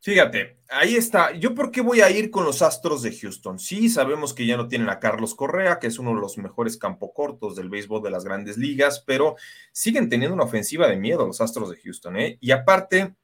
Fíjate, 0.02 0.56
ahí 0.70 0.96
está. 0.96 1.32
¿Yo 1.32 1.54
por 1.54 1.70
qué 1.70 1.82
voy 1.82 2.00
a 2.00 2.10
ir 2.10 2.30
con 2.30 2.44
los 2.44 2.62
Astros 2.62 3.02
de 3.02 3.14
Houston? 3.14 3.58
Sí, 3.58 3.90
sabemos 3.90 4.32
que 4.32 4.46
ya 4.46 4.56
no 4.56 4.66
tienen 4.66 4.88
a 4.88 4.98
Carlos 4.98 5.34
Correa, 5.34 5.78
que 5.78 5.88
es 5.88 5.98
uno 5.98 6.14
de 6.14 6.20
los 6.22 6.38
mejores 6.38 6.78
cortos 6.78 7.54
del 7.54 7.68
béisbol 7.68 8.02
de 8.02 8.10
las 8.10 8.24
grandes 8.24 8.56
ligas, 8.56 9.04
pero 9.06 9.36
siguen 9.72 10.08
teniendo 10.08 10.34
una 10.34 10.44
ofensiva 10.44 10.88
de 10.88 10.96
miedo 10.96 11.26
los 11.26 11.42
Astros 11.42 11.68
de 11.68 11.76
Houston. 11.76 12.16
¿eh? 12.16 12.38
Y 12.40 12.50
aparte, 12.50 13.14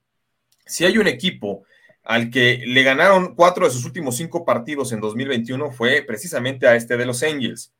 si 0.67 0.85
hay 0.85 0.99
un 0.99 1.07
equipo 1.07 1.62
al 2.03 2.31
que 2.31 2.62
le 2.67 2.83
ganaron 2.83 3.35
cuatro 3.35 3.65
de 3.65 3.73
sus 3.73 3.87
últimos 3.87 4.19
cinco 4.19 4.45
partidos 4.45 4.93
en 4.93 5.01
2021, 5.01 5.71
fue 5.73 6.03
precisamente 6.03 6.67
a 6.67 6.77
este 6.77 6.99
de 6.99 7.07
los 7.07 7.23
Angels. 7.23 7.73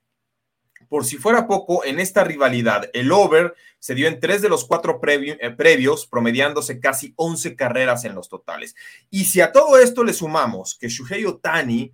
Por 0.88 1.05
si 1.05 1.16
fuera 1.16 1.46
poco, 1.46 1.85
en 1.85 2.01
esta 2.01 2.25
rivalidad, 2.25 2.90
el 2.92 3.11
over 3.12 3.55
se 3.79 3.94
dio 3.94 4.09
en 4.09 4.20
tres 4.20 4.42
de 4.42 4.49
los 4.49 4.64
cuatro 4.64 5.01
eh, 5.07 5.51
previos, 5.57 6.07
promediándose 6.07 6.81
casi 6.81 7.12
11 7.16 7.57
carreras 7.57 8.05
en 8.05 8.14
los 8.14 8.29
totales. 8.29 8.75
Y 9.11 9.25
si 9.25 9.40
a 9.40 9.53
todo 9.53 9.79
esto 9.79 10.05
le 10.05 10.12
sumamos 10.12 10.77
que 10.79 10.88
Shuhei 10.88 11.25
Otani, 11.25 11.92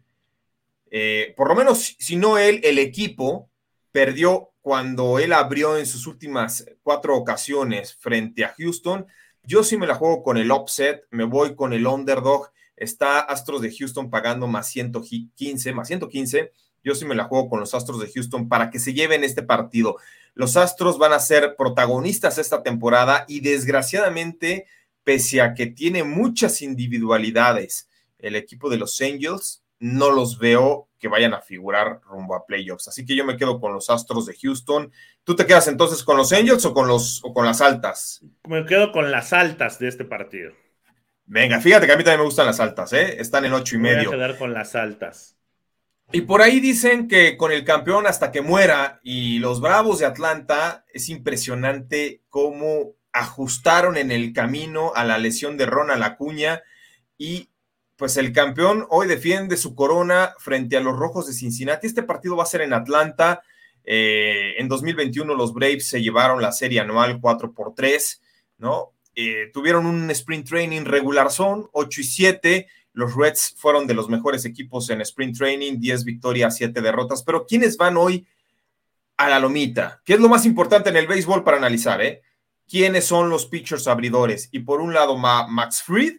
eh, 0.90 1.34
por 1.36 1.48
lo 1.48 1.54
menos 1.54 1.96
si 1.98 2.16
no 2.16 2.38
él, 2.38 2.60
el 2.64 2.78
equipo 2.78 3.48
perdió 3.90 4.52
cuando 4.60 5.18
él 5.18 5.32
abrió 5.32 5.76
en 5.76 5.86
sus 5.86 6.06
últimas 6.06 6.64
cuatro 6.82 7.16
ocasiones 7.16 7.94
frente 7.94 8.44
a 8.44 8.54
Houston, 8.56 9.06
yo 9.44 9.64
sí 9.64 9.76
me 9.76 9.86
la 9.86 9.96
juego 9.96 10.22
con 10.22 10.36
el 10.36 10.50
offset, 10.50 11.04
me 11.10 11.24
voy 11.24 11.56
con 11.56 11.72
el 11.72 11.86
underdog. 11.86 12.50
Está 12.76 13.20
Astros 13.20 13.60
de 13.60 13.74
Houston 13.74 14.08
pagando 14.08 14.46
más 14.46 14.68
115, 14.68 15.72
más 15.72 15.88
115 15.88 16.52
yo 16.82 16.94
sí 16.94 17.04
me 17.04 17.14
la 17.14 17.24
juego 17.24 17.48
con 17.48 17.60
los 17.60 17.74
Astros 17.74 18.00
de 18.00 18.10
Houston 18.12 18.48
para 18.48 18.70
que 18.70 18.78
se 18.78 18.94
lleven 18.94 19.24
este 19.24 19.42
partido. 19.42 19.96
Los 20.34 20.56
Astros 20.56 20.98
van 20.98 21.12
a 21.12 21.20
ser 21.20 21.56
protagonistas 21.56 22.38
esta 22.38 22.62
temporada 22.62 23.24
y 23.28 23.40
desgraciadamente, 23.40 24.66
pese 25.04 25.40
a 25.40 25.54
que 25.54 25.66
tiene 25.66 26.04
muchas 26.04 26.62
individualidades, 26.62 27.88
el 28.18 28.36
equipo 28.36 28.70
de 28.70 28.78
los 28.78 29.00
Angels 29.00 29.62
no 29.78 30.10
los 30.10 30.38
veo 30.38 30.88
que 30.98 31.08
vayan 31.08 31.34
a 31.34 31.40
figurar 31.40 32.00
rumbo 32.04 32.36
a 32.36 32.46
playoffs. 32.46 32.86
Así 32.86 33.04
que 33.04 33.16
yo 33.16 33.24
me 33.24 33.36
quedo 33.36 33.60
con 33.60 33.72
los 33.72 33.90
Astros 33.90 34.26
de 34.26 34.36
Houston. 34.40 34.92
¿Tú 35.24 35.34
te 35.34 35.44
quedas 35.44 35.66
entonces 35.66 36.04
con 36.04 36.16
los 36.16 36.32
Angels 36.32 36.64
o 36.64 36.72
con, 36.72 36.86
los, 36.86 37.20
o 37.24 37.34
con 37.34 37.44
las 37.44 37.60
altas? 37.60 38.24
Me 38.48 38.64
quedo 38.64 38.92
con 38.92 39.10
las 39.10 39.32
altas 39.32 39.80
de 39.80 39.88
este 39.88 40.04
partido. 40.04 40.52
Venga, 41.26 41.60
fíjate 41.60 41.86
que 41.86 41.92
a 41.92 41.96
mí 41.96 42.04
también 42.04 42.20
me 42.20 42.26
gustan 42.26 42.46
las 42.46 42.60
altas, 42.60 42.92
¿eh? 42.92 43.20
Están 43.20 43.44
en 43.44 43.52
ocho 43.52 43.74
y 43.74 43.78
medio. 43.80 44.10
Voy 44.10 44.14
a 44.14 44.18
quedar 44.18 44.38
con 44.38 44.54
las 44.54 44.76
altas. 44.76 45.36
Y 46.14 46.20
por 46.22 46.42
ahí 46.42 46.60
dicen 46.60 47.08
que 47.08 47.38
con 47.38 47.52
el 47.52 47.64
campeón 47.64 48.06
hasta 48.06 48.30
que 48.30 48.42
muera 48.42 49.00
y 49.02 49.38
los 49.38 49.62
Bravos 49.62 49.98
de 49.98 50.04
Atlanta, 50.04 50.84
es 50.92 51.08
impresionante 51.08 52.20
cómo 52.28 52.96
ajustaron 53.12 53.96
en 53.96 54.12
el 54.12 54.34
camino 54.34 54.92
a 54.94 55.04
la 55.04 55.16
lesión 55.16 55.56
de 55.56 55.64
Ronald 55.64 56.02
Acuña 56.02 56.62
y 57.16 57.48
pues 57.96 58.18
el 58.18 58.32
campeón 58.32 58.86
hoy 58.90 59.06
defiende 59.06 59.56
su 59.56 59.74
corona 59.74 60.34
frente 60.38 60.76
a 60.76 60.80
los 60.80 60.98
Rojos 60.98 61.26
de 61.28 61.32
Cincinnati. 61.32 61.86
Este 61.86 62.02
partido 62.02 62.36
va 62.36 62.42
a 62.42 62.46
ser 62.46 62.60
en 62.60 62.74
Atlanta. 62.74 63.42
Eh, 63.82 64.54
en 64.58 64.68
2021 64.68 65.34
los 65.34 65.54
Braves 65.54 65.88
se 65.88 66.02
llevaron 66.02 66.42
la 66.42 66.52
serie 66.52 66.80
anual 66.80 67.20
4 67.22 67.54
por 67.54 67.74
3, 67.74 68.20
¿no? 68.58 68.92
Eh, 69.14 69.50
tuvieron 69.52 69.86
un 69.86 70.10
sprint 70.10 70.48
training 70.48 70.84
regular 70.84 71.30
son 71.30 71.68
8 71.72 72.00
y 72.00 72.04
7 72.04 72.66
los 72.92 73.16
Reds 73.16 73.54
fueron 73.56 73.86
de 73.86 73.94
los 73.94 74.08
mejores 74.08 74.44
equipos 74.44 74.90
en 74.90 75.00
sprint 75.00 75.36
training, 75.36 75.78
10 75.78 76.04
victorias, 76.04 76.56
7 76.56 76.80
derrotas. 76.80 77.22
Pero 77.22 77.46
¿quiénes 77.46 77.76
van 77.76 77.96
hoy 77.96 78.26
a 79.16 79.28
la 79.28 79.40
lomita? 79.40 80.02
¿Qué 80.04 80.14
es 80.14 80.20
lo 80.20 80.28
más 80.28 80.44
importante 80.44 80.90
en 80.90 80.96
el 80.96 81.06
béisbol 81.06 81.44
para 81.44 81.56
analizar? 81.56 82.02
Eh? 82.02 82.22
¿Quiénes 82.68 83.04
son 83.04 83.30
los 83.30 83.46
pitchers 83.46 83.86
abridores? 83.86 84.48
Y 84.52 84.60
por 84.60 84.80
un 84.80 84.92
lado, 84.92 85.16
Max 85.16 85.82
Fried, 85.82 86.16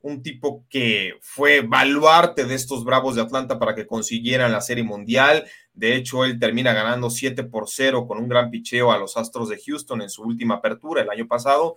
un 0.00 0.22
tipo 0.22 0.64
que 0.68 1.14
fue 1.20 1.60
baluarte 1.60 2.44
de 2.44 2.54
estos 2.54 2.84
Bravos 2.84 3.16
de 3.16 3.22
Atlanta 3.22 3.58
para 3.58 3.74
que 3.74 3.86
consiguieran 3.86 4.52
la 4.52 4.60
Serie 4.60 4.84
Mundial. 4.84 5.46
De 5.72 5.94
hecho, 5.94 6.24
él 6.24 6.38
termina 6.38 6.72
ganando 6.72 7.10
7 7.10 7.44
por 7.44 7.68
0 7.68 8.06
con 8.06 8.18
un 8.18 8.28
gran 8.28 8.50
picheo 8.50 8.92
a 8.92 8.98
los 8.98 9.16
Astros 9.16 9.48
de 9.48 9.60
Houston 9.64 10.02
en 10.02 10.10
su 10.10 10.22
última 10.22 10.56
apertura 10.56 11.02
el 11.02 11.10
año 11.10 11.26
pasado. 11.26 11.76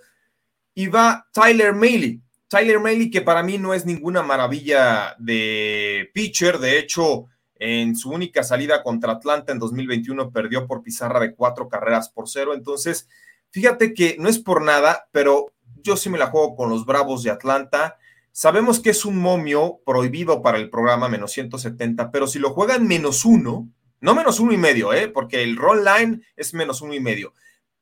Y 0.74 0.88
va 0.88 1.28
Tyler 1.34 1.74
Mailey, 1.74 2.22
Tyler 2.52 2.82
Mailey, 2.82 3.10
que 3.10 3.22
para 3.22 3.44
mí 3.44 3.58
no 3.58 3.74
es 3.74 3.86
ninguna 3.86 4.24
maravilla 4.24 5.16
de 5.20 6.12
pitcher, 6.14 6.60
de 6.60 6.80
hecho, 6.80 7.28
en 7.56 7.96
su 7.96 8.10
única 8.10 8.44
salida 8.44 8.84
contra 8.84 9.14
Atlanta 9.14 9.54
en 9.54 9.60
2021 9.60 10.32
perdió 10.32 10.68
por 10.68 10.84
pizarra 10.84 11.22
de 11.22 11.34
cuatro 11.34 11.70
carreras 11.70 12.10
por 12.10 12.28
cero. 12.28 12.54
Entonces, 12.54 13.08
fíjate 13.52 13.94
que 13.94 14.18
no 14.20 14.28
es 14.28 14.38
por 14.38 14.62
nada, 14.62 15.08
pero 15.14 15.54
yo 15.82 15.96
sí 15.96 16.10
me 16.10 16.18
la 16.18 16.28
juego 16.28 16.58
con 16.58 16.70
los 16.70 16.86
Bravos 16.86 17.24
de 17.24 17.30
Atlanta. 17.30 17.98
Sabemos 18.34 18.82
que 18.82 18.90
es 18.90 19.06
un 19.06 19.18
momio 19.18 19.80
prohibido 19.86 20.42
para 20.42 20.58
el 20.58 20.70
programa 20.70 21.08
menos 21.08 21.32
170, 21.32 22.12
pero 22.12 22.28
si 22.28 22.38
lo 22.38 22.50
juegan 22.50 22.86
menos 22.86 23.24
uno, 23.24 23.70
no 24.02 24.14
menos 24.14 24.42
uno 24.42 24.52
y 24.52 24.58
medio, 24.58 24.92
¿eh? 24.92 25.08
porque 25.08 25.42
el 25.42 25.56
roll 25.56 25.86
line 25.86 26.22
es 26.36 26.54
menos 26.54 26.82
uno 26.82 26.94
y 26.94 27.00
medio. 27.00 27.34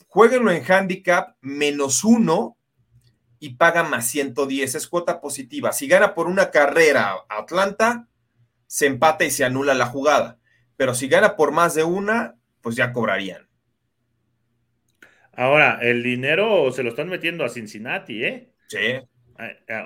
Jueguenlo 0.06 0.52
en 0.52 0.64
handicap 0.72 1.38
menos 1.42 2.04
uno 2.04 2.59
y 3.40 3.56
paga 3.56 3.84
más 3.84 4.08
110, 4.08 4.76
es 4.76 4.88
cuota 4.88 5.22
positiva. 5.22 5.72
Si 5.72 5.88
gana 5.88 6.14
por 6.14 6.28
una 6.28 6.52
carrera 6.52 7.16
Atlanta, 7.30 8.08
se 8.68 8.86
empata 8.86 9.26
y 9.26 9.32
se 9.32 9.46
anula 9.46 9.74
la 9.74 9.86
jugada. 9.86 10.40
Pero 10.76 10.94
si 10.94 11.08
gana 11.08 11.36
por 11.36 11.52
más 11.52 11.76
de 11.76 11.84
una, 11.84 12.36
pues 12.62 12.76
ya 12.76 12.94
cobrarían. 12.94 13.48
Ahora, 15.34 15.80
el 15.82 16.04
dinero 16.04 16.72
se 16.72 16.84
lo 16.84 16.90
están 16.90 17.08
metiendo 17.08 17.46
a 17.46 17.50
Cincinnati, 17.50 18.24
¿eh? 18.26 18.52
Sí. 18.68 19.00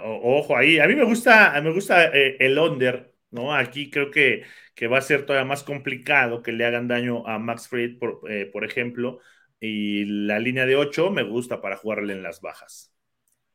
Ojo 0.04 0.58
ahí. 0.58 0.80
A 0.80 0.88
mí 0.88 0.96
me 0.96 1.04
gusta, 1.04 1.60
me 1.62 1.72
gusta 1.72 2.06
eh, 2.08 2.38
el 2.40 2.58
under, 2.58 3.14
¿no? 3.30 3.54
Aquí 3.54 3.92
creo 3.92 4.10
que, 4.10 4.44
que, 4.74 4.88
va 4.88 4.98
a 4.98 5.02
ser 5.02 5.26
todavía 5.26 5.48
más 5.48 5.64
complicado 5.64 6.42
que 6.42 6.52
le 6.52 6.66
hagan 6.66 6.88
daño 6.88 7.28
a 7.28 7.38
Max 7.38 7.68
Fried, 7.68 8.00
por, 8.00 8.22
eh, 8.30 8.48
por 8.48 8.66
ejemplo. 8.66 9.20
Y 9.60 10.06
la 10.06 10.40
línea 10.40 10.66
de 10.66 10.76
8 10.76 11.12
me 11.12 11.24
gusta 11.24 11.62
para 11.62 11.78
jugarle 11.78 12.14
en 12.14 12.24
las 12.24 12.42
bajas. 12.42 12.93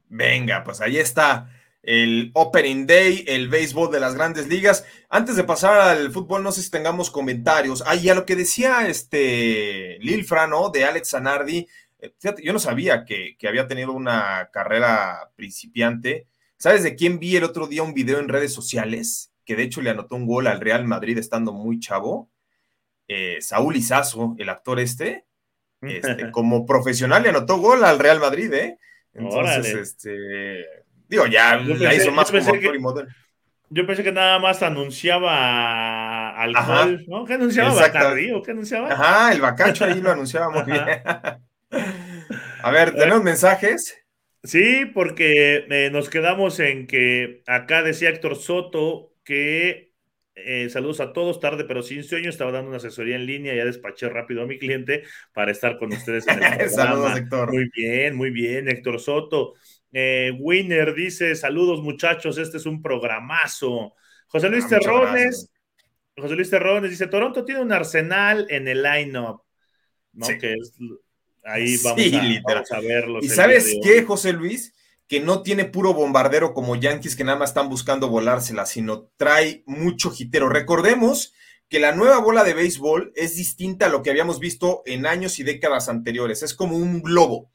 Venga, 0.09 0.65
pues 0.65 0.81
ahí 0.81 0.99
está 0.99 1.51
el 1.83 2.33
Opening 2.35 2.87
Day, 2.87 3.25
el 3.27 3.49
béisbol 3.49 3.91
de 3.91 4.01
las 4.01 4.15
grandes 4.15 4.49
ligas. 4.49 4.85
Antes 5.09 5.37
de 5.37 5.45
pasar 5.45 5.81
al 5.81 6.11
fútbol, 6.11 6.43
no 6.43 6.53
sé 6.53 6.63
si 6.63 6.71
tengamos 6.71 7.11
comentarios. 7.11 7.83
Ah, 7.87 7.97
y 7.97 8.09
a 8.09 8.15
lo 8.15 8.27
que 8.27 8.37
decía 8.37 8.89
este 8.89 9.99
Lil 10.01 10.25
Frano 10.25 10.71
de 10.71 10.85
Alex 10.85 11.11
Zanardi, 11.11 11.67
eh, 12.01 12.13
fíjate, 12.19 12.43
yo 12.43 12.53
no 12.53 12.59
sabía 12.59 13.05
que, 13.05 13.37
que, 13.39 13.49
había 13.49 13.67
tenido 13.67 13.93
una 13.93 14.51
carrera 14.53 15.31
principiante. 15.35 16.27
¿Sabes 16.59 16.83
de 16.83 16.95
quién 16.95 17.19
vi 17.19 17.37
el 17.37 17.45
otro 17.45 17.67
día 17.67 17.83
un 17.83 17.95
video 17.95 18.19
en 18.19 18.29
redes 18.29 18.53
sociales? 18.53 19.33
Que 19.45 19.57
de 19.57 19.63
hecho 19.63 19.81
le 19.81 19.91
anotó 19.91 20.17
un 20.17 20.27
gol 20.27 20.47
al 20.47 20.61
Real 20.61 20.85
Madrid 20.85 21.17
estando 21.17 21.53
muy 21.53 21.81
chavo. 21.81 22.31
Eh, 23.07 23.39
Saúl 23.41 23.77
Izazo, 23.77 24.37
el 24.39 24.51
actor 24.51 24.79
este, 24.79 25.25
este 25.81 26.31
como 26.33 26.67
profesional 26.67 27.23
le 27.23 27.31
anotó 27.31 27.57
gol 27.57 27.83
al 27.85 27.99
Real 27.99 28.21
Madrid, 28.21 28.53
¿eh? 28.53 28.79
Entonces, 29.19 29.75
este, 29.75 30.65
digo, 31.09 31.27
ya 31.27 31.57
la 31.57 31.95
hizo 31.95 32.13
más 32.13 32.31
como 32.31 32.49
actor 32.49 32.75
y 32.75 32.79
modelo. 32.79 33.09
Yo 33.71 33.87
pensé 33.87 34.03
que 34.03 34.13
nada 34.13 34.39
más 34.39 34.63
anunciaba 34.63 36.41
alcohol, 36.41 37.05
¿no? 37.07 37.27
¿Qué 37.27 37.35
anunciaba 37.35 37.75
Bacardi 37.75 38.31
o 38.31 38.43
qué 38.43 38.53
anunciaba? 38.53 38.91
Ajá, 38.91 39.33
el 39.33 39.43
bacacho 39.43 39.85
ahí 39.85 40.01
lo 40.01 40.11
anunciaba 40.11 40.51
muy 40.51 40.63
bien. 40.63 40.85
A 42.63 42.71
ver, 42.71 42.95
¿tenemos 42.95 43.23
mensajes? 43.23 43.95
Sí, 44.43 44.87
porque 44.87 45.67
eh, 45.69 45.91
nos 45.91 46.09
quedamos 46.09 46.61
en 46.61 46.87
que 46.87 47.43
acá 47.47 47.83
decía 47.83 48.09
Héctor 48.09 48.37
Soto 48.37 49.13
que 49.25 49.88
eh, 50.45 50.69
saludos 50.71 51.01
a 51.01 51.13
todos, 51.13 51.41
tarde 51.41 51.65
pero 51.65 51.83
sin 51.83 52.05
sueño. 52.05 52.31
Estaba 52.31 52.53
dando 52.53 52.69
una 52.69 52.79
asesoría 52.79 53.17
en 53.17 53.27
línea, 53.27 53.55
ya 53.55 53.65
despaché 53.65 54.09
rápido 54.09 54.43
a 54.43 54.47
mi 54.47 54.59
cliente 54.59 55.05
para 55.33 55.51
estar 55.51 55.79
con 55.79 55.93
ustedes 55.93 56.27
en 56.29 56.43
el 56.61 56.71
saludos, 56.71 57.17
Héctor. 57.17 57.53
Muy 57.53 57.69
bien, 57.75 58.17
muy 58.17 58.31
bien, 58.31 58.69
Héctor 58.69 59.01
Soto. 59.01 59.55
Eh, 59.93 60.33
Winner 60.39 60.95
dice: 60.95 61.35
Saludos, 61.35 61.83
muchachos, 61.83 62.39
este 62.39 62.59
es 62.59 62.67
un 62.67 62.83
programazo. 62.83 63.95
José 64.27 64.49
Luis 64.49 64.65
ah, 64.67 64.79
Terrones, 64.79 65.51
José 66.17 66.35
Luis 66.35 66.51
Terrones 66.51 66.91
dice: 66.91 67.07
Toronto 67.07 67.45
tiene 67.45 67.61
un 67.61 67.73
arsenal 67.73 68.47
en 68.51 68.69
el 68.69 68.83
line-up. 68.83 69.43
¿no? 70.13 70.27
Que 70.27 70.55
es, 70.55 70.75
ahí 71.45 71.77
vamos, 71.83 72.05
a, 72.13 72.53
vamos 72.53 72.73
a 72.73 72.81
verlo. 72.81 73.19
¿Y 73.23 73.29
sabes 73.29 73.77
qué, 73.83 74.03
José 74.03 74.33
Luis? 74.33 74.75
Que 75.09 75.21
no 75.21 75.43
tiene 75.43 75.65
puro 75.65 75.95
bombardero 75.95 76.53
como 76.53 76.77
Yankees 76.77 77.17
que 77.17 77.25
nada 77.25 77.39
más 77.39 77.51
están 77.51 77.71
buscando 77.71 78.09
volársela, 78.09 78.67
sino 78.67 79.09
trae 79.17 79.65
mucho 79.67 80.11
jitero. 80.11 80.51
Recordemos 80.51 81.33
que 81.71 81.81
la 81.81 81.93
nueva 81.93 82.19
bola 82.19 82.45
de 82.45 82.53
béisbol 82.55 83.13
es 83.17 83.35
distinta 83.35 83.87
a 83.87 83.89
lo 83.89 84.03
que 84.03 84.11
habíamos 84.11 84.39
visto 84.39 84.83
en 84.85 85.07
años 85.07 85.39
y 85.39 85.45
décadas 85.45 85.89
anteriores. 85.89 86.43
Es 86.43 86.55
como 86.55 86.77
un 86.77 87.03
globo. 87.03 87.51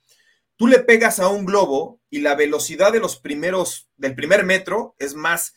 Tú 0.55 0.67
le 0.67 0.79
pegas 0.79 1.19
a 1.19 1.27
un 1.27 1.45
globo 1.45 2.01
y 2.09 2.21
la 2.21 2.35
velocidad 2.35 2.91
de 2.91 2.99
los 2.99 3.17
primeros, 3.17 3.89
del 3.97 4.15
primer 4.15 4.45
metro 4.45 4.95
es 4.97 5.13
más 5.13 5.55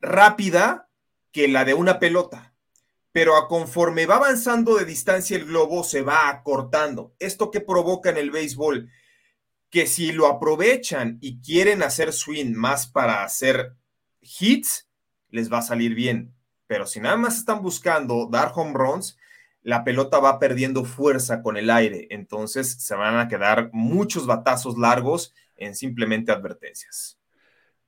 rápida 0.00 0.88
que 1.32 1.48
la 1.48 1.64
de 1.64 1.74
una 1.74 1.98
pelota. 1.98 2.54
Pero 3.12 3.36
a 3.36 3.48
conforme 3.48 4.06
va 4.06 4.16
avanzando 4.16 4.76
de 4.76 4.84
distancia 4.84 5.36
el 5.36 5.46
globo 5.46 5.82
se 5.82 6.02
va 6.02 6.28
acortando. 6.28 7.12
¿Esto 7.18 7.50
qué 7.50 7.60
provoca 7.60 8.10
en 8.10 8.18
el 8.18 8.30
béisbol? 8.30 8.88
Que 9.70 9.86
si 9.86 10.12
lo 10.12 10.26
aprovechan 10.26 11.18
y 11.20 11.40
quieren 11.40 11.82
hacer 11.82 12.12
swing 12.12 12.54
más 12.54 12.86
para 12.86 13.22
hacer 13.24 13.74
hits, 14.20 14.88
les 15.28 15.52
va 15.52 15.58
a 15.58 15.62
salir 15.62 15.94
bien. 15.94 16.34
Pero 16.66 16.86
si 16.86 17.00
nada 17.00 17.16
más 17.16 17.38
están 17.38 17.62
buscando 17.62 18.28
dar 18.30 18.52
home 18.54 18.72
runs, 18.74 19.16
la 19.62 19.84
pelota 19.84 20.18
va 20.18 20.38
perdiendo 20.38 20.84
fuerza 20.84 21.42
con 21.42 21.56
el 21.56 21.70
aire. 21.70 22.06
Entonces 22.10 22.82
se 22.82 22.94
van 22.94 23.18
a 23.18 23.28
quedar 23.28 23.70
muchos 23.72 24.26
batazos 24.26 24.78
largos 24.78 25.34
en 25.56 25.74
simplemente 25.74 26.32
advertencias. 26.32 27.18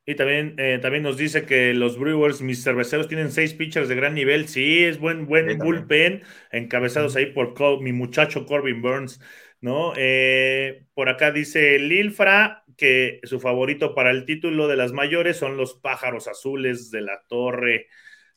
Y 0.05 0.17
también, 0.17 0.57
eh, 0.59 0.81
también 0.83 1.05
nos 1.05 1.17
dice 1.17 1.47
que 1.47 1.75
los 1.75 1.97
Brewers, 1.97 2.43
mis 2.43 2.63
cerveceros, 2.65 3.07
tienen 3.07 3.31
seis 3.31 3.55
pitchers 3.55 3.89
de 3.89 3.95
gran 3.95 4.15
nivel. 4.15 4.49
Sí, 4.49 4.83
es 4.83 4.99
buen, 4.99 5.27
buen 5.27 5.57
bullpen, 5.59 6.23
encabezados 6.51 7.15
ahí 7.15 7.27
por 7.27 7.55
mi 7.81 7.93
muchacho 7.93 8.45
Corbin 8.45 8.83
Burns, 8.83 9.21
¿no? 9.63 9.95
Eh, 9.97 10.85
por 10.93 11.09
acá 11.09 11.31
dice 11.31 11.79
Lilfra 11.79 12.65
que 12.77 13.21
su 13.23 13.41
favorito 13.41 13.95
para 13.95 14.11
el 14.11 14.27
título 14.27 14.69
de 14.69 14.77
las 14.77 14.93
mayores 14.93 15.39
son 15.39 15.57
los 15.57 15.75
pájaros 15.75 16.29
azules 16.29 16.91
de 16.91 17.01
la 17.01 17.23
torre. 17.29 17.87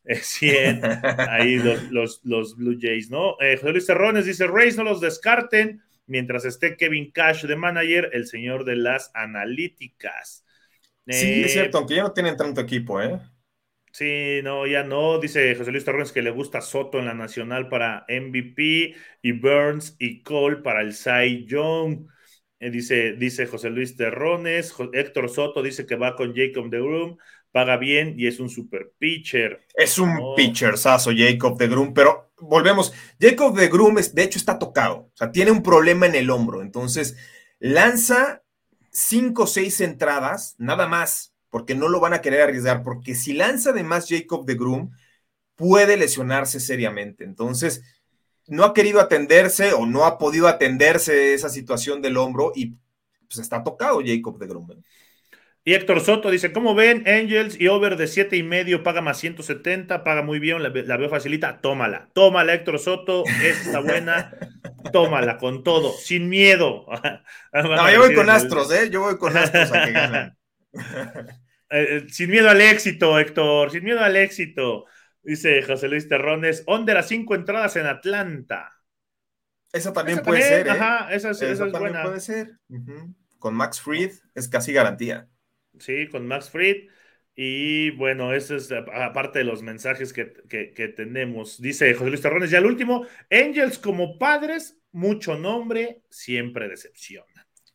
100, 0.22 0.82
ahí 1.30 1.58
los, 1.90 2.22
los, 2.24 2.56
Blue 2.56 2.78
Jays, 2.80 3.10
¿no? 3.10 3.38
Eh, 3.42 3.58
José 3.58 3.72
Luis 3.72 3.88
Terrones 3.88 4.26
dice, 4.26 4.46
Rays 4.46 4.78
no 4.78 4.84
los 4.84 5.02
descarten, 5.02 5.82
mientras 6.06 6.46
esté 6.46 6.78
Kevin 6.78 7.12
Cash 7.12 7.46
de 7.46 7.56
manager, 7.56 8.12
el 8.14 8.28
señor 8.28 8.66
de 8.66 8.76
las 8.76 9.10
analíticas. 9.16 10.46
Sí, 11.08 11.44
es 11.44 11.54
cierto, 11.54 11.80
aunque 11.80 11.96
ya 11.96 12.04
no 12.04 12.14
tienen 12.14 12.38
tanto 12.38 12.62
equipo, 12.62 13.02
¿eh? 13.02 13.20
Sí, 13.96 14.42
no, 14.44 14.68
ya 14.68 14.84
no. 14.84 15.20
Dice 15.20 15.56
José 15.56 15.72
Luis 15.72 15.86
Terrones 15.86 16.12
que 16.12 16.22
le 16.22 16.32
gusta 16.32 16.60
Soto 16.60 17.00
en 17.00 17.06
la 17.06 17.14
nacional 17.14 17.70
para 17.70 18.06
MVP 18.10 18.94
y 19.22 19.32
Burns 19.32 19.96
y 20.00 20.22
Cole 20.22 20.58
para 20.58 20.82
el 20.82 20.94
Cy 20.94 21.46
Young. 21.48 22.06
Eh, 22.60 22.72
dice, 22.72 23.14
dice 23.14 23.46
José 23.46 23.70
Luis 23.70 23.96
Terrones. 23.96 24.76
Héctor 24.92 25.30
Soto 25.30 25.64
dice 25.64 25.86
que 25.86 25.96
va 25.96 26.18
con 26.18 26.36
Jacob 26.36 26.70
de 26.70 26.80
Groom 26.80 27.18
paga 27.56 27.78
bien 27.78 28.16
y 28.18 28.28
es 28.28 28.42
un 28.42 28.50
super 28.50 28.92
pitcher. 29.00 29.66
Es 29.74 29.98
un 29.98 30.36
pitcher, 30.36 30.78
saso 30.78 31.12
Jacob 31.16 31.58
de 31.58 31.70
Groom, 31.70 31.94
pero 31.94 32.34
volvemos. 32.38 32.92
Jacob 33.18 33.56
de 33.56 33.70
Groom, 33.70 33.96
de 33.96 34.24
hecho, 34.24 34.38
está 34.38 34.60
tocado, 34.60 34.98
o 34.98 35.12
sea, 35.14 35.32
tiene 35.32 35.52
un 35.52 35.64
problema 35.64 36.06
en 36.06 36.16
el 36.16 36.30
hombro, 36.32 36.62
entonces 36.62 37.16
lanza 37.60 38.44
cinco 38.92 39.44
o 39.44 39.48
seis 39.48 39.80
entradas, 39.80 40.56
nada 40.58 40.86
más, 40.86 41.35
porque 41.56 41.74
no 41.74 41.88
lo 41.88 42.02
van 42.02 42.14
a 42.14 42.20
querer 42.20 42.42
arriesgar, 42.42 42.84
porque 42.84 43.16
si 43.16 43.32
lanza 43.32 43.72
de 43.72 43.86
más 43.86 44.10
Jacob 44.10 44.46
de 44.46 44.56
Groom, 44.56 44.92
puede 45.56 45.96
lesionarse 45.96 46.60
seriamente. 46.60 47.24
Entonces, 47.24 47.82
no 48.46 48.66
ha 48.66 48.74
querido 48.74 49.00
atenderse 49.00 49.72
o 49.72 49.86
no 49.86 50.04
ha 50.04 50.18
podido 50.18 50.50
atenderse 50.50 51.34
esa 51.34 51.48
situación 51.48 52.02
del 52.02 52.18
hombro 52.18 52.52
y 52.54 52.76
pues 53.30 53.40
está 53.40 53.64
tocado 53.64 54.02
Jacob 54.06 54.38
de 54.38 54.48
Groom. 54.48 54.68
Y 55.64 55.76
Héctor 55.76 56.02
Soto 56.02 56.30
dice, 56.30 56.52
¿cómo 56.52 56.76
ven? 56.76 57.08
Angels 57.08 57.58
y 57.58 57.70
over 57.70 57.96
de 57.96 58.08
siete 58.08 58.36
y 58.36 58.44
medio 58.44 58.84
paga 58.84 59.00
más 59.00 59.18
170, 59.20 60.04
paga 60.04 60.24
muy 60.24 60.40
bien, 60.40 60.62
la, 60.62 60.98
veo 60.98 61.10
facilita, 61.10 61.62
tómala, 61.62 62.10
tómala 62.12 62.54
Héctor 62.54 62.80
Soto, 62.80 63.24
está 63.42 63.80
buena, 63.80 64.36
tómala 64.92 65.38
con 65.38 65.64
todo, 65.64 65.94
sin 65.94 66.28
miedo. 66.28 66.86
no, 67.54 67.92
yo 67.94 68.02
voy 68.02 68.14
con 68.14 68.30
Astros, 68.30 68.74
¿eh? 68.74 68.90
Yo 68.90 69.00
voy 69.00 69.18
con 69.18 69.38
Astros 69.38 69.72
a 69.72 69.86
que 69.86 69.92
ganan. 69.94 70.38
Eh, 71.70 71.98
eh, 71.98 72.06
sin 72.10 72.30
miedo 72.30 72.50
al 72.50 72.62
éxito, 72.62 73.20
Héctor, 73.20 73.72
sin 73.72 73.84
miedo 73.84 74.00
al 74.02 74.16
éxito. 74.16 74.86
Dice 75.24 75.62
José 75.64 75.88
Luis 75.88 76.08
Terrones, 76.08 76.64
under 76.68 76.98
a 76.98 77.04
cinco 77.04 77.36
entradas 77.36 77.76
en 77.76 77.88
Atlanta. 77.88 78.72
Esa 79.74 79.92
también 79.92 80.20
puede 80.20 80.42
ser. 80.42 80.68
¿eh? 80.68 80.70
Ajá, 80.70 81.14
esa, 81.14 81.32
es, 81.32 81.42
esa, 81.42 81.66
buena. 81.66 82.04
puede 82.04 82.20
ser. 82.20 82.60
Con 83.40 83.56
Max 83.56 83.82
Fried 83.82 84.12
es 84.34 84.48
casi 84.48 84.72
garantía. 84.72 85.28
Sí, 85.80 86.08
con 86.08 86.28
Max 86.28 86.50
Fried. 86.50 86.88
Y 87.36 87.90
bueno, 87.92 88.34
eso 88.34 88.56
es 88.56 88.72
aparte 88.72 89.40
de 89.40 89.46
los 89.46 89.62
mensajes 89.62 90.14
que, 90.14 90.32
que, 90.48 90.88
tenemos. 90.96 91.60
Dice 91.60 91.94
José 91.94 92.10
Luis 92.10 92.22
Terrones, 92.22 92.50
ya 92.50 92.60
el 92.60 92.66
último, 92.66 93.06
Angels 93.30 93.78
como 93.78 94.18
padres, 94.18 94.78
mucho 94.94 95.38
nombre, 95.38 96.02
siempre 96.10 96.70
decepción. 96.70 97.26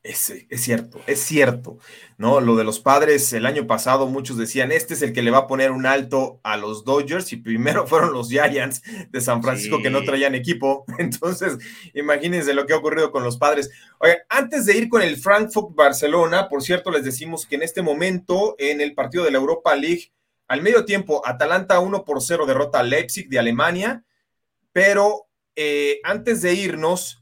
Es, 0.03 0.31
es, 0.31 0.63
cierto, 0.63 0.99
es 1.07 1.21
cierto, 1.21 1.77
¿no? 2.17 2.41
Lo 2.41 2.57
de 2.57 2.65
los 2.65 2.81
padres, 2.81 3.35
el 3.35 3.45
año 3.45 3.67
pasado 3.67 4.07
muchos 4.07 4.39
decían, 4.39 4.73
este 4.73 4.95
es 4.95 5.03
el 5.03 5.13
que 5.13 5.21
le 5.21 5.31
va 5.31 5.39
a 5.39 5.47
poner 5.47 5.73
un 5.73 5.85
alto 5.85 6.41
a 6.43 6.57
los 6.57 6.87
Dodgers 6.87 7.35
y 7.35 7.37
primero 7.37 7.87
fueron 7.87 8.15
los 8.15 8.31
Giants 8.31 8.83
de 9.11 9.21
San 9.21 9.43
Francisco 9.43 9.83
que 9.83 9.91
no 9.91 10.03
traían 10.03 10.35
equipo. 10.35 10.87
Entonces, 10.99 11.59
imagínense 11.93 12.55
lo 12.55 12.67
que 12.67 12.73
ha 12.73 12.79
ocurrido 12.79 13.13
con 13.13 13.25
los 13.25 13.37
padres. 13.37 13.71
Oigan, 13.99 14.21
antes 14.31 14.65
de 14.65 14.79
ir 14.79 14.89
con 14.89 15.03
el 15.03 15.19
Frankfurt 15.19 15.75
Barcelona, 15.75 16.49
por 16.49 16.63
cierto, 16.63 16.91
les 16.91 17.05
decimos 17.05 17.45
que 17.45 17.57
en 17.57 17.63
este 17.63 17.83
momento, 17.83 18.55
en 18.59 18.81
el 18.81 18.95
partido 18.95 19.25
de 19.25 19.33
la 19.33 19.39
Europa 19.39 19.75
League, 19.75 20.13
al 20.49 20.63
medio 20.63 20.87
tiempo, 20.87 21.21
Atalanta 21.27 21.79
1 21.79 22.07
por 22.07 22.23
0 22.23 22.47
derrota 22.47 22.81
a 22.81 22.85
Leipzig 22.85 23.29
de 23.29 23.39
Alemania, 23.39 24.03
pero 24.73 25.29
eh, 25.57 26.01
antes 26.05 26.41
de 26.41 26.55
irnos, 26.55 27.20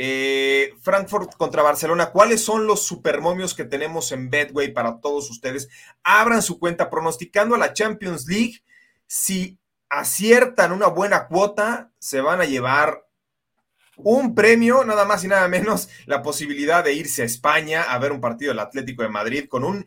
eh, 0.00 0.74
Frankfurt 0.80 1.34
contra 1.34 1.60
Barcelona, 1.60 2.10
¿cuáles 2.12 2.40
son 2.40 2.68
los 2.68 2.86
supermomios 2.86 3.52
que 3.52 3.64
tenemos 3.64 4.12
en 4.12 4.30
Betway 4.30 4.72
para 4.72 5.00
todos 5.00 5.28
ustedes? 5.28 5.68
Abran 6.04 6.40
su 6.40 6.60
cuenta 6.60 6.88
pronosticando 6.88 7.56
a 7.56 7.58
la 7.58 7.72
Champions 7.72 8.26
League. 8.28 8.62
Si 9.08 9.58
aciertan 9.88 10.70
una 10.70 10.86
buena 10.86 11.26
cuota, 11.26 11.90
se 11.98 12.20
van 12.20 12.40
a 12.40 12.44
llevar 12.44 13.08
un 13.96 14.36
premio, 14.36 14.84
nada 14.84 15.04
más 15.04 15.24
y 15.24 15.28
nada 15.28 15.48
menos, 15.48 15.88
la 16.06 16.22
posibilidad 16.22 16.84
de 16.84 16.92
irse 16.92 17.22
a 17.22 17.26
España 17.26 17.82
a 17.82 17.98
ver 17.98 18.12
un 18.12 18.20
partido 18.20 18.52
del 18.52 18.60
Atlético 18.60 19.02
de 19.02 19.08
Madrid 19.08 19.46
con 19.48 19.64
un, 19.64 19.84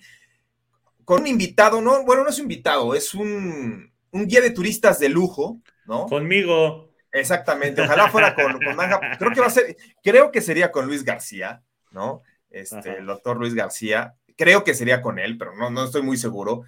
con 1.05 1.22
un 1.22 1.28
invitado, 1.28 1.80
no, 1.80 2.03
bueno, 2.03 2.26
no 2.26 2.30
es 2.30 2.38
un 2.38 2.43
invitado, 2.43 2.93
es 2.95 3.14
un, 3.14 3.93
un 4.12 4.28
guía 4.28 4.41
de 4.41 4.51
turistas 4.51 4.99
de 4.99 5.07
lujo, 5.07 5.62
¿no? 5.86 6.07
Conmigo. 6.07 6.90
Exactamente, 7.12 7.82
ojalá 7.82 8.09
fuera 8.09 8.34
con, 8.36 8.59
Manja. 8.76 9.18
Creo 9.18 9.32
que 9.32 9.41
va 9.41 9.47
a 9.47 9.51
ser, 9.51 9.76
creo 10.03 10.32
que 10.32 10.41
sería 10.41 10.72
con 10.72 10.88
Luis 10.88 11.03
García, 11.03 11.62
¿no? 11.91 12.22
Este, 12.49 12.97
el 12.97 13.05
doctor 13.05 13.38
Luis 13.38 13.53
García. 13.53 14.16
Creo 14.38 14.64
que 14.64 14.74
sería 14.74 15.01
con 15.01 15.20
él, 15.20 15.38
pero 15.38 15.55
no, 15.55 15.70
no 15.70 15.86
estoy 15.86 16.01
muy 16.01 16.18
seguro. 16.18 16.64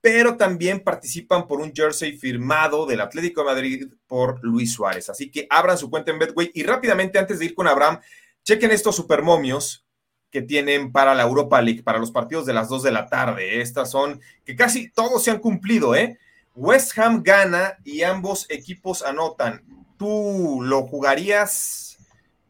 Pero 0.00 0.36
también 0.36 0.80
participan 0.80 1.46
por 1.46 1.60
un 1.60 1.72
jersey 1.72 2.18
firmado 2.18 2.86
del 2.86 3.00
Atlético 3.00 3.40
de 3.40 3.46
Madrid 3.46 3.86
por 4.06 4.42
Luis 4.44 4.72
Suárez. 4.72 5.08
Así 5.08 5.30
que 5.30 5.46
abran 5.48 5.78
su 5.78 5.88
cuenta 5.88 6.10
en 6.10 6.18
Betway 6.18 6.50
y 6.52 6.62
rápidamente, 6.62 7.18
antes 7.18 7.38
de 7.38 7.46
ir 7.46 7.54
con 7.54 7.68
Abraham, 7.68 8.00
chequen 8.42 8.70
estos 8.70 8.96
supermomios 8.96 9.86
que 10.30 10.42
tienen 10.42 10.90
para 10.90 11.14
la 11.14 11.22
Europa 11.22 11.62
League, 11.62 11.84
para 11.84 11.98
los 11.98 12.10
partidos 12.10 12.44
de 12.44 12.52
las 12.52 12.68
2 12.68 12.82
de 12.82 12.90
la 12.90 13.06
tarde. 13.06 13.60
Estas 13.60 13.90
son 13.90 14.20
que 14.44 14.56
casi 14.56 14.90
todos 14.90 15.22
se 15.22 15.30
han 15.30 15.38
cumplido, 15.38 15.94
¿eh? 15.94 16.18
West 16.56 16.98
Ham 16.98 17.22
gana 17.22 17.78
y 17.84 18.02
ambos 18.02 18.46
equipos 18.50 19.02
anotan. 19.02 19.62
¿Tú 20.04 20.60
lo 20.60 20.82
jugarías, 20.82 21.96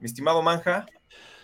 mi 0.01 0.07
estimado 0.07 0.43
Manja? 0.43 0.87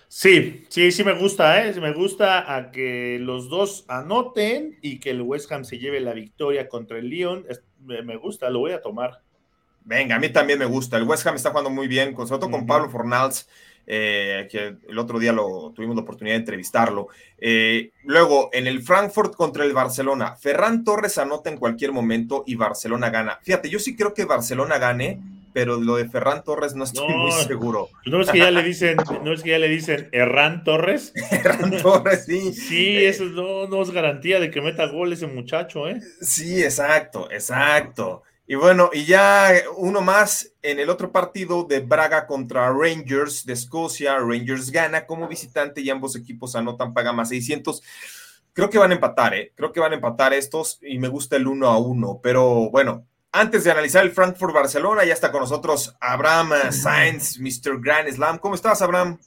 Sí, 0.08 0.64
sí, 0.68 0.90
sí 0.90 1.04
me 1.04 1.12
gusta, 1.12 1.64
¿eh? 1.64 1.80
Me 1.80 1.92
gusta 1.92 2.52
a 2.52 2.72
que 2.72 3.18
los 3.20 3.48
dos 3.48 3.84
anoten 3.86 4.76
y 4.82 4.98
que 4.98 5.10
el 5.10 5.22
West 5.22 5.52
Ham 5.52 5.64
se 5.64 5.78
lleve 5.78 6.00
la 6.00 6.12
victoria 6.12 6.68
contra 6.68 6.98
el 6.98 7.08
Lyon. 7.08 7.46
Me 7.84 8.16
gusta, 8.16 8.50
lo 8.50 8.58
voy 8.58 8.72
a 8.72 8.82
tomar. 8.82 9.22
Venga, 9.84 10.16
a 10.16 10.18
mí 10.18 10.28
también 10.30 10.58
me 10.58 10.64
gusta. 10.64 10.96
El 10.96 11.04
West 11.04 11.24
Ham 11.28 11.36
está 11.36 11.50
jugando 11.50 11.70
muy 11.70 11.86
bien, 11.86 12.12
sobre 12.16 12.40
todo 12.40 12.50
con 12.50 12.66
Pablo 12.66 12.90
Fornals, 12.90 13.48
eh, 13.86 14.48
que 14.50 14.78
el 14.88 14.98
otro 14.98 15.20
día 15.20 15.32
lo 15.32 15.70
tuvimos 15.76 15.94
la 15.94 16.02
oportunidad 16.02 16.34
de 16.34 16.40
entrevistarlo. 16.40 17.06
Eh, 17.38 17.92
luego, 18.02 18.50
en 18.52 18.66
el 18.66 18.82
Frankfurt 18.82 19.36
contra 19.36 19.64
el 19.64 19.72
Barcelona, 19.72 20.34
Ferran 20.34 20.82
Torres 20.82 21.18
anota 21.18 21.50
en 21.50 21.56
cualquier 21.56 21.92
momento 21.92 22.42
y 22.48 22.56
Barcelona 22.56 23.10
gana. 23.10 23.38
Fíjate, 23.44 23.70
yo 23.70 23.78
sí 23.78 23.94
creo 23.94 24.12
que 24.12 24.24
Barcelona 24.24 24.78
gane 24.78 25.20
pero 25.52 25.80
lo 25.80 25.96
de 25.96 26.08
Ferran 26.08 26.44
Torres 26.44 26.74
no 26.74 26.84
estoy 26.84 27.12
muy 27.14 27.32
seguro. 27.32 27.88
No 28.06 28.20
es 28.20 28.30
que 28.30 28.38
ya 28.38 28.50
le 28.50 28.62
dicen, 28.62 28.96
no 29.24 29.32
es 29.32 29.42
que 29.42 29.50
ya 29.50 29.58
le 29.58 29.68
dicen 29.68 30.08
Herrán 30.12 30.64
Torres. 30.64 31.12
Herrán 31.30 31.80
Torres, 31.82 32.24
sí. 32.26 32.52
Sí, 32.52 33.04
eso 33.04 33.24
no, 33.24 33.66
no 33.66 33.82
es 33.82 33.90
garantía 33.90 34.40
de 34.40 34.50
que 34.50 34.60
meta 34.60 34.86
gol 34.86 35.12
ese 35.12 35.26
muchacho, 35.26 35.88
¿eh? 35.88 36.00
Sí, 36.20 36.62
exacto, 36.62 37.30
exacto. 37.30 38.22
Y 38.50 38.56
bueno, 38.56 38.90
y 38.92 39.04
ya 39.04 39.52
uno 39.76 40.00
más 40.00 40.54
en 40.60 40.80
el 40.80 40.90
otro 40.90 41.12
partido 41.12 41.62
de 41.62 41.78
Braga 41.78 42.26
contra 42.26 42.72
Rangers 42.72 43.46
de 43.46 43.52
Escocia. 43.52 44.18
Rangers 44.18 44.72
gana 44.72 45.06
como 45.06 45.28
visitante 45.28 45.80
y 45.82 45.88
ambos 45.88 46.16
equipos 46.16 46.56
anotan, 46.56 46.92
paga 46.92 47.12
más 47.12 47.28
600. 47.28 47.80
Creo 48.52 48.68
que 48.68 48.78
van 48.78 48.90
a 48.90 48.94
empatar, 48.94 49.34
¿eh? 49.34 49.52
Creo 49.54 49.70
que 49.70 49.78
van 49.78 49.92
a 49.92 49.94
empatar 49.94 50.34
estos 50.34 50.80
y 50.82 50.98
me 50.98 51.06
gusta 51.06 51.36
el 51.36 51.46
uno 51.46 51.68
a 51.68 51.78
uno. 51.78 52.18
Pero 52.20 52.70
bueno, 52.70 53.06
antes 53.32 53.64
de 53.64 53.70
analizar 53.70 54.04
el 54.04 54.10
Frankfurt 54.10 54.54
Barcelona, 54.54 55.04
ya 55.04 55.12
está 55.12 55.30
con 55.30 55.40
nosotros 55.40 55.96
Abraham 56.00 56.52
Sainz, 56.70 57.38
Mr. 57.38 57.80
Grand 57.80 58.08
Slam. 58.08 58.38
¿Cómo 58.38 58.54
estás, 58.54 58.82
Abraham? 58.82 59.18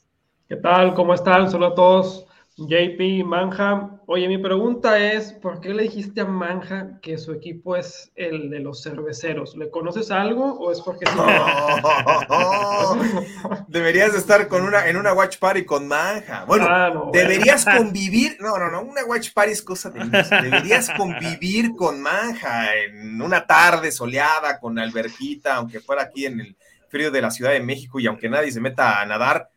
¿Qué 0.48 0.56
tal? 0.56 0.94
¿Cómo 0.94 1.14
están? 1.14 1.50
Saludos 1.50 1.72
a 1.72 1.74
todos. 1.74 2.26
JP, 2.56 3.24
Manja. 3.24 4.00
Oye, 4.06 4.28
mi 4.28 4.38
pregunta 4.38 4.96
es, 4.98 5.32
¿por 5.32 5.60
qué 5.60 5.74
le 5.74 5.84
dijiste 5.84 6.20
a 6.20 6.24
Manja 6.24 7.00
que 7.02 7.18
su 7.18 7.32
equipo 7.32 7.74
es 7.74 8.12
el 8.14 8.48
de 8.48 8.60
los 8.60 8.80
cerveceros? 8.80 9.56
¿Le 9.56 9.70
conoces 9.70 10.12
algo 10.12 10.56
o 10.60 10.70
es 10.70 10.80
porque 10.80 11.04
sí? 11.06 11.18
deberías 13.68 14.14
estar 14.14 14.46
con 14.46 14.62
una, 14.62 14.86
en 14.86 14.96
una 14.96 15.12
watch 15.12 15.38
party 15.38 15.64
con 15.64 15.88
Manja. 15.88 16.44
Bueno, 16.44 16.66
ah, 16.68 17.10
deberías 17.12 17.64
convivir. 17.76 18.36
No, 18.38 18.56
no, 18.56 18.70
no, 18.70 18.82
una 18.82 19.04
watch 19.04 19.32
party 19.32 19.50
es 19.50 19.62
cosa 19.62 19.90
de 19.90 20.04
Deberías 20.42 20.90
convivir 20.90 21.74
con 21.74 22.00
Manja 22.00 22.72
en 22.76 23.20
una 23.20 23.44
tarde 23.44 23.90
soleada 23.90 24.60
con 24.60 24.78
alberquita, 24.78 25.56
aunque 25.56 25.80
fuera 25.80 26.02
aquí 26.02 26.26
en 26.26 26.40
el 26.40 26.56
frío 26.88 27.10
de 27.10 27.20
la 27.20 27.32
Ciudad 27.32 27.50
de 27.50 27.60
México 27.60 27.98
y 27.98 28.06
aunque 28.06 28.28
nadie 28.28 28.52
se 28.52 28.60
meta 28.60 29.00
a 29.00 29.06
nadar 29.06 29.50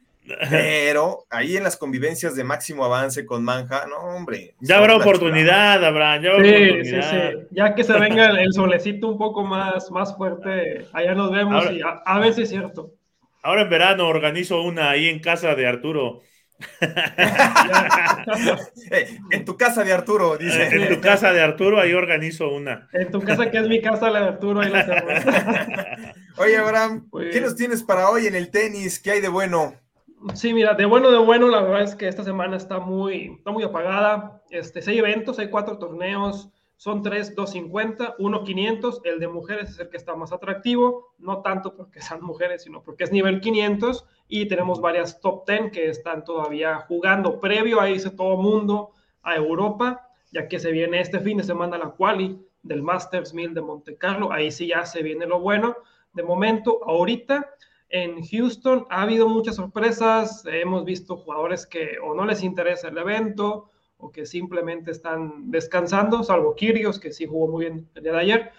pero 0.49 1.25
ahí 1.29 1.57
en 1.57 1.63
las 1.63 1.77
convivencias 1.77 2.35
de 2.35 2.43
máximo 2.43 2.85
avance 2.85 3.25
con 3.25 3.43
Manja, 3.43 3.85
no, 3.87 3.97
hombre. 4.15 4.55
Ya 4.59 4.77
habrá 4.77 4.95
oportunidad, 4.95 5.83
Abraham. 5.83 6.23
Ya, 6.23 6.31
sí, 6.43 6.83
Sí, 6.83 7.01
sí. 7.01 7.47
ya 7.51 7.75
que 7.75 7.83
se 7.83 7.93
venga 7.99 8.27
el, 8.27 8.53
solecito 8.53 9.07
un 9.07 9.17
poco 9.17 9.43
más, 9.43 9.89
más 9.91 10.15
fuerte, 10.15 10.87
allá 10.93 11.15
nos 11.15 11.31
vemos 11.31 11.71
y 11.71 11.81
a, 11.81 12.19
ver 12.19 12.33
si 12.33 12.43
es 12.43 12.49
cierto. 12.49 12.93
Ahora 13.43 13.61
en 13.61 13.69
verano 13.69 14.07
organizo 14.07 14.61
una 14.61 14.89
ahí 14.89 15.07
en 15.07 15.19
casa 15.19 15.55
de 15.55 15.67
Arturo. 15.67 16.21
Eh, 18.89 19.19
en 19.31 19.45
tu 19.45 19.57
casa 19.57 19.83
de 19.83 19.91
Arturo, 19.91 20.37
dice. 20.37 20.67
En 20.67 20.95
tu 20.95 21.01
casa 21.01 21.33
de 21.33 21.41
Arturo, 21.41 21.79
ahí 21.79 21.93
organizo 21.93 22.49
una. 22.49 22.87
En 22.93 23.11
tu 23.11 23.21
casa, 23.21 23.51
que 23.51 23.57
es 23.57 23.67
mi 23.67 23.81
casa, 23.81 24.09
la 24.09 24.21
de 24.21 24.27
Arturo, 24.27 24.61
ahí 24.61 24.71
la 24.71 26.13
Oye, 26.37 26.57
Abraham, 26.57 27.09
¿qué 27.31 27.41
nos 27.41 27.55
tienes 27.55 27.83
para 27.83 28.09
hoy 28.09 28.27
en 28.27 28.35
el 28.35 28.49
tenis? 28.49 28.99
¿Qué 28.99 29.11
hay 29.11 29.21
de 29.21 29.27
bueno? 29.27 29.75
Sí, 30.33 30.53
mira, 30.53 30.73
de 30.73 30.85
bueno, 30.85 31.11
de 31.11 31.19
bueno, 31.19 31.47
la 31.47 31.61
verdad 31.61 31.83
es 31.83 31.95
que 31.95 32.07
esta 32.07 32.23
semana 32.23 32.57
está 32.57 32.79
muy, 32.79 33.35
está 33.37 33.51
muy 33.51 33.63
apagada. 33.63 34.41
Este, 34.49 34.81
seis 34.81 34.97
eventos, 34.97 35.37
hay 35.37 35.49
cuatro 35.49 35.77
torneos, 35.77 36.49
son 36.75 37.03
tres 37.03 37.35
250, 37.35 38.15
uno 38.17 38.43
500. 38.43 39.01
El 39.03 39.19
de 39.19 39.27
mujeres 39.27 39.69
es 39.69 39.79
el 39.79 39.89
que 39.89 39.97
está 39.97 40.15
más 40.15 40.31
atractivo, 40.33 41.13
no 41.19 41.41
tanto 41.41 41.75
porque 41.75 42.01
sean 42.01 42.23
mujeres, 42.23 42.63
sino 42.63 42.81
porque 42.83 43.03
es 43.03 43.11
nivel 43.11 43.41
500. 43.41 44.05
Y 44.27 44.47
tenemos 44.47 44.81
varias 44.81 45.21
top 45.21 45.47
10 45.47 45.71
que 45.71 45.89
están 45.89 46.23
todavía 46.23 46.79
jugando. 46.87 47.39
Previo 47.39 47.79
a 47.79 47.89
irse 47.89 48.09
todo 48.09 48.37
mundo 48.37 48.91
a 49.21 49.35
Europa, 49.35 50.09
ya 50.31 50.47
que 50.47 50.59
se 50.59 50.71
viene 50.71 50.99
este 50.99 51.19
fin 51.19 51.37
de 51.37 51.43
semana 51.43 51.77
la 51.77 51.91
quali 51.91 52.41
del 52.63 52.81
Masters 52.81 53.33
1000 53.33 53.53
de 53.53 53.61
Monte 53.61 53.97
Carlo. 53.97 54.31
Ahí 54.31 54.51
sí 54.51 54.67
ya 54.67 54.83
se 54.85 55.03
viene 55.03 55.27
lo 55.27 55.39
bueno. 55.39 55.75
De 56.13 56.23
momento, 56.23 56.79
ahorita 56.85 57.53
en 57.89 58.23
Houston 58.25 58.85
ha 58.89 59.03
habido 59.03 59.29
muchas 59.29 59.55
sorpresas, 59.55 60.43
hemos 60.45 60.83
visto 60.83 61.17
jugadores 61.17 61.65
que 61.65 61.97
o 62.03 62.13
no 62.13 62.25
les 62.25 62.43
interesa 62.43 62.89
el 62.89 62.97
evento 62.97 63.69
o 63.97 64.11
que 64.11 64.25
simplemente 64.25 64.91
están 64.91 65.49
descansando, 65.49 66.23
salvo 66.23 66.55
Kirios, 66.55 66.99
que 66.99 67.11
sí 67.11 67.25
jugó 67.25 67.47
muy 67.47 67.65
bien 67.65 67.89
el 67.95 68.03
día 68.03 68.11
de 68.11 68.19
ayer. 68.19 68.51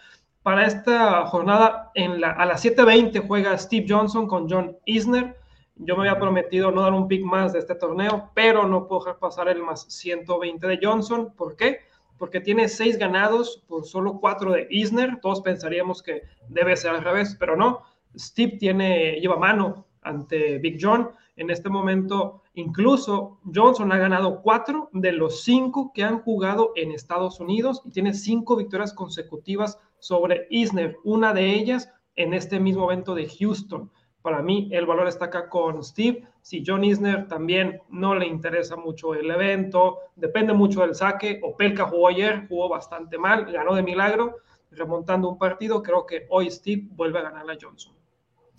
Para 0.43 0.67
esta 0.67 1.27
jornada, 1.27 1.93
a 1.95 2.47
las 2.47 2.65
7.20 2.65 3.27
juega 3.27 3.59
Steve 3.59 3.87
Johnson 3.89 4.27
con 4.27 4.49
John 4.49 4.77
Isner. 4.87 5.37
Yo 5.77 5.97
me 5.97 6.09
había 6.09 6.19
prometido 6.19 6.71
no 6.71 6.83
dar 6.83 6.93
un 6.93 7.07
pick 7.07 7.23
más 7.23 7.53
de 7.53 7.59
este 7.59 7.75
torneo, 7.75 8.31
pero 8.35 8.67
no 8.67 8.89
puedo 8.89 9.05
dejar 9.05 9.19
pasar 9.19 9.49
el 9.49 9.63
más 9.63 9.85
120 9.89 10.67
de 10.67 10.79
Johnson. 10.83 11.35
¿Por 11.37 11.55
qué? 11.55 11.81
Porque 12.17 12.41
tiene 12.41 12.69
seis 12.69 12.99
ganados 12.99 13.63
por 13.69 13.85
solo 13.85 14.19
cuatro 14.19 14.53
de 14.53 14.67
Isner. 14.71 15.21
Todos 15.21 15.43
pensaríamos 15.43 16.03
que 16.03 16.23
debe 16.49 16.77
ser 16.77 16.93
al 16.93 17.05
revés, 17.05 17.37
pero 17.39 17.55
no 17.55 17.83
Steve 18.17 18.57
tiene, 18.59 19.21
lleva 19.21 19.37
mano 19.37 19.87
ante 20.03 20.59
Big 20.59 20.79
John. 20.81 21.11
En 21.37 21.51
este 21.51 21.69
momento, 21.69 22.43
incluso 22.55 23.39
Johnson 23.55 23.93
ha 23.93 23.99
ganado 23.99 24.43
cuatro 24.43 24.91
de 24.93 25.13
los 25.13 25.43
cinco 25.45 25.93
que 25.95 26.03
han 26.03 26.21
jugado 26.21 26.73
en 26.75 26.91
Estados 26.91 27.39
Unidos 27.39 27.83
y 27.85 27.91
tiene 27.91 28.13
cinco 28.15 28.57
victorias 28.57 28.93
consecutivas 28.93 29.79
sobre 29.99 30.47
Isner, 30.51 30.97
una 31.05 31.33
de 31.33 31.55
ellas 31.55 31.93
en 32.17 32.35
este 32.35 32.59
mismo 32.59 32.91
evento 32.91 33.15
de 33.15 33.29
Houston. 33.29 33.91
Para 34.23 34.43
mí, 34.43 34.69
el 34.73 34.85
valor 34.85 35.07
está 35.07 35.27
acá 35.27 35.49
con 35.49 35.83
Steve. 35.83 36.27
Si 36.43 36.65
John 36.67 36.83
Isner 36.83 37.29
también 37.29 37.81
no 37.89 38.15
le 38.15 38.27
interesa 38.27 38.77
mucho 38.77 39.15
el 39.15 39.31
evento, 39.31 39.99
depende 40.17 40.53
mucho 40.53 40.81
del 40.81 40.95
saque. 40.95 41.41
Opelka 41.43 41.85
jugó 41.85 42.09
ayer, 42.09 42.47
jugó 42.49 42.69
bastante 42.69 43.17
mal, 43.17 43.51
ganó 43.53 43.75
de 43.75 43.83
milagro, 43.83 44.39
remontando 44.73 45.29
un 45.29 45.39
partido. 45.39 45.83
Creo 45.83 46.05
que 46.05 46.27
hoy 46.31 46.51
Steve 46.51 46.89
vuelve 46.91 47.21
a 47.21 47.23
ganar 47.23 47.49
a 47.49 47.57
Johnson. 47.61 47.98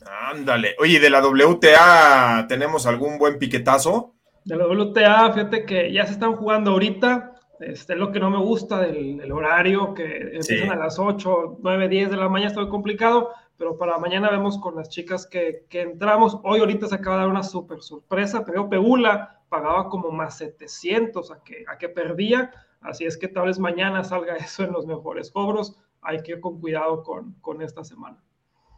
Ándale. 0.07 0.75
Oye, 0.79 0.99
¿de 0.99 1.09
la 1.09 1.25
WTA 1.25 2.45
tenemos 2.47 2.85
algún 2.85 3.17
buen 3.17 3.37
piquetazo? 3.37 4.15
De 4.45 4.55
la 4.55 4.67
WTA, 4.67 5.33
fíjate 5.33 5.65
que 5.65 5.91
ya 5.91 6.05
se 6.05 6.13
están 6.13 6.35
jugando 6.35 6.71
ahorita. 6.71 7.35
Este, 7.59 7.93
es 7.93 7.99
lo 7.99 8.11
que 8.11 8.19
no 8.19 8.29
me 8.29 8.39
gusta 8.39 8.79
del, 8.79 9.31
horario, 9.31 9.93
que 9.93 10.31
empiezan 10.33 10.71
a 10.71 10.75
las 10.77 10.97
8, 10.97 11.57
9, 11.61 11.89
10 11.89 12.11
de 12.11 12.17
la 12.17 12.29
mañana, 12.29 12.49
está 12.49 12.61
muy 12.61 12.69
complicado, 12.69 13.31
pero 13.57 13.77
para 13.77 13.97
mañana 13.97 14.29
vemos 14.29 14.57
con 14.59 14.77
las 14.77 14.87
chicas 14.87 15.27
que, 15.27 15.65
que 15.69 15.81
entramos. 15.81 16.39
Hoy 16.43 16.61
ahorita 16.61 16.87
se 16.87 16.95
acaba 16.95 17.17
de 17.17 17.21
dar 17.23 17.31
una 17.31 17.43
súper 17.43 17.81
sorpresa, 17.81 18.45
pero 18.45 18.69
Pegula 18.69 19.41
pagaba 19.49 19.89
como 19.89 20.11
más 20.11 20.37
700 20.37 21.31
a 21.31 21.43
que, 21.43 21.65
a 21.67 21.77
que 21.77 21.89
perdía, 21.89 22.51
así 22.79 23.03
es 23.03 23.17
que 23.17 23.27
tal 23.27 23.47
vez 23.47 23.59
mañana 23.59 24.03
salga 24.05 24.35
eso 24.37 24.63
en 24.63 24.71
los 24.71 24.85
mejores 24.85 25.29
cobros. 25.31 25.75
Hay 26.01 26.23
que 26.23 26.33
ir 26.33 26.39
con 26.39 26.61
cuidado 26.61 27.03
con, 27.03 27.33
con 27.41 27.61
esta 27.61 27.83
semana. 27.83 28.23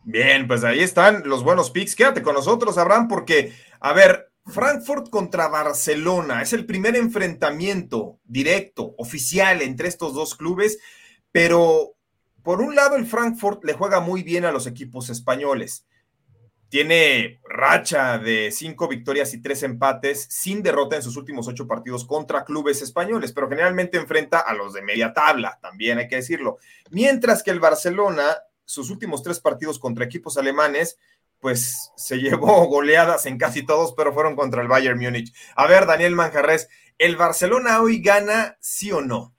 Bien, 0.03 0.47
pues 0.47 0.63
ahí 0.63 0.79
están 0.79 1.23
los 1.25 1.43
buenos 1.43 1.69
picks. 1.69 1.95
Quédate 1.95 2.23
con 2.23 2.33
nosotros, 2.33 2.77
Abraham, 2.77 3.07
porque, 3.07 3.53
a 3.79 3.93
ver, 3.93 4.31
Frankfurt 4.47 5.09
contra 5.09 5.47
Barcelona 5.47 6.41
es 6.41 6.53
el 6.53 6.65
primer 6.65 6.95
enfrentamiento 6.95 8.19
directo, 8.23 8.95
oficial 8.97 9.61
entre 9.61 9.87
estos 9.87 10.13
dos 10.13 10.35
clubes, 10.35 10.79
pero 11.31 11.95
por 12.41 12.61
un 12.61 12.75
lado 12.75 12.95
el 12.95 13.05
Frankfurt 13.05 13.63
le 13.63 13.73
juega 13.73 13.99
muy 13.99 14.23
bien 14.23 14.45
a 14.45 14.51
los 14.51 14.65
equipos 14.65 15.09
españoles. 15.09 15.85
Tiene 16.69 17.39
racha 17.43 18.17
de 18.17 18.49
cinco 18.51 18.87
victorias 18.87 19.33
y 19.33 19.41
tres 19.41 19.61
empates 19.61 20.25
sin 20.29 20.63
derrota 20.63 20.95
en 20.95 21.03
sus 21.03 21.17
últimos 21.17 21.47
ocho 21.47 21.67
partidos 21.67 22.05
contra 22.05 22.45
clubes 22.45 22.81
españoles, 22.81 23.33
pero 23.33 23.49
generalmente 23.49 23.97
enfrenta 23.97 24.39
a 24.39 24.53
los 24.53 24.73
de 24.73 24.81
media 24.81 25.13
tabla, 25.13 25.59
también 25.61 25.99
hay 25.99 26.07
que 26.07 26.15
decirlo. 26.15 26.57
Mientras 26.89 27.43
que 27.43 27.51
el 27.51 27.59
Barcelona 27.59 28.37
sus 28.65 28.89
últimos 28.89 29.23
tres 29.23 29.39
partidos 29.39 29.79
contra 29.79 30.05
equipos 30.05 30.37
alemanes, 30.37 30.97
pues 31.39 31.91
se 31.97 32.17
llevó 32.21 32.65
goleadas 32.67 33.25
en 33.25 33.37
casi 33.37 33.65
todos, 33.65 33.93
pero 33.95 34.13
fueron 34.13 34.35
contra 34.35 34.61
el 34.61 34.67
Bayern 34.67 34.99
Múnich. 34.99 35.33
A 35.55 35.67
ver, 35.67 35.85
Daniel 35.85 36.15
Manjarres, 36.15 36.69
¿el 36.97 37.15
Barcelona 37.17 37.81
hoy 37.81 38.01
gana 38.01 38.57
sí 38.59 38.91
o 38.91 39.01
no? 39.01 39.35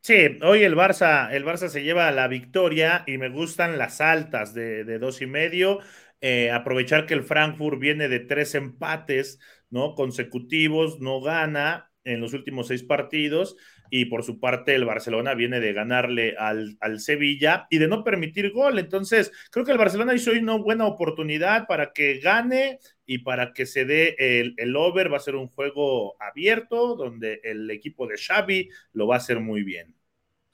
Sí, 0.00 0.38
hoy 0.42 0.62
el 0.62 0.76
Barça, 0.76 1.32
el 1.32 1.44
Barça 1.44 1.68
se 1.68 1.82
lleva 1.82 2.12
la 2.12 2.28
victoria 2.28 3.02
y 3.08 3.18
me 3.18 3.28
gustan 3.28 3.76
las 3.76 4.00
altas 4.00 4.54
de, 4.54 4.84
dos 4.98 5.20
y 5.20 5.26
medio. 5.26 5.80
Eh, 6.20 6.50
aprovechar 6.52 7.06
que 7.06 7.14
el 7.14 7.24
Frankfurt 7.24 7.80
viene 7.80 8.08
de 8.08 8.20
tres 8.20 8.54
empates 8.54 9.40
¿no? 9.68 9.96
consecutivos, 9.96 11.00
no 11.00 11.20
gana 11.20 11.90
en 12.04 12.20
los 12.20 12.34
últimos 12.34 12.68
seis 12.68 12.84
partidos 12.84 13.56
y 13.90 14.06
por 14.06 14.22
su 14.22 14.38
parte 14.38 14.74
el 14.74 14.84
Barcelona 14.84 15.34
viene 15.34 15.60
de 15.60 15.72
ganarle 15.72 16.36
al, 16.38 16.76
al, 16.80 17.00
Sevilla 17.00 17.66
y 17.70 17.78
de 17.78 17.88
no 17.88 18.04
permitir 18.04 18.52
gol. 18.52 18.78
Entonces, 18.78 19.32
creo 19.50 19.64
que 19.64 19.72
el 19.72 19.78
Barcelona 19.78 20.14
hizo 20.14 20.30
hoy 20.30 20.38
una 20.38 20.56
buena 20.56 20.86
oportunidad 20.86 21.66
para 21.66 21.92
que 21.92 22.18
gane 22.18 22.78
y 23.06 23.18
para 23.18 23.52
que 23.52 23.66
se 23.66 23.84
dé 23.84 24.14
el, 24.18 24.54
el, 24.56 24.76
over. 24.76 25.12
Va 25.12 25.16
a 25.16 25.20
ser 25.20 25.36
un 25.36 25.48
juego 25.48 26.16
abierto 26.22 26.94
donde 26.96 27.40
el 27.42 27.70
equipo 27.70 28.06
de 28.06 28.18
Xavi 28.18 28.68
lo 28.92 29.06
va 29.06 29.16
a 29.16 29.18
hacer 29.18 29.40
muy 29.40 29.62
bien. 29.62 29.95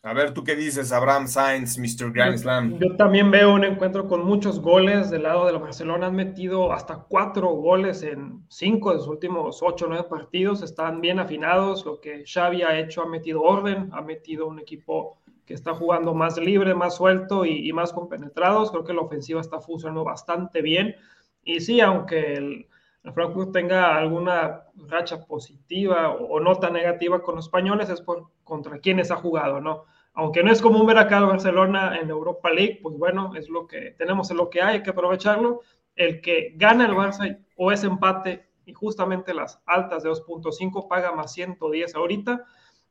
A 0.05 0.15
ver, 0.15 0.35
¿tú 0.35 0.43
qué 0.43 0.57
dices, 0.57 0.91
Abraham 0.91 1.29
Sainz, 1.29 1.79
Mr. 1.79 2.11
Grand 2.13 2.37
Slam? 2.37 2.77
Yo, 2.81 2.97
también 2.97 3.31
veo 3.31 3.55
un 3.55 3.63
encuentro 3.63 4.09
con 4.09 4.25
muchos 4.25 4.59
goles 4.59 5.11
del 5.11 5.23
lado 5.23 5.47
de 5.47 5.53
la 5.53 5.61
Barcelona. 5.61 6.09
Han 6.09 6.17
metido 6.17 6.73
hasta 6.73 6.97
cuatro 7.09 7.51
goles 7.51 8.03
en 8.03 8.45
cinco 8.49 8.93
de 8.93 8.99
sus 8.99 9.07
últimos 9.07 9.63
ocho 9.63 9.85
o 9.85 9.89
nueve 9.89 10.09
partidos. 10.11 10.61
Están 10.63 11.01
bien 11.01 11.21
afinados. 11.21 11.87
Lo 11.87 12.01
que 12.01 12.25
Xavi 12.27 12.63
ha 12.63 12.81
hecho 12.81 13.03
ha 13.03 13.09
metido 13.09 13.43
orden, 13.43 13.91
ha 13.93 14.03
metido 14.03 14.49
un 14.49 14.59
equipo 14.59 15.19
que 15.47 15.55
está 15.55 15.73
jugando 15.73 16.15
más 16.15 16.37
libre, 16.37 16.75
más 16.75 16.97
suelto 16.97 17.45
y, 17.45 17.73
más 17.73 17.93
compenetrados. 17.93 18.73
Creo 18.73 18.83
que 18.83 18.95
la 18.95 19.03
ofensiva 19.03 19.41
está 19.41 19.61
funcionando 19.61 20.03
bastante 20.03 20.63
bien. 20.63 20.97
Y 21.45 21.61
sí, 21.61 21.81
aunque 21.81 22.35
el, 22.35 22.67
Frankfurt 23.03 23.53
tenga 23.53 23.97
alguna 23.97 24.65
racha 24.89 25.25
positiva 25.27 26.11
o, 26.11 26.37
o, 26.37 26.41
no 26.41 26.55
tan 26.57 26.75
negativa 26.75 27.23
con 27.23 27.37
los 27.37 27.47
españoles, 27.47 27.91
es 27.91 28.01
por 28.01 28.29
contra 28.45 28.79
quienes 28.79 29.11
ha 29.11 29.17
jugado, 29.17 29.61
¿no? 29.61 29.85
aunque 30.15 30.43
no 30.43 30.53
es 30.53 30.61
común 30.61 30.87
ver 30.87 30.99
acá 30.99 31.19
al 31.19 31.27
Barcelona 31.27 31.99
en 31.99 32.11
Europa 32.11 32.51
League, 32.51 32.81
pues 32.83 32.97
bueno, 32.97 33.35
es 33.35 33.49
lo 33.49 33.67
que 33.67 33.93
tenemos, 33.93 34.31
es 34.31 34.37
lo 34.37 34.51
que 34.51 34.61
hay, 34.61 34.77
hay 34.77 34.83
que 34.83 34.91
aprovecharlo. 34.91 35.61
El 35.95 36.21
que 36.21 36.53
gana 36.57 36.87
el 36.87 36.93
Barça 36.93 37.39
o 37.57 37.73
es 37.73 37.85
empate 37.85 38.49
y 38.65 38.73
justamente 38.73 39.35
las 39.35 39.61
altas 39.67 40.03
de 40.03 40.11
2.5 40.11 40.89
paga 40.89 41.13
más 41.13 41.33
110 41.33 41.95
ahorita, 41.95 42.45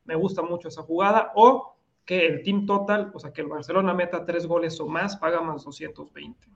me 0.04 0.16
gusta 0.16 0.42
mucho 0.42 0.68
esa 0.68 0.82
jugada, 0.82 1.32
o 1.34 1.76
que 2.04 2.26
el 2.26 2.42
team 2.42 2.66
total, 2.66 3.12
o 3.14 3.20
sea, 3.20 3.32
que 3.32 3.42
el 3.42 3.46
Barcelona 3.46 3.94
meta 3.94 4.24
tres 4.24 4.46
goles 4.46 4.78
o 4.80 4.88
más, 4.88 5.16
paga 5.16 5.40
más 5.40 5.64
220. 5.64 6.48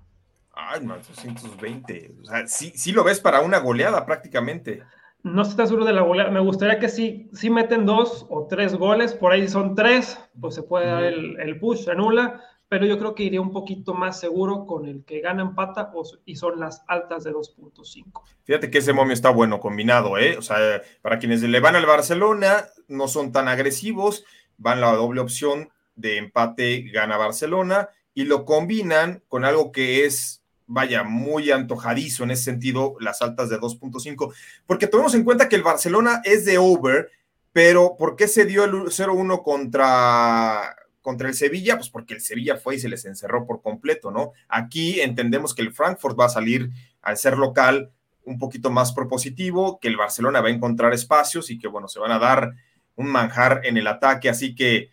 Ay, 0.56 0.80
más 0.84 1.06
220. 1.06 2.14
O 2.22 2.24
sea, 2.24 2.46
sí, 2.46 2.72
sí 2.74 2.90
lo 2.90 3.04
ves 3.04 3.20
para 3.20 3.40
una 3.40 3.58
goleada 3.58 4.04
prácticamente. 4.04 4.82
No 5.22 5.42
estoy 5.42 5.66
seguro 5.66 5.84
de 5.84 5.92
la 5.92 6.02
goleada. 6.02 6.30
Me 6.30 6.40
gustaría 6.40 6.78
que 6.78 6.88
sí, 6.88 7.28
sí 7.32 7.50
meten 7.50 7.86
dos 7.86 8.26
o 8.28 8.46
tres 8.48 8.74
goles. 8.74 9.14
Por 9.14 9.32
ahí 9.32 9.46
son 9.48 9.74
tres, 9.74 10.18
pues 10.40 10.54
se 10.54 10.62
puede 10.62 10.86
dar 10.86 11.04
el, 11.04 11.38
el 11.38 11.58
push, 11.60 11.84
se 11.84 11.92
anula 11.92 12.42
pero 12.68 12.86
yo 12.86 12.98
creo 12.98 13.14
que 13.14 13.22
iría 13.22 13.40
un 13.40 13.52
poquito 13.52 13.94
más 13.94 14.18
seguro 14.18 14.66
con 14.66 14.86
el 14.86 15.04
que 15.04 15.20
gana 15.20 15.42
empata 15.42 15.92
y 16.24 16.36
son 16.36 16.58
las 16.58 16.82
altas 16.88 17.24
de 17.24 17.32
2.5. 17.32 18.22
Fíjate 18.44 18.70
que 18.70 18.78
ese 18.78 18.92
momio 18.92 19.12
está 19.12 19.30
bueno 19.30 19.60
combinado, 19.60 20.18
¿eh? 20.18 20.36
O 20.36 20.42
sea, 20.42 20.82
para 21.00 21.18
quienes 21.18 21.42
le 21.42 21.60
van 21.60 21.76
al 21.76 21.86
Barcelona, 21.86 22.66
no 22.88 23.06
son 23.08 23.30
tan 23.30 23.48
agresivos, 23.48 24.24
van 24.58 24.80
la 24.80 24.92
doble 24.92 25.20
opción 25.20 25.70
de 25.94 26.18
empate 26.18 26.82
gana 26.92 27.16
Barcelona 27.16 27.88
y 28.14 28.24
lo 28.24 28.44
combinan 28.44 29.22
con 29.28 29.44
algo 29.44 29.70
que 29.70 30.04
es, 30.04 30.42
vaya, 30.66 31.04
muy 31.04 31.50
antojadizo 31.50 32.24
en 32.24 32.32
ese 32.32 32.44
sentido, 32.44 32.96
las 33.00 33.22
altas 33.22 33.48
de 33.48 33.58
2.5, 33.58 34.32
porque 34.66 34.86
tomemos 34.86 35.14
en 35.14 35.24
cuenta 35.24 35.48
que 35.48 35.56
el 35.56 35.62
Barcelona 35.62 36.20
es 36.24 36.44
de 36.44 36.58
over, 36.58 37.10
pero 37.52 37.96
¿por 37.96 38.16
qué 38.16 38.28
se 38.28 38.44
dio 38.44 38.64
el 38.64 38.72
0-1 38.72 39.42
contra 39.42 40.76
contra 41.06 41.28
el 41.28 41.34
Sevilla, 41.34 41.76
pues 41.76 41.88
porque 41.88 42.14
el 42.14 42.20
Sevilla 42.20 42.56
fue 42.56 42.74
y 42.74 42.78
se 42.80 42.88
les 42.88 43.04
encerró 43.04 43.46
por 43.46 43.62
completo, 43.62 44.10
¿no? 44.10 44.32
Aquí 44.48 45.00
entendemos 45.00 45.54
que 45.54 45.62
el 45.62 45.72
Frankfurt 45.72 46.18
va 46.18 46.24
a 46.24 46.30
salir 46.30 46.70
al 47.00 47.16
ser 47.16 47.38
local 47.38 47.92
un 48.24 48.40
poquito 48.40 48.70
más 48.70 48.92
propositivo, 48.92 49.78
que 49.78 49.86
el 49.86 49.96
Barcelona 49.96 50.40
va 50.40 50.48
a 50.48 50.50
encontrar 50.50 50.92
espacios 50.92 51.48
y 51.48 51.60
que, 51.60 51.68
bueno, 51.68 51.86
se 51.86 52.00
van 52.00 52.10
a 52.10 52.18
dar 52.18 52.54
un 52.96 53.06
manjar 53.06 53.60
en 53.62 53.76
el 53.76 53.86
ataque, 53.86 54.28
así 54.28 54.56
que 54.56 54.90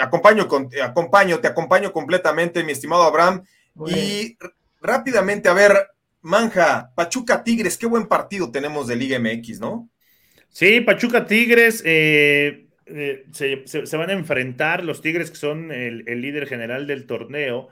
acompaño, 0.00 0.48
con, 0.48 0.70
acompaño, 0.82 1.38
te 1.40 1.48
acompaño 1.48 1.92
completamente, 1.92 2.64
mi 2.64 2.72
estimado 2.72 3.02
Abraham, 3.02 3.44
y 3.88 4.38
rápidamente, 4.80 5.48
a 5.48 5.52
ver, 5.52 5.72
Manja, 6.22 6.92
Pachuca 6.94 7.42
Tigres, 7.44 7.78
qué 7.78 7.86
buen 7.86 8.06
partido 8.06 8.50
tenemos 8.50 8.86
de 8.86 8.96
Liga 8.96 9.18
MX, 9.18 9.60
¿no? 9.60 9.90
Sí, 10.48 10.80
Pachuca 10.80 11.26
Tigres, 11.26 11.82
eh, 11.86 12.66
eh, 12.86 13.24
se, 13.32 13.96
van 13.96 14.10
a 14.10 14.14
enfrentar 14.14 14.84
los 14.84 15.00
Tigres, 15.00 15.30
que 15.30 15.36
son 15.36 15.70
el, 15.70 16.04
líder 16.20 16.46
general 16.46 16.86
del 16.86 17.06
torneo, 17.06 17.68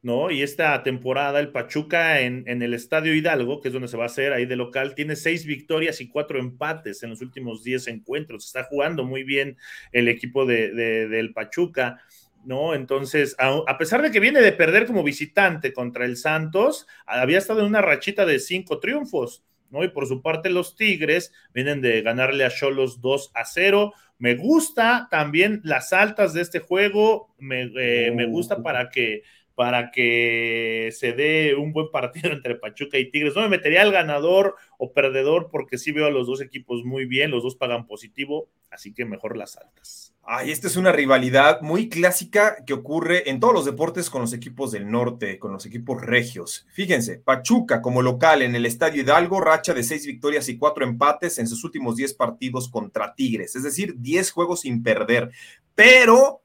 ¿no? 0.00 0.30
Y 0.30 0.42
esta 0.42 0.82
temporada, 0.82 1.40
el 1.40 1.50
Pachuca 1.50 2.20
en, 2.20 2.46
el 2.46 2.72
Estadio 2.72 3.14
Hidalgo, 3.14 3.60
que 3.60 3.68
es 3.68 3.74
donde 3.74 3.88
se 3.88 3.96
va 3.96 4.04
a 4.04 4.06
hacer 4.06 4.32
ahí 4.32 4.46
de 4.46 4.56
local, 4.56 4.94
tiene 4.94 5.16
seis 5.16 5.44
victorias 5.44 6.00
y 6.00 6.08
cuatro 6.08 6.38
empates 6.38 7.02
en 7.02 7.10
los 7.10 7.20
últimos 7.20 7.64
diez 7.64 7.88
encuentros. 7.88 8.46
Está 8.46 8.64
jugando 8.64 9.04
muy 9.04 9.24
bien 9.24 9.56
el 9.92 10.08
equipo 10.08 10.46
de, 10.46 10.72
del 10.72 11.32
Pachuca. 11.32 12.00
¿No? 12.44 12.74
Entonces, 12.74 13.36
a, 13.38 13.78
pesar 13.78 14.02
de 14.02 14.10
que 14.10 14.20
viene 14.20 14.40
de 14.40 14.52
perder 14.52 14.86
como 14.86 15.02
visitante 15.02 15.72
contra 15.72 16.04
el 16.04 16.16
Santos, 16.16 16.86
había 17.06 17.38
estado 17.38 17.60
en 17.60 17.66
una 17.66 17.82
rachita 17.82 18.26
de 18.26 18.38
cinco 18.38 18.80
triunfos, 18.80 19.44
¿no? 19.70 19.84
Y 19.84 19.88
por 19.88 20.06
su 20.06 20.22
parte, 20.22 20.50
los 20.50 20.76
Tigres 20.76 21.32
vienen 21.54 21.80
de 21.80 22.02
ganarle 22.02 22.44
a 22.44 22.50
Cholos 22.50 23.00
2 23.00 23.32
a 23.34 23.44
0, 23.44 23.92
me 24.18 24.34
gusta 24.34 25.08
también 25.10 25.60
las 25.64 25.92
altas 25.92 26.34
de 26.34 26.42
este 26.42 26.58
juego, 26.58 27.34
me, 27.38 27.70
eh, 27.76 28.12
me 28.14 28.26
gusta 28.26 28.56
oh. 28.56 28.62
para 28.62 28.90
que 28.90 29.22
para 29.54 29.90
que 29.90 30.90
se 30.92 31.12
dé 31.12 31.54
un 31.54 31.72
buen 31.72 31.90
partido 31.90 32.30
entre 32.32 32.54
Pachuca 32.54 32.98
y 32.98 33.10
Tigres. 33.10 33.34
No 33.34 33.42
me 33.42 33.48
metería 33.48 33.82
al 33.82 33.92
ganador 33.92 34.56
o 34.78 34.92
perdedor 34.92 35.48
porque 35.50 35.78
sí 35.78 35.92
veo 35.92 36.06
a 36.06 36.10
los 36.10 36.26
dos 36.26 36.40
equipos 36.40 36.84
muy 36.84 37.04
bien, 37.04 37.30
los 37.30 37.42
dos 37.42 37.56
pagan 37.56 37.86
positivo, 37.86 38.48
así 38.70 38.94
que 38.94 39.04
mejor 39.04 39.36
las 39.36 39.56
altas. 39.56 40.14
Ay, 40.22 40.52
esta 40.52 40.68
es 40.68 40.76
una 40.76 40.92
rivalidad 40.92 41.60
muy 41.60 41.88
clásica 41.88 42.64
que 42.64 42.72
ocurre 42.72 43.30
en 43.30 43.40
todos 43.40 43.52
los 43.52 43.64
deportes 43.64 44.10
con 44.10 44.20
los 44.20 44.32
equipos 44.32 44.70
del 44.70 44.90
norte, 44.90 45.38
con 45.38 45.52
los 45.52 45.66
equipos 45.66 46.00
regios. 46.00 46.66
Fíjense, 46.72 47.18
Pachuca 47.18 47.82
como 47.82 48.00
local 48.00 48.42
en 48.42 48.54
el 48.54 48.66
Estadio 48.66 49.02
Hidalgo, 49.02 49.40
racha 49.40 49.74
de 49.74 49.82
seis 49.82 50.06
victorias 50.06 50.48
y 50.48 50.56
cuatro 50.56 50.84
empates 50.84 51.38
en 51.38 51.48
sus 51.48 51.64
últimos 51.64 51.96
diez 51.96 52.14
partidos 52.14 52.68
contra 52.68 53.14
Tigres, 53.14 53.56
es 53.56 53.62
decir, 53.62 53.94
diez 53.98 54.30
juegos 54.30 54.60
sin 54.60 54.82
perder. 54.82 55.30
Pero 55.74 56.42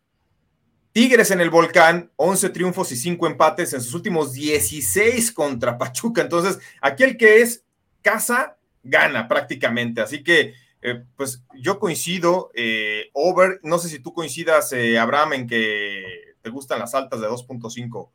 Tigres 0.95 1.29
en 1.31 1.41
el 1.41 1.49
Volcán, 1.49 2.09
11 2.15 2.51
triunfos 2.51 2.89
y 2.93 2.95
5 2.95 3.27
empates 3.27 3.73
en 3.73 3.81
sus 3.81 3.93
últimos 3.95 4.31
16 4.31 5.33
contra 5.33 5.77
Pachuca. 5.77 6.21
Entonces, 6.21 6.57
aquí 6.81 7.03
el 7.03 7.17
que 7.17 7.41
es 7.41 7.65
casa, 8.01 8.55
gana 8.81 9.27
prácticamente. 9.27 9.99
Así 9.99 10.23
que, 10.23 10.53
eh, 10.81 11.03
pues 11.17 11.43
yo 11.53 11.79
coincido, 11.79 12.49
eh, 12.53 13.09
over, 13.11 13.59
no 13.61 13.77
sé 13.77 13.89
si 13.89 13.99
tú 13.99 14.13
coincidas, 14.13 14.71
eh, 14.71 14.97
Abraham, 14.97 15.33
en 15.33 15.47
que 15.47 16.01
te 16.41 16.49
gustan 16.49 16.79
las 16.79 16.95
altas 16.95 17.19
de 17.19 17.27
2.5. 17.27 18.11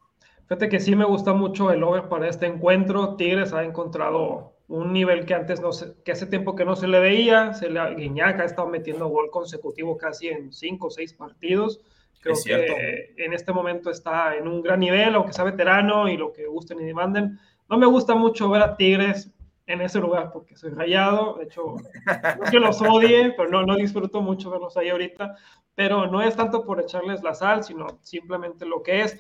Fíjate 0.47 0.71
que 0.71 0.81
sí 0.81 0.97
me 0.97 1.05
gusta 1.05 1.35
mucho 1.35 1.71
el 1.73 1.83
over 1.83 2.09
para 2.09 2.31
este 2.31 2.47
encuentro. 2.47 3.15
Tigres 3.17 3.53
ha 3.53 3.63
encontrado 3.63 4.55
un 4.69 4.95
nivel 4.95 5.27
que 5.27 5.35
antes 5.35 5.61
no 5.61 5.73
se, 5.73 5.97
que 6.03 6.13
hace 6.13 6.25
tiempo 6.25 6.57
que 6.57 6.65
no 6.65 6.75
se 6.75 6.89
le 6.89 6.99
veía. 6.99 7.53
Se 7.53 7.69
le, 7.69 7.95
Guiñac 7.95 8.41
ha 8.41 8.45
estado 8.45 8.69
metiendo 8.69 9.07
gol 9.09 9.31
consecutivo 9.31 9.99
casi 9.99 10.29
en 10.29 10.51
5 10.51 10.87
o 10.87 10.91
6 10.91 11.13
partidos 11.13 11.83
Creo 12.21 12.35
que 12.45 13.15
en 13.17 13.33
este 13.33 13.53
momento 13.53 13.91
está 13.91 14.37
en 14.37 14.47
un 14.47 14.61
gran 14.61 14.81
nivel, 14.81 15.15
aunque 15.15 15.33
sea 15.33 15.45
veterano 15.45 16.09
y 16.09 16.19
lo 16.19 16.33
que 16.33 16.47
gusten 16.47 16.81
y 16.81 16.85
demanden. 16.85 17.39
No 17.69 17.79
me 17.79 17.87
gusta 17.87 18.15
mucho 18.15 18.51
ver 18.51 18.63
a 18.63 18.77
Tigres 18.77 19.31
en 19.67 19.81
ese 19.81 20.01
lugar 20.01 20.31
porque 20.31 20.55
soy 20.55 20.71
rayado. 20.71 21.37
De 21.39 21.45
hecho, 21.45 21.77
no 22.39 22.51
que 22.51 22.61
los 22.61 22.83
odie, 22.83 23.33
pero 23.37 23.49
no, 23.49 23.65
no 23.65 23.77
disfruto 23.77 24.21
mucho 24.21 24.51
verlos 24.51 24.77
ahí 24.77 24.91
ahorita. 24.91 25.37
Pero 25.75 26.09
no 26.09 26.21
es 26.21 26.37
tanto 26.37 26.65
por 26.65 26.81
echarles 26.81 27.23
la 27.23 27.33
sal, 27.33 27.65
sino 27.65 27.87
simplemente 28.03 28.67
lo 28.67 28.83
que 28.83 29.01
es. 29.01 29.19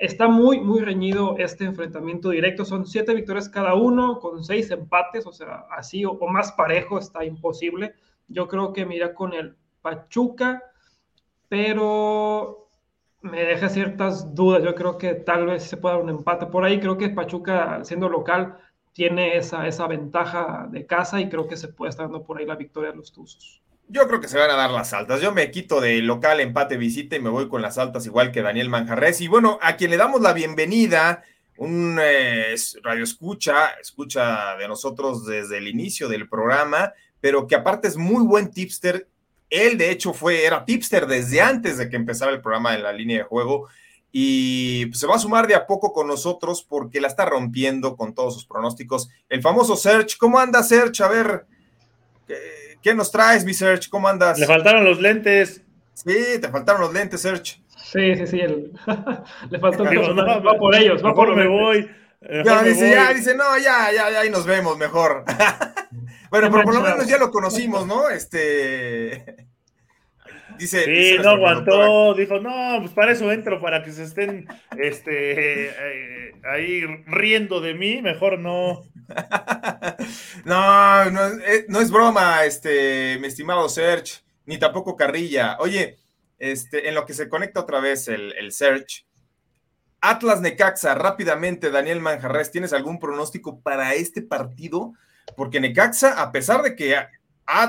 Está 0.00 0.28
muy, 0.28 0.60
muy 0.60 0.80
reñido 0.80 1.36
este 1.38 1.64
enfrentamiento 1.64 2.30
directo. 2.30 2.64
Son 2.64 2.86
siete 2.86 3.14
victorias 3.14 3.48
cada 3.48 3.74
uno, 3.74 4.20
con 4.20 4.42
seis 4.42 4.70
empates, 4.70 5.26
o 5.26 5.32
sea, 5.32 5.66
así 5.70 6.04
o, 6.04 6.12
o 6.12 6.28
más 6.28 6.52
parejo 6.52 6.98
está 6.98 7.24
imposible. 7.24 7.94
Yo 8.28 8.48
creo 8.48 8.72
que 8.72 8.86
mira 8.86 9.12
con 9.12 9.34
el 9.34 9.56
Pachuca 9.82 10.62
pero 11.48 12.68
me 13.20 13.44
deja 13.44 13.68
ciertas 13.68 14.34
dudas. 14.34 14.62
Yo 14.62 14.74
creo 14.74 14.98
que 14.98 15.14
tal 15.14 15.46
vez 15.46 15.64
se 15.64 15.76
pueda 15.76 15.96
dar 15.96 16.04
un 16.04 16.10
empate 16.10 16.46
por 16.46 16.64
ahí. 16.64 16.80
Creo 16.80 16.98
que 16.98 17.10
Pachuca, 17.10 17.84
siendo 17.84 18.08
local, 18.08 18.58
tiene 18.92 19.36
esa, 19.36 19.66
esa 19.66 19.86
ventaja 19.86 20.68
de 20.70 20.86
casa 20.86 21.20
y 21.20 21.28
creo 21.28 21.48
que 21.48 21.56
se 21.56 21.68
puede 21.68 21.90
estar 21.90 22.06
dando 22.06 22.24
por 22.24 22.38
ahí 22.38 22.46
la 22.46 22.56
victoria 22.56 22.90
de 22.90 22.96
los 22.96 23.12
Tuzos. 23.12 23.62
Yo 23.90 24.06
creo 24.06 24.20
que 24.20 24.28
se 24.28 24.38
van 24.38 24.50
a 24.50 24.56
dar 24.56 24.70
las 24.70 24.92
altas. 24.92 25.22
Yo 25.22 25.32
me 25.32 25.50
quito 25.50 25.80
de 25.80 26.02
local, 26.02 26.40
empate, 26.40 26.76
visita 26.76 27.16
y 27.16 27.20
me 27.20 27.30
voy 27.30 27.48
con 27.48 27.62
las 27.62 27.78
altas, 27.78 28.04
igual 28.04 28.32
que 28.32 28.42
Daniel 28.42 28.68
Manjarres. 28.68 29.20
Y 29.22 29.28
bueno, 29.28 29.58
a 29.62 29.76
quien 29.76 29.90
le 29.90 29.96
damos 29.96 30.20
la 30.20 30.34
bienvenida, 30.34 31.22
un 31.56 31.98
eh, 32.00 32.54
radio 32.82 33.02
escucha, 33.02 33.68
escucha 33.80 34.56
de 34.56 34.68
nosotros 34.68 35.24
desde 35.24 35.58
el 35.58 35.68
inicio 35.68 36.08
del 36.08 36.28
programa, 36.28 36.92
pero 37.20 37.46
que 37.46 37.54
aparte 37.54 37.88
es 37.88 37.96
muy 37.96 38.24
buen 38.24 38.50
tipster 38.50 39.08
él, 39.50 39.78
de 39.78 39.90
hecho, 39.90 40.12
fue, 40.12 40.44
era 40.44 40.64
tipster 40.64 41.06
desde 41.06 41.40
antes 41.40 41.78
de 41.78 41.88
que 41.88 41.96
empezara 41.96 42.32
el 42.32 42.40
programa 42.40 42.74
en 42.74 42.82
la 42.82 42.92
línea 42.92 43.18
de 43.18 43.24
juego 43.24 43.68
y 44.10 44.86
pues, 44.86 45.00
se 45.00 45.06
va 45.06 45.16
a 45.16 45.18
sumar 45.18 45.46
de 45.46 45.54
a 45.54 45.66
poco 45.66 45.92
con 45.92 46.06
nosotros 46.06 46.64
porque 46.66 47.00
la 47.00 47.08
está 47.08 47.26
rompiendo 47.26 47.96
con 47.96 48.14
todos 48.14 48.34
sus 48.34 48.46
pronósticos. 48.46 49.10
El 49.28 49.42
famoso 49.42 49.76
Search, 49.76 50.16
¿cómo 50.16 50.38
anda 50.38 50.62
Search? 50.62 51.00
A 51.02 51.08
ver, 51.08 51.46
¿qué, 52.82 52.94
nos 52.94 53.10
traes, 53.10 53.44
mi 53.44 53.52
Search? 53.52 53.88
¿Cómo 53.88 54.08
andas? 54.08 54.38
Le 54.38 54.46
faltaron 54.46 54.84
los 54.84 55.00
lentes. 55.00 55.62
Sí, 55.92 56.40
te 56.40 56.48
faltaron 56.48 56.80
los 56.80 56.92
lentes, 56.92 57.20
Search. 57.20 57.60
Sí, 57.76 58.14
sí, 58.16 58.26
sí, 58.26 58.38
le 59.50 59.58
faltó 59.58 59.84
va, 59.84 60.58
por 60.58 60.74
ellos, 60.74 61.04
va 61.04 61.14
por 61.14 61.34
me 61.34 61.46
voy. 61.46 61.88
Ya 62.44 62.62
dice, 62.62 62.90
ya, 62.90 63.12
dice, 63.14 63.34
no, 63.34 63.56
ya, 63.58 63.92
ya, 63.92 64.10
ya, 64.10 64.20
ahí 64.20 64.30
nos 64.30 64.44
vemos 64.44 64.76
mejor. 64.76 65.24
bueno, 66.30 66.50
pero 66.50 66.64
por 66.64 66.74
lo 66.74 66.80
menos 66.80 67.06
ya 67.06 67.18
lo 67.18 67.30
conocimos, 67.30 67.86
¿no? 67.86 68.08
Este. 68.08 69.46
Dice, 70.58 70.84
sí, 70.84 71.22
no 71.22 71.30
aguantó, 71.30 72.14
dijo, 72.14 72.40
no, 72.40 72.78
pues 72.80 72.90
para 72.90 73.12
eso 73.12 73.30
entro, 73.30 73.60
para 73.60 73.84
que 73.84 73.92
se 73.92 74.02
estén 74.02 74.48
este, 74.76 75.68
eh, 75.68 76.32
ahí 76.52 76.84
riendo 77.06 77.60
de 77.60 77.74
mí, 77.74 78.02
mejor 78.02 78.40
no. 78.40 78.82
no, 80.44 81.10
no, 81.10 81.26
eh, 81.46 81.64
no, 81.68 81.80
es 81.80 81.92
broma, 81.92 82.44
este, 82.44 83.18
mi 83.20 83.28
estimado 83.28 83.68
Serge, 83.68 84.20
ni 84.46 84.58
tampoco 84.58 84.96
Carrilla. 84.96 85.58
Oye, 85.60 85.96
este, 86.40 86.88
en 86.88 86.96
lo 86.96 87.06
que 87.06 87.14
se 87.14 87.28
conecta 87.28 87.60
otra 87.60 87.78
vez 87.78 88.08
el, 88.08 88.34
el 88.36 88.50
Serge, 88.50 89.04
Atlas 90.00 90.40
Necaxa, 90.40 90.94
rápidamente, 90.94 91.70
Daniel 91.70 92.00
Manjarres, 92.00 92.50
¿tienes 92.50 92.72
algún 92.72 92.98
pronóstico 92.98 93.60
para 93.60 93.94
este 93.94 94.22
partido? 94.22 94.92
Porque 95.36 95.60
Necaxa, 95.60 96.20
a 96.20 96.32
pesar 96.32 96.62
de 96.62 96.74
que 96.74 96.96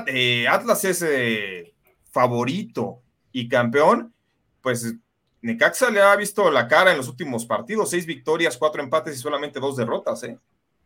eh, 0.06 0.48
Atlas 0.48 0.84
es 0.84 1.02
eh, 1.02 1.72
favorito 2.10 3.02
y 3.32 3.48
campeón, 3.48 4.14
pues 4.62 4.94
Necaxa 5.42 5.90
le 5.90 6.00
ha 6.00 6.14
visto 6.16 6.50
la 6.50 6.68
cara 6.68 6.90
en 6.90 6.98
los 6.98 7.08
últimos 7.08 7.46
partidos, 7.46 7.90
seis 7.90 8.06
victorias, 8.06 8.56
cuatro 8.56 8.82
empates 8.82 9.16
y 9.16 9.18
solamente 9.18 9.60
dos 9.60 9.76
derrotas, 9.76 10.22
¿eh? 10.24 10.38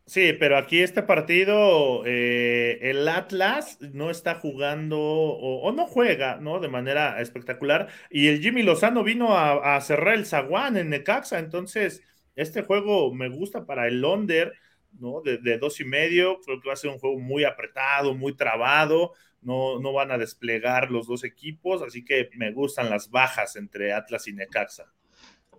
Sí, 0.06 0.34
pero 0.38 0.58
aquí 0.58 0.80
este 0.80 1.02
partido, 1.02 2.02
eh, 2.04 2.78
el 2.82 3.08
Atlas 3.08 3.78
no 3.80 4.10
está 4.10 4.34
jugando 4.34 5.00
o, 5.00 5.72
no 5.72 5.86
juega, 5.86 6.36
¿no? 6.36 6.60
De 6.60 6.68
manera 6.68 7.20
espectacular. 7.22 7.88
Y 8.10 8.28
el 8.28 8.40
Jimmy 8.42 8.62
Lozano 8.62 9.02
vino 9.02 9.36
a, 9.36 9.80
cerrar 9.80 10.14
el 10.14 10.26
zaguán 10.26 10.76
en 10.76 10.90
Necaxa. 10.90 11.38
Entonces, 11.38 12.02
este 12.36 12.62
juego 12.62 13.14
me 13.14 13.30
gusta 13.30 13.64
para 13.64 13.86
el 13.88 14.02
Londer, 14.02 14.52
¿no? 14.98 15.20
De, 15.20 15.38
de, 15.38 15.58
dos 15.58 15.80
y 15.80 15.84
medio, 15.84 16.40
creo 16.40 16.60
que 16.60 16.68
va 16.68 16.74
a 16.74 16.76
ser 16.76 16.90
un 16.90 16.98
juego 16.98 17.18
muy 17.18 17.44
apretado, 17.44 18.14
muy 18.14 18.34
trabado, 18.34 19.12
no, 19.42 19.78
no 19.78 19.92
van 19.92 20.10
a 20.10 20.18
desplegar 20.18 20.90
los 20.90 21.06
dos 21.06 21.24
equipos, 21.24 21.82
así 21.82 22.04
que 22.04 22.30
me 22.36 22.52
gustan 22.52 22.90
las 22.90 23.10
bajas 23.10 23.56
entre 23.56 23.92
Atlas 23.92 24.26
y 24.26 24.32
Necaxa. 24.32 24.86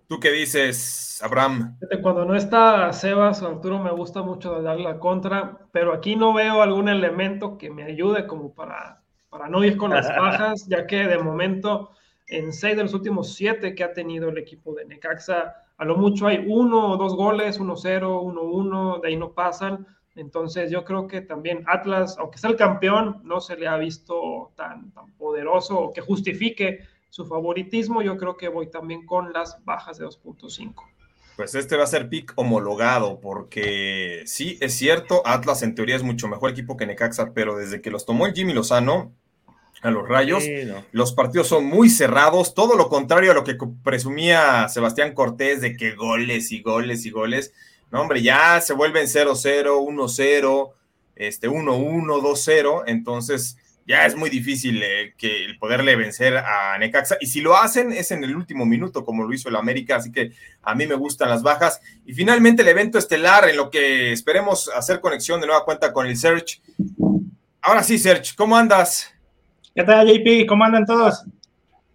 ¿Tú 0.07 0.19
qué 0.19 0.31
dices, 0.31 1.19
Abraham? 1.23 1.77
Cuando 2.03 2.25
no 2.25 2.35
está 2.35 2.93
Sebas 2.93 3.41
o 3.41 3.47
Arturo, 3.47 3.79
me 3.79 3.91
gusta 3.91 4.21
mucho 4.21 4.61
darle 4.61 4.83
la 4.83 4.99
contra, 4.99 5.57
pero 5.71 5.93
aquí 5.93 6.15
no 6.15 6.31
veo 6.33 6.61
algún 6.61 6.89
elemento 6.89 7.57
que 7.57 7.71
me 7.71 7.83
ayude 7.83 8.27
como 8.27 8.53
para, 8.53 9.01
para 9.29 9.49
no 9.49 9.63
ir 9.63 9.77
con 9.77 9.91
las 9.91 10.07
bajas, 10.15 10.67
ya 10.67 10.85
que 10.85 11.07
de 11.07 11.17
momento 11.17 11.91
en 12.27 12.53
seis 12.53 12.77
de 12.77 12.83
los 12.83 12.93
últimos 12.93 13.33
siete 13.33 13.73
que 13.73 13.83
ha 13.83 13.93
tenido 13.93 14.29
el 14.29 14.37
equipo 14.37 14.75
de 14.75 14.85
Necaxa, 14.85 15.55
a 15.77 15.85
lo 15.85 15.97
mucho 15.97 16.27
hay 16.27 16.43
uno 16.47 16.91
o 16.91 16.97
dos 16.97 17.15
goles, 17.15 17.59
uno 17.59 17.75
cero, 17.75 18.21
uno 18.21 18.41
uno, 18.43 18.99
de 18.99 19.09
ahí 19.09 19.15
no 19.17 19.31
pasan. 19.31 19.87
Entonces 20.15 20.71
yo 20.71 20.85
creo 20.85 21.07
que 21.07 21.21
también 21.21 21.63
Atlas, 21.67 22.17
aunque 22.17 22.37
sea 22.37 22.49
el 22.49 22.55
campeón, 22.55 23.21
no 23.23 23.41
se 23.41 23.57
le 23.57 23.67
ha 23.67 23.77
visto 23.77 24.51
tan, 24.55 24.91
tan 24.91 25.11
poderoso 25.13 25.91
que 25.93 26.01
justifique 26.01 26.79
su 27.09 27.25
favoritismo, 27.25 28.01
yo 28.01 28.17
creo 28.17 28.37
que 28.37 28.47
voy 28.47 28.67
también 28.67 29.05
con 29.05 29.33
las 29.33 29.63
bajas 29.65 29.97
de 29.97 30.05
2.5. 30.05 30.73
Pues 31.35 31.53
este 31.55 31.75
va 31.75 31.83
a 31.83 31.87
ser 31.87 32.07
pick 32.07 32.31
homologado, 32.37 33.19
porque 33.19 34.23
sí, 34.25 34.57
es 34.61 34.73
cierto, 34.73 35.21
Atlas 35.25 35.63
en 35.63 35.75
teoría 35.75 35.97
es 35.97 36.03
mucho 36.03 36.29
mejor 36.29 36.51
equipo 36.51 36.77
que 36.77 36.85
Necaxa, 36.85 37.33
pero 37.33 37.57
desde 37.57 37.81
que 37.81 37.91
los 37.91 38.05
tomó 38.05 38.25
el 38.25 38.33
Jimmy 38.33 38.53
Lozano 38.53 39.13
a 39.85 39.91
los 39.91 40.07
rayos, 40.07 40.43
los 40.91 41.13
partidos 41.13 41.47
son 41.47 41.65
muy 41.65 41.89
cerrados, 41.89 42.55
todo 42.55 42.75
lo 42.75 42.89
contrario 42.89 43.31
a 43.31 43.35
lo 43.35 43.43
que 43.43 43.55
presumía 43.83 44.67
Sebastián 44.67 45.13
Cortés 45.13 45.61
de 45.61 45.77
que 45.77 45.93
goles 45.93 46.51
y 46.51 46.61
goles 46.61 47.05
y 47.05 47.11
goles. 47.11 47.53
No, 47.91 48.01
hombre, 48.01 48.23
ya 48.23 48.59
se 48.61 48.73
vuelven 48.73 49.05
0-0, 49.05 49.67
1-0, 49.67 50.71
este, 51.15 51.47
1-1, 51.47 52.21
2-0, 52.21 52.83
entonces 52.87 53.57
ya 53.87 54.07
es 54.07 54.15
muy 54.15 54.31
difícil 54.31 54.81
eh, 54.81 55.13
que 55.19 55.45
el 55.45 55.59
poderle 55.59 55.95
vencer 55.95 56.37
a 56.37 56.75
Necaxa. 56.79 57.17
Y 57.21 57.27
si 57.27 57.41
lo 57.41 57.55
hacen 57.55 57.91
es 57.91 58.09
en 58.09 58.23
el 58.23 58.35
último 58.35 58.65
minuto, 58.65 59.05
como 59.05 59.23
lo 59.23 59.31
hizo 59.31 59.49
el 59.49 59.55
América, 59.55 59.97
así 59.97 60.11
que 60.11 60.31
a 60.63 60.73
mí 60.73 60.87
me 60.87 60.95
gustan 60.95 61.29
las 61.29 61.43
bajas. 61.43 61.79
Y 62.07 62.13
finalmente 62.13 62.63
el 62.63 62.69
evento 62.69 62.97
estelar, 62.97 63.47
en 63.47 63.57
lo 63.57 63.69
que 63.69 64.11
esperemos 64.11 64.67
hacer 64.69 64.99
conexión 64.99 65.39
de 65.41 65.45
nueva 65.45 65.63
cuenta 65.63 65.93
con 65.93 66.07
el 66.07 66.17
Search. 66.17 66.59
Ahora 67.61 67.83
sí, 67.83 67.99
Search, 67.99 68.33
¿cómo 68.35 68.57
andas? 68.57 69.14
¿Qué 69.75 69.83
tal, 69.83 70.07
JP? 70.07 70.47
¿Cómo 70.47 70.63
andan 70.63 70.85
todos? 70.85 71.25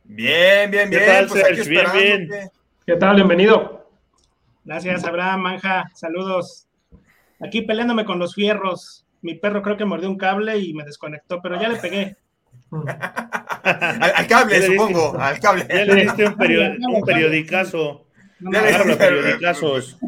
Bien, 0.04 0.70
bien, 0.70 0.90
bien. 0.90 1.02
¿Qué 1.02 1.06
tal, 1.06 1.26
pues 1.26 1.44
aquí 1.44 1.68
bien, 1.68 1.86
bien. 2.28 2.50
¿Qué 2.86 2.96
tal? 2.96 3.16
Bienvenido. 3.16 3.90
Gracias, 4.64 5.02
Abraham, 5.04 5.40
Manja. 5.40 5.90
Saludos. 5.94 6.68
Aquí 7.40 7.62
peleándome 7.62 8.04
con 8.04 8.18
los 8.18 8.34
fierros 8.34 9.06
mi 9.22 9.34
perro 9.34 9.62
creo 9.62 9.76
que 9.76 9.84
mordió 9.84 10.08
un 10.08 10.16
cable 10.16 10.58
y 10.58 10.72
me 10.74 10.84
desconectó, 10.84 11.40
pero 11.42 11.60
ya 11.60 11.68
le 11.68 11.78
pegué. 11.78 12.16
al, 12.70 14.26
cable, 14.26 14.66
supongo, 14.66 15.18
al 15.18 15.38
cable. 15.40 15.66
Ya 15.68 15.84
le 15.84 16.02
diste 16.02 16.26
un, 16.26 16.36
periodicazo. 17.04 18.06
periodicazos. 18.98 19.98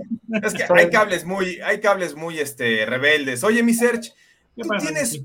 Es 0.42 0.54
que 0.54 0.64
hay 0.74 0.88
cables 0.90 1.24
muy, 1.24 1.60
hay 1.60 1.80
cables 1.80 2.14
muy 2.14 2.38
este, 2.38 2.86
rebeldes. 2.86 3.44
Oye, 3.44 3.62
mi 3.62 3.74
Serge, 3.74 4.12
tú 4.56 4.68
tienes, 4.78 5.22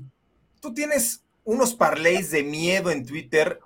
tú 0.60 0.74
tienes 0.74 1.24
unos 1.48 1.74
parlays 1.74 2.30
de 2.30 2.42
miedo 2.42 2.90
en 2.90 3.06
Twitter 3.06 3.58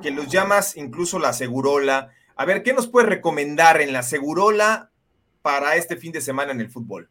que 0.00 0.10
los 0.10 0.26
llamas 0.28 0.74
incluso 0.74 1.18
la 1.18 1.34
segurola. 1.34 2.10
A 2.34 2.46
ver, 2.46 2.62
¿qué 2.62 2.72
nos 2.72 2.86
puedes 2.86 3.10
recomendar 3.10 3.82
en 3.82 3.92
la 3.92 4.02
segurola 4.02 4.90
para 5.42 5.76
este 5.76 5.98
fin 5.98 6.12
de 6.12 6.22
semana 6.22 6.52
en 6.52 6.62
el 6.62 6.70
fútbol? 6.70 7.10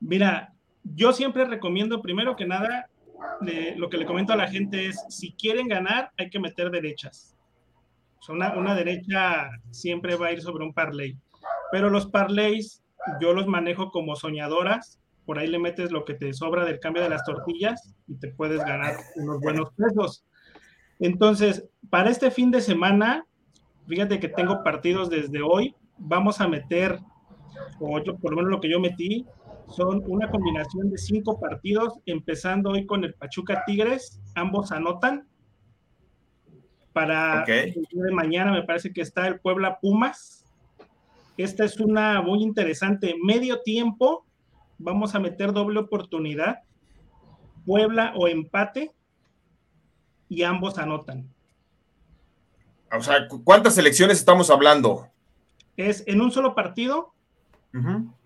Mira, 0.00 0.52
yo 0.84 1.14
siempre 1.14 1.46
recomiendo, 1.46 2.02
primero 2.02 2.36
que 2.36 2.44
nada, 2.44 2.90
lo 3.76 3.88
que 3.88 3.96
le 3.96 4.04
comento 4.04 4.34
a 4.34 4.36
la 4.36 4.48
gente 4.48 4.88
es, 4.88 5.02
si 5.08 5.32
quieren 5.32 5.66
ganar, 5.66 6.10
hay 6.18 6.28
que 6.28 6.38
meter 6.38 6.70
derechas. 6.70 7.34
una, 8.28 8.52
una 8.52 8.74
derecha 8.74 9.48
siempre 9.70 10.14
va 10.16 10.26
a 10.26 10.32
ir 10.32 10.42
sobre 10.42 10.62
un 10.62 10.74
parlay. 10.74 11.16
Pero 11.72 11.88
los 11.88 12.04
parlays 12.04 12.82
yo 13.18 13.32
los 13.32 13.46
manejo 13.46 13.90
como 13.92 14.14
soñadoras. 14.14 14.99
Por 15.30 15.38
ahí 15.38 15.46
le 15.46 15.60
metes 15.60 15.92
lo 15.92 16.04
que 16.04 16.14
te 16.14 16.34
sobra 16.34 16.64
del 16.64 16.80
cambio 16.80 17.04
de 17.04 17.08
las 17.08 17.22
tortillas 17.22 17.94
y 18.08 18.16
te 18.16 18.32
puedes 18.32 18.58
ganar 18.64 18.96
unos 19.14 19.38
buenos 19.38 19.70
pesos. 19.76 20.24
Entonces, 20.98 21.68
para 21.88 22.10
este 22.10 22.32
fin 22.32 22.50
de 22.50 22.60
semana, 22.60 23.24
fíjate 23.86 24.18
que 24.18 24.26
tengo 24.26 24.64
partidos 24.64 25.08
desde 25.08 25.40
hoy. 25.40 25.76
Vamos 25.98 26.40
a 26.40 26.48
meter, 26.48 26.98
o 27.78 28.02
por 28.20 28.32
lo 28.32 28.38
menos 28.38 28.50
lo 28.50 28.60
que 28.60 28.72
yo 28.72 28.80
metí, 28.80 29.24
son 29.68 30.02
una 30.08 30.28
combinación 30.28 30.90
de 30.90 30.98
cinco 30.98 31.38
partidos, 31.38 32.00
empezando 32.06 32.70
hoy 32.70 32.84
con 32.84 33.04
el 33.04 33.14
Pachuca 33.14 33.62
Tigres, 33.64 34.20
ambos 34.34 34.72
anotan. 34.72 35.28
Para 36.92 37.44
el 37.44 37.72
día 37.72 38.02
de 38.02 38.12
mañana 38.12 38.50
me 38.50 38.64
parece 38.64 38.92
que 38.92 39.02
está 39.02 39.28
el 39.28 39.38
Puebla 39.38 39.78
Pumas. 39.80 40.44
Esta 41.36 41.64
es 41.64 41.78
una 41.78 42.20
muy 42.20 42.42
interesante. 42.42 43.14
Medio 43.22 43.62
tiempo, 43.62 44.26
vamos 44.80 45.14
a 45.14 45.20
meter 45.20 45.52
doble 45.52 45.78
oportunidad. 45.78 46.60
Puebla 47.64 48.12
o 48.16 48.26
empate 48.26 48.92
y 50.28 50.42
ambos 50.42 50.78
anotan. 50.78 51.32
O 52.92 53.02
sea, 53.02 53.28
¿cuántas 53.44 53.78
elecciones 53.78 54.18
estamos 54.18 54.50
hablando? 54.50 55.06
Es 55.76 56.02
en 56.06 56.20
un 56.20 56.32
solo 56.32 56.54
partido, 56.54 57.14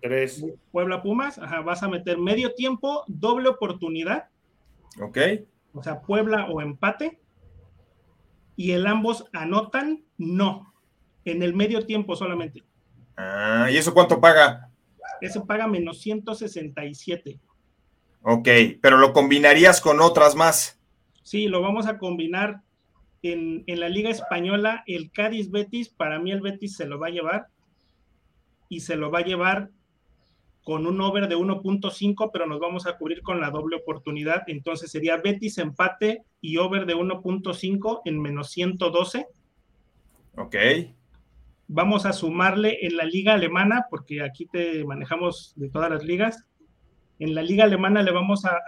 Tres. 0.01 0.43
Puebla 0.71 1.03
Pumas, 1.03 1.37
ajá, 1.37 1.61
vas 1.61 1.83
a 1.83 1.87
meter 1.87 2.17
medio 2.17 2.53
tiempo, 2.55 3.03
doble 3.07 3.49
oportunidad. 3.49 4.29
Ok. 4.99 5.17
O 5.73 5.83
sea, 5.83 6.01
Puebla 6.01 6.47
o 6.49 6.61
empate. 6.61 7.19
Y 8.55 8.71
el 8.71 8.87
ambos 8.87 9.25
anotan, 9.33 10.03
no. 10.17 10.73
En 11.25 11.43
el 11.43 11.53
medio 11.53 11.85
tiempo 11.85 12.15
solamente. 12.15 12.63
Ah, 13.17 13.67
¿y 13.71 13.77
eso 13.77 13.93
cuánto 13.93 14.19
paga? 14.19 14.69
Eso 15.21 15.45
paga 15.45 15.67
menos 15.67 15.99
167. 16.01 17.39
Ok, 18.21 18.47
pero 18.81 18.97
lo 18.97 19.13
combinarías 19.13 19.81
con 19.81 20.01
otras 20.01 20.35
más. 20.35 20.79
Sí, 21.23 21.47
lo 21.47 21.61
vamos 21.61 21.87
a 21.87 21.97
combinar 21.97 22.61
en, 23.21 23.63
en 23.67 23.79
la 23.79 23.89
Liga 23.89 24.09
Española. 24.09 24.83
El 24.87 25.11
Cádiz 25.11 25.51
Betis, 25.51 25.89
para 25.89 26.19
mí 26.19 26.31
el 26.31 26.41
Betis 26.41 26.75
se 26.75 26.85
lo 26.85 26.99
va 26.99 27.07
a 27.07 27.11
llevar 27.11 27.47
y 28.69 28.81
se 28.81 28.95
lo 28.95 29.11
va 29.11 29.19
a 29.19 29.25
llevar 29.25 29.69
con 30.65 30.87
un 30.87 30.99
over 30.99 31.27
de 31.27 31.37
1.5, 31.37 32.31
pero 32.33 32.47
nos 32.47 32.59
vamos 32.59 32.87
a 32.87 32.97
cubrir 32.97 33.21
con 33.21 33.39
la 33.39 33.51
doble 33.51 33.75
oportunidad. 33.75 34.41
Entonces 34.47 34.91
sería 34.91 35.17
Betis 35.17 35.59
empate 35.59 36.23
y 36.41 36.57
over 36.57 36.87
de 36.87 36.95
1.5 36.95 38.01
en 38.05 38.19
menos 38.19 38.49
112. 38.49 39.27
Ok. 40.37 40.55
Vamos 41.67 42.05
a 42.05 42.13
sumarle 42.13 42.85
en 42.85 42.95
la 42.97 43.05
liga 43.05 43.33
alemana, 43.33 43.85
porque 43.89 44.21
aquí 44.23 44.45
te 44.45 44.85
manejamos 44.85 45.53
de 45.55 45.69
todas 45.69 45.89
las 45.89 46.03
ligas. 46.03 46.47
En 47.19 47.33
la 47.33 47.41
liga 47.41 47.63
alemana 47.63 48.03
le 48.03 48.11
vamos 48.11 48.45
a, 48.45 48.59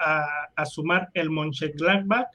a 0.55 0.65
sumar 0.65 1.09
el 1.13 1.29
Mönchengladbach 1.29 2.27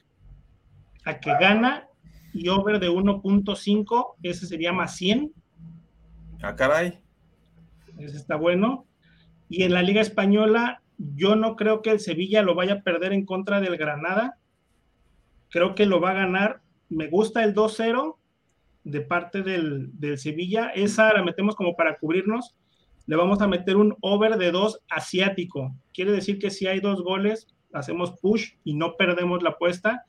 a 1.05 1.19
que 1.19 1.31
gana 1.31 1.87
y 2.33 2.49
over 2.49 2.79
de 2.79 2.89
1.5, 2.89 4.15
ese 4.23 4.47
sería 4.47 4.73
más 4.73 4.95
100. 4.95 5.31
Ah, 6.41 6.55
caray. 6.55 6.99
Ese 7.99 8.17
está 8.17 8.35
bueno. 8.35 8.85
Y 9.49 9.63
en 9.63 9.73
la 9.73 9.83
Liga 9.83 10.01
Española, 10.01 10.81
yo 10.97 11.35
no 11.35 11.55
creo 11.55 11.81
que 11.81 11.91
el 11.91 11.99
Sevilla 11.99 12.41
lo 12.41 12.55
vaya 12.55 12.73
a 12.75 12.81
perder 12.81 13.13
en 13.13 13.25
contra 13.25 13.61
del 13.61 13.77
Granada. 13.77 14.39
Creo 15.49 15.75
que 15.75 15.85
lo 15.85 16.01
va 16.01 16.11
a 16.11 16.15
ganar. 16.15 16.61
Me 16.89 17.07
gusta 17.07 17.43
el 17.43 17.53
2-0 17.53 18.17
de 18.83 19.01
parte 19.01 19.41
del, 19.41 19.91
Sevilla. 20.17 20.71
Esa 20.75 21.13
la 21.13 21.23
metemos 21.23 21.55
como 21.55 21.75
para 21.75 21.97
cubrirnos. 21.97 22.55
Le 23.05 23.15
vamos 23.15 23.41
a 23.41 23.47
meter 23.47 23.75
un 23.75 23.95
over 24.01 24.37
de 24.37 24.51
2 24.51 24.81
asiático. 24.89 25.73
Quiere 25.93 26.11
decir 26.11 26.39
que 26.39 26.49
si 26.49 26.67
hay 26.67 26.79
dos 26.79 27.03
goles, 27.03 27.47
hacemos 27.73 28.13
push 28.21 28.53
y 28.63 28.75
no 28.75 28.95
perdemos 28.95 29.43
la 29.43 29.51
apuesta. 29.51 30.05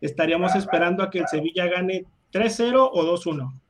Estaríamos 0.00 0.54
esperando 0.54 1.02
a 1.02 1.10
que 1.10 1.18
el 1.18 1.28
Sevilla 1.28 1.66
gane 1.66 2.06
3-0 2.32 2.90
o 2.92 3.04
2-1. 3.04 3.60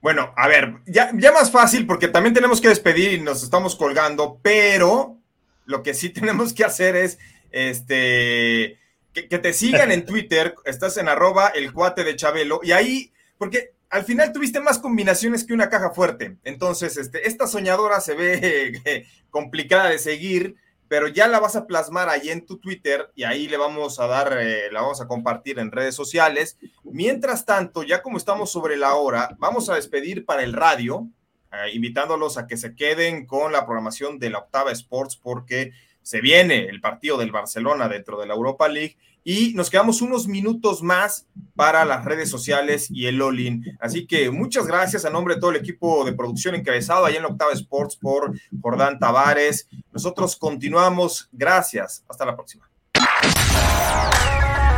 Bueno, 0.00 0.32
a 0.36 0.48
ver, 0.48 0.76
ya, 0.86 1.10
ya 1.14 1.32
más 1.32 1.50
fácil 1.50 1.86
porque 1.86 2.08
también 2.08 2.34
tenemos 2.34 2.60
que 2.60 2.68
despedir 2.68 3.12
y 3.12 3.20
nos 3.20 3.42
estamos 3.42 3.76
colgando, 3.76 4.38
pero 4.42 5.18
lo 5.64 5.82
que 5.82 5.94
sí 5.94 6.10
tenemos 6.12 6.52
que 6.52 6.64
hacer 6.64 6.96
es 6.96 7.18
este 7.50 8.78
que, 9.12 9.38
te 9.38 9.52
sigan 9.52 9.90
en 9.90 10.04
Twitter, 10.06 10.54
estás 10.64 10.96
en 10.96 11.08
arroba 11.08 11.48
el 11.48 11.72
cuate 11.72 12.04
de 12.04 12.16
Chabelo, 12.16 12.60
y 12.62 12.72
ahí, 12.72 13.12
porque 13.38 13.72
al 13.90 14.04
final 14.04 14.32
tuviste 14.32 14.60
más 14.60 14.78
combinaciones 14.78 15.44
que 15.44 15.54
una 15.54 15.68
caja 15.68 15.90
fuerte. 15.90 16.36
Entonces, 16.44 16.96
este, 16.96 17.28
esta 17.28 17.46
soñadora 17.46 18.00
se 18.00 18.14
ve 18.14 19.06
complicada 19.30 19.88
de 19.90 19.98
seguir 19.98 20.56
pero 20.88 21.08
ya 21.08 21.26
la 21.28 21.40
vas 21.40 21.56
a 21.56 21.66
plasmar 21.66 22.08
ahí 22.08 22.30
en 22.30 22.46
tu 22.46 22.58
Twitter 22.58 23.10
y 23.14 23.24
ahí 23.24 23.48
le 23.48 23.56
vamos 23.56 23.98
a 23.98 24.06
dar, 24.06 24.36
eh, 24.40 24.70
la 24.70 24.82
vamos 24.82 25.00
a 25.00 25.08
compartir 25.08 25.58
en 25.58 25.72
redes 25.72 25.94
sociales. 25.94 26.58
Mientras 26.84 27.44
tanto, 27.44 27.82
ya 27.82 28.02
como 28.02 28.18
estamos 28.18 28.50
sobre 28.50 28.76
la 28.76 28.94
hora, 28.94 29.36
vamos 29.38 29.68
a 29.68 29.74
despedir 29.74 30.24
para 30.24 30.42
el 30.42 30.52
radio. 30.52 31.08
eh, 31.52 31.70
invitándolos 31.72 32.38
a 32.38 32.46
que 32.46 32.56
se 32.56 32.74
queden 32.74 33.24
con 33.24 33.52
la 33.52 33.64
programación 33.64 34.18
de 34.18 34.30
la 34.30 34.38
Octava 34.38 34.72
Sports 34.72 35.16
porque 35.16 35.72
se 36.02 36.20
viene 36.20 36.66
el 36.66 36.80
partido 36.80 37.16
del 37.16 37.30
Barcelona 37.30 37.88
dentro 37.88 38.18
de 38.18 38.26
la 38.26 38.34
Europa 38.34 38.68
League 38.68 38.96
y 39.28 39.52
nos 39.54 39.70
quedamos 39.70 40.02
unos 40.02 40.28
minutos 40.28 40.84
más 40.84 41.26
para 41.56 41.84
las 41.84 42.04
redes 42.04 42.30
sociales 42.30 42.86
y 42.88 43.06
el 43.06 43.20
Olin. 43.20 43.76
Así 43.80 44.06
que 44.06 44.30
muchas 44.30 44.68
gracias 44.68 45.04
a 45.04 45.10
nombre 45.10 45.34
de 45.34 45.40
todo 45.40 45.50
el 45.50 45.56
equipo 45.56 46.04
de 46.04 46.12
producción 46.12 46.54
encabezado 46.54 47.04
allá 47.04 47.16
en 47.16 47.24
la 47.24 47.30
Octava 47.30 47.50
Sports 47.50 47.96
por 47.96 48.38
Jordán 48.62 49.00
Tavares. 49.00 49.68
Nosotros 49.90 50.36
continuamos. 50.36 51.28
Gracias. 51.32 52.04
Hasta 52.08 52.24
la 52.24 52.36
próxima. 52.36 52.70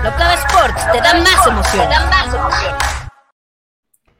La 0.03 0.09
Octava 0.13 0.33
Sports 0.33 0.93
te 0.93 0.99
da 0.99 1.15
más 1.21 1.47
emoción. 1.47 1.87
Te 1.87 1.95
da 1.95 2.07
más 2.07 2.35
emoción. 2.35 2.75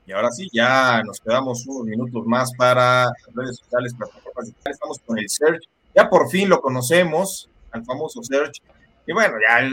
Y 0.05 0.13
ahora 0.13 0.31
sí, 0.31 0.47
ya 0.53 1.03
nos 1.05 1.21
quedamos 1.21 1.67
unos 1.67 1.87
minutos 1.87 2.27
más 2.27 2.53
para 2.53 3.05
las 3.05 3.35
redes 3.35 3.57
sociales, 3.61 3.95
plataformas 3.95 4.45
digitales. 4.45 4.77
Estamos 4.77 4.99
con 5.07 5.19
el 5.19 5.31
Search. 5.31 5.63
Ya 5.95 6.11
por 6.11 6.29
fin 6.29 6.51
lo 6.51 6.61
conocemos, 6.61 7.49
al 7.73 7.83
famoso 7.83 8.23
Search 8.23 8.61
y 9.09 9.13
bueno, 9.15 9.37
ya 9.41 9.67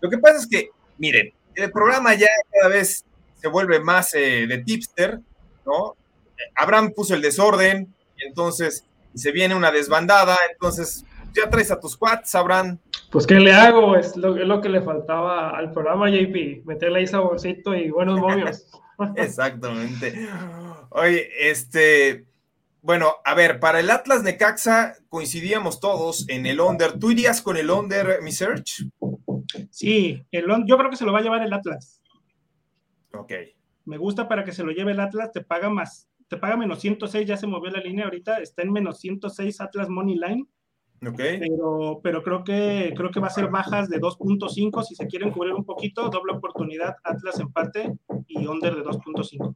lo 0.00 0.10
que 0.10 0.18
pasa 0.18 0.36
es 0.36 0.46
que, 0.46 0.68
miren, 0.98 1.32
el 1.54 1.72
programa 1.72 2.14
ya 2.14 2.28
cada 2.52 2.68
vez 2.68 3.02
se 3.34 3.48
vuelve 3.48 3.80
más 3.80 4.14
eh, 4.14 4.46
de 4.46 4.58
tipster, 4.58 5.20
¿no? 5.64 5.96
Abraham 6.54 6.92
puso 6.94 7.14
el 7.14 7.22
desorden, 7.22 7.94
y 8.18 8.26
entonces 8.26 8.84
se 9.14 9.32
viene 9.32 9.54
una 9.54 9.72
desbandada, 9.72 10.36
entonces 10.52 11.06
ya 11.34 11.48
traes 11.48 11.70
a 11.70 11.80
tus 11.80 11.96
quads, 11.96 12.34
Abraham. 12.34 12.78
Pues, 13.10 13.26
¿qué 13.26 13.36
le 13.36 13.52
hago? 13.52 13.96
Es 13.96 14.16
lo, 14.18 14.36
es 14.36 14.46
lo 14.46 14.60
que 14.60 14.68
le 14.68 14.82
faltaba 14.82 15.56
al 15.56 15.72
programa, 15.72 16.10
JP, 16.10 16.66
meterle 16.66 16.98
ahí 16.98 17.06
saborcito 17.06 17.74
y 17.74 17.88
buenos 17.90 18.20
momios. 18.20 18.66
Exactamente. 19.16 20.28
Oye, 20.90 21.30
este, 21.40 22.26
bueno, 22.84 23.14
a 23.24 23.34
ver, 23.34 23.60
para 23.60 23.80
el 23.80 23.88
Atlas 23.88 24.22
Necaxa 24.22 24.92
coincidíamos 25.08 25.80
todos 25.80 26.28
en 26.28 26.44
el 26.44 26.60
under. 26.60 26.98
¿Tú 26.98 27.12
irías 27.12 27.40
con 27.40 27.56
el 27.56 27.70
under, 27.70 28.20
mi 28.20 28.30
search? 28.30 28.84
Sí, 29.70 30.22
el 30.30 30.44
yo 30.66 30.76
creo 30.76 30.90
que 30.90 30.96
se 30.98 31.06
lo 31.06 31.12
va 31.14 31.20
a 31.20 31.22
llevar 31.22 31.40
el 31.40 31.54
Atlas. 31.54 32.02
Ok. 33.14 33.32
Me 33.86 33.96
gusta 33.96 34.28
para 34.28 34.44
que 34.44 34.52
se 34.52 34.62
lo 34.62 34.70
lleve 34.70 34.92
el 34.92 35.00
Atlas, 35.00 35.32
te 35.32 35.40
paga 35.40 35.70
más, 35.70 36.10
te 36.28 36.36
paga 36.36 36.58
menos 36.58 36.78
106, 36.80 37.26
ya 37.26 37.38
se 37.38 37.46
movió 37.46 37.70
la 37.70 37.80
línea 37.80 38.04
ahorita, 38.04 38.40
está 38.40 38.60
en 38.60 38.72
menos 38.72 39.00
106 39.00 39.62
Atlas 39.62 39.88
Money 39.88 40.16
Line. 40.16 40.46
Pero, 41.00 42.00
pero 42.02 42.22
creo 42.22 42.44
que 42.44 42.92
creo 42.96 43.10
que 43.10 43.20
va 43.20 43.26
a 43.26 43.30
ser 43.30 43.48
bajas 43.48 43.88
de 43.90 44.00
2.5 44.00 44.82
si 44.84 44.94
se 44.94 45.06
quieren 45.06 45.30
cubrir 45.30 45.52
un 45.52 45.64
poquito, 45.64 46.08
doble 46.08 46.32
oportunidad, 46.32 46.96
Atlas 47.04 47.38
empate 47.40 47.92
y 48.26 48.46
under 48.46 48.74
de 48.74 48.82
2.5. 48.82 49.54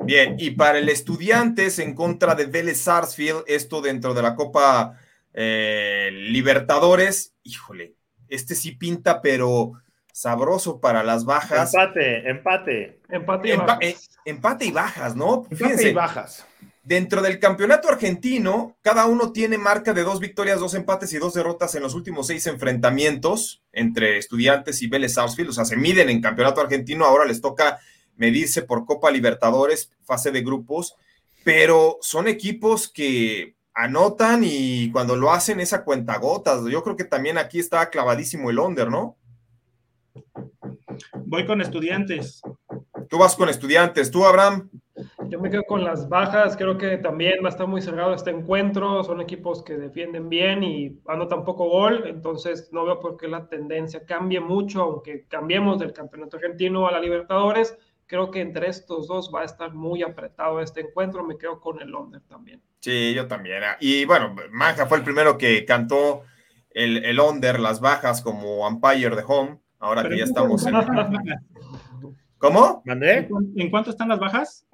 Bien, 0.00 0.36
y 0.38 0.50
para 0.50 0.78
el 0.78 0.88
Estudiantes 0.90 1.78
en 1.78 1.94
contra 1.94 2.34
de 2.34 2.46
Vélez 2.46 2.80
Sarsfield, 2.82 3.44
esto 3.46 3.80
dentro 3.80 4.12
de 4.12 4.20
la 4.22 4.34
Copa 4.34 4.98
eh, 5.32 6.10
Libertadores, 6.12 7.34
híjole, 7.42 7.94
este 8.28 8.54
sí 8.54 8.72
pinta, 8.72 9.22
pero 9.22 9.72
sabroso 10.12 10.80
para 10.80 11.02
las 11.02 11.24
bajas. 11.24 11.72
Empate, 11.74 12.28
empate. 12.28 13.00
Empate 13.08 13.48
y 13.48 13.52
Empa- 13.52 13.66
bajas. 13.66 13.78
eh, 13.80 13.96
empate 14.26 14.66
y 14.66 14.70
bajas, 14.72 15.16
¿no? 15.16 15.34
Empate 15.50 15.56
Fíjense, 15.56 15.90
y 15.90 15.94
bajas. 15.94 16.46
Dentro 16.84 17.22
del 17.22 17.38
campeonato 17.38 17.88
argentino, 17.88 18.76
cada 18.82 19.06
uno 19.06 19.32
tiene 19.32 19.58
marca 19.58 19.92
de 19.92 20.02
dos 20.02 20.20
victorias, 20.20 20.60
dos 20.60 20.74
empates 20.74 21.12
y 21.12 21.18
dos 21.18 21.34
derrotas 21.34 21.74
en 21.74 21.82
los 21.82 21.94
últimos 21.94 22.26
seis 22.26 22.46
enfrentamientos 22.46 23.62
entre 23.72 24.18
estudiantes 24.18 24.82
y 24.82 24.86
Vélez 24.86 25.14
Sarsfield. 25.14 25.50
O 25.50 25.52
sea, 25.52 25.64
se 25.64 25.76
miden 25.76 26.10
en 26.10 26.20
campeonato 26.20 26.60
argentino, 26.60 27.06
ahora 27.06 27.24
les 27.24 27.40
toca 27.40 27.80
medirse 28.16 28.62
por 28.62 28.84
Copa 28.84 29.10
Libertadores, 29.10 29.90
fase 30.04 30.30
de 30.30 30.42
grupos, 30.42 30.94
pero 31.42 31.98
son 32.00 32.28
equipos 32.28 32.88
que 32.88 33.56
anotan 33.74 34.42
y 34.44 34.92
cuando 34.92 35.16
lo 35.16 35.32
hacen 35.32 35.60
es 35.60 35.72
a 35.72 35.84
cuentagotas. 35.84 36.64
Yo 36.70 36.84
creo 36.84 36.96
que 36.96 37.04
también 37.04 37.38
aquí 37.38 37.58
está 37.58 37.90
clavadísimo 37.90 38.50
el 38.50 38.58
under, 38.58 38.88
¿no? 38.88 39.16
Voy 41.26 41.46
con 41.46 41.60
estudiantes. 41.60 42.40
Tú 43.08 43.18
vas 43.18 43.34
con 43.34 43.48
estudiantes, 43.48 44.10
tú, 44.10 44.24
Abraham. 44.24 44.70
Yo 45.28 45.40
me 45.40 45.50
quedo 45.50 45.64
con 45.64 45.82
las 45.82 46.08
bajas, 46.08 46.56
creo 46.56 46.78
que 46.78 46.98
también 46.98 47.42
va 47.42 47.48
a 47.48 47.50
estar 47.50 47.66
muy 47.66 47.82
cerrado 47.82 48.14
este 48.14 48.30
encuentro, 48.30 49.02
son 49.02 49.20
equipos 49.20 49.62
que 49.62 49.76
defienden 49.76 50.28
bien 50.28 50.62
y 50.62 51.00
anotan 51.08 51.44
poco 51.44 51.68
gol, 51.68 52.04
entonces 52.06 52.68
no 52.72 52.84
veo 52.84 53.00
por 53.00 53.16
qué 53.16 53.26
la 53.26 53.48
tendencia 53.48 54.04
cambie 54.06 54.38
mucho, 54.38 54.82
aunque 54.82 55.26
cambiemos 55.26 55.80
del 55.80 55.92
campeonato 55.92 56.36
argentino 56.36 56.86
a 56.86 56.92
la 56.92 57.00
Libertadores, 57.00 57.76
creo 58.06 58.30
que 58.30 58.40
entre 58.40 58.68
estos 58.68 59.08
dos 59.08 59.32
va 59.34 59.40
a 59.40 59.44
estar 59.44 59.74
muy 59.74 60.04
apretado 60.04 60.60
este 60.60 60.82
encuentro, 60.82 61.24
me 61.24 61.38
quedo 61.38 61.60
con 61.60 61.80
el 61.80 61.92
under 61.92 62.22
también. 62.22 62.62
Sí, 62.78 63.14
yo 63.14 63.26
también. 63.26 63.62
Y 63.80 64.04
bueno, 64.04 64.36
Manja 64.52 64.86
fue 64.86 64.98
el 64.98 65.04
primero 65.04 65.36
que 65.36 65.64
cantó 65.64 66.22
el, 66.70 67.04
el 67.04 67.18
under, 67.18 67.58
las 67.58 67.80
bajas 67.80 68.22
como 68.22 68.64
umpire 68.66 69.16
de 69.16 69.24
home, 69.26 69.58
ahora 69.80 70.08
que 70.08 70.18
ya 70.18 70.24
estamos 70.24 70.64
en... 70.66 70.74
¿Cómo? 72.38 72.82
¿Mandé? 72.84 73.26
¿En 73.56 73.70
cuánto 73.70 73.90
están 73.90 74.08
las 74.08 74.20
bajas? 74.20 74.66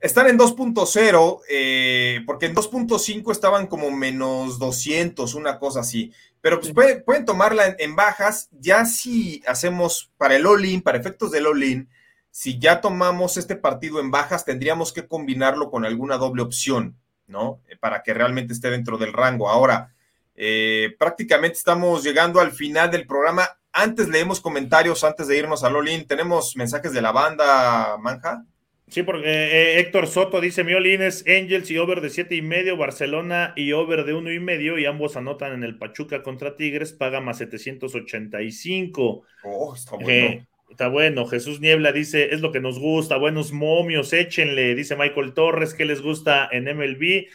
Están 0.00 0.28
en 0.28 0.38
2.0, 0.38 1.40
eh, 1.50 2.20
porque 2.26 2.46
en 2.46 2.54
2.5 2.54 3.32
estaban 3.32 3.66
como 3.66 3.90
menos 3.90 4.58
200, 4.58 5.34
una 5.34 5.58
cosa 5.58 5.80
así. 5.80 6.12
Pero 6.40 6.60
pues 6.60 6.72
puede- 6.72 7.00
pueden 7.00 7.24
tomarla 7.24 7.66
en, 7.66 7.76
en 7.78 7.96
bajas, 7.96 8.48
ya 8.52 8.84
si 8.84 9.42
hacemos 9.46 10.10
para 10.16 10.36
el 10.36 10.46
all-in, 10.46 10.82
para 10.82 10.98
efectos 10.98 11.30
del 11.32 11.46
all-in, 11.46 11.88
si 12.30 12.58
ya 12.60 12.80
tomamos 12.80 13.36
este 13.36 13.56
partido 13.56 13.98
en 13.98 14.10
bajas, 14.12 14.44
tendríamos 14.44 14.92
que 14.92 15.08
combinarlo 15.08 15.70
con 15.70 15.84
alguna 15.84 16.16
doble 16.16 16.42
opción, 16.42 16.96
¿no? 17.26 17.60
Eh, 17.68 17.76
Para 17.76 18.02
que 18.04 18.14
realmente 18.14 18.52
esté 18.52 18.70
dentro 18.70 18.98
del 18.98 19.12
rango. 19.12 19.48
Ahora, 19.50 19.92
eh, 20.36 20.94
prácticamente 20.98 21.58
estamos 21.58 22.04
llegando 22.04 22.38
al 22.40 22.52
final 22.52 22.90
del 22.92 23.06
programa. 23.06 23.48
Antes 23.72 24.08
leemos 24.08 24.40
comentarios, 24.40 25.02
antes 25.02 25.26
de 25.26 25.36
irnos 25.38 25.64
al 25.64 25.74
all-in. 25.74 26.06
¿Tenemos 26.06 26.54
mensajes 26.56 26.92
de 26.92 27.02
la 27.02 27.10
banda, 27.10 27.96
Manja? 27.98 28.44
Sí, 28.88 29.02
porque 29.02 29.28
eh, 29.28 29.80
Héctor 29.80 30.06
Soto 30.06 30.40
dice: 30.40 30.64
Miolín 30.64 31.02
es 31.02 31.24
Angels 31.26 31.70
y 31.70 31.78
over 31.78 32.00
de 32.00 32.10
siete 32.10 32.34
y 32.34 32.42
medio, 32.42 32.76
Barcelona 32.76 33.52
y 33.54 33.72
over 33.72 34.04
de 34.04 34.14
uno 34.14 34.32
y 34.32 34.40
medio, 34.40 34.78
y 34.78 34.86
ambos 34.86 35.16
anotan 35.16 35.52
en 35.52 35.62
el 35.62 35.76
Pachuca 35.76 36.22
contra 36.22 36.56
Tigres, 36.56 36.92
paga 36.92 37.20
más 37.20 37.38
785. 37.38 39.22
Oh, 39.44 39.74
está 39.74 39.96
bueno. 39.96 40.10
Eh, 40.10 40.46
está 40.70 40.88
bueno. 40.88 41.26
Jesús 41.26 41.60
Niebla 41.60 41.92
dice: 41.92 42.34
Es 42.34 42.40
lo 42.40 42.50
que 42.50 42.60
nos 42.60 42.78
gusta, 42.78 43.18
buenos 43.18 43.52
momios, 43.52 44.12
échenle. 44.14 44.74
Dice 44.74 44.96
Michael 44.96 45.34
Torres, 45.34 45.74
¿qué 45.74 45.84
les 45.84 46.00
gusta 46.00 46.48
en 46.50 46.64
MLB? 46.64 47.26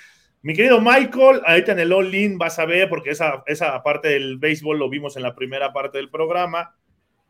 Mi 0.41 0.55
querido 0.55 0.81
Michael, 0.81 1.41
ahorita 1.45 1.71
en 1.71 1.79
el 1.79 1.93
All-In 1.93 2.37
vas 2.37 2.59
a 2.59 2.65
ver, 2.65 2.89
porque 2.89 3.11
esa, 3.11 3.43
esa 3.45 3.81
parte 3.81 4.09
del 4.09 4.37
béisbol 4.39 4.77
lo 4.77 4.89
vimos 4.89 5.15
en 5.15 5.23
la 5.23 5.35
primera 5.35 5.71
parte 5.71 5.99
del 5.99 6.09
programa. 6.09 6.75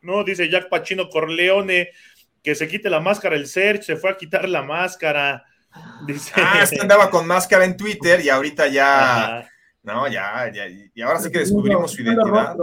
No, 0.02 0.24
dice 0.24 0.48
Jack 0.48 0.68
Pachino 0.68 1.08
Corleone 1.08 1.90
que 2.44 2.54
se 2.54 2.68
quite 2.68 2.90
la 2.90 3.00
máscara 3.00 3.36
el 3.36 3.48
Search, 3.48 3.82
se 3.84 3.96
fue 3.96 4.10
a 4.12 4.18
quitar 4.18 4.48
la 4.48 4.62
máscara. 4.62 5.44
Dice. 6.06 6.32
Ah, 6.36 6.60
es 6.62 6.70
que 6.70 6.80
andaba 6.80 7.10
con 7.10 7.26
máscara 7.26 7.64
en 7.64 7.76
Twitter 7.76 8.20
y 8.24 8.28
ahorita 8.28 8.68
ya, 8.68 9.26
Ajá, 9.26 9.48
no, 9.82 10.08
ya, 10.08 10.50
ya, 10.52 10.66
y 10.68 11.02
ahora 11.02 11.20
sí 11.20 11.30
que 11.32 11.40
descubrimos 11.40 11.92
su 11.92 12.02
identidad. 12.02 12.56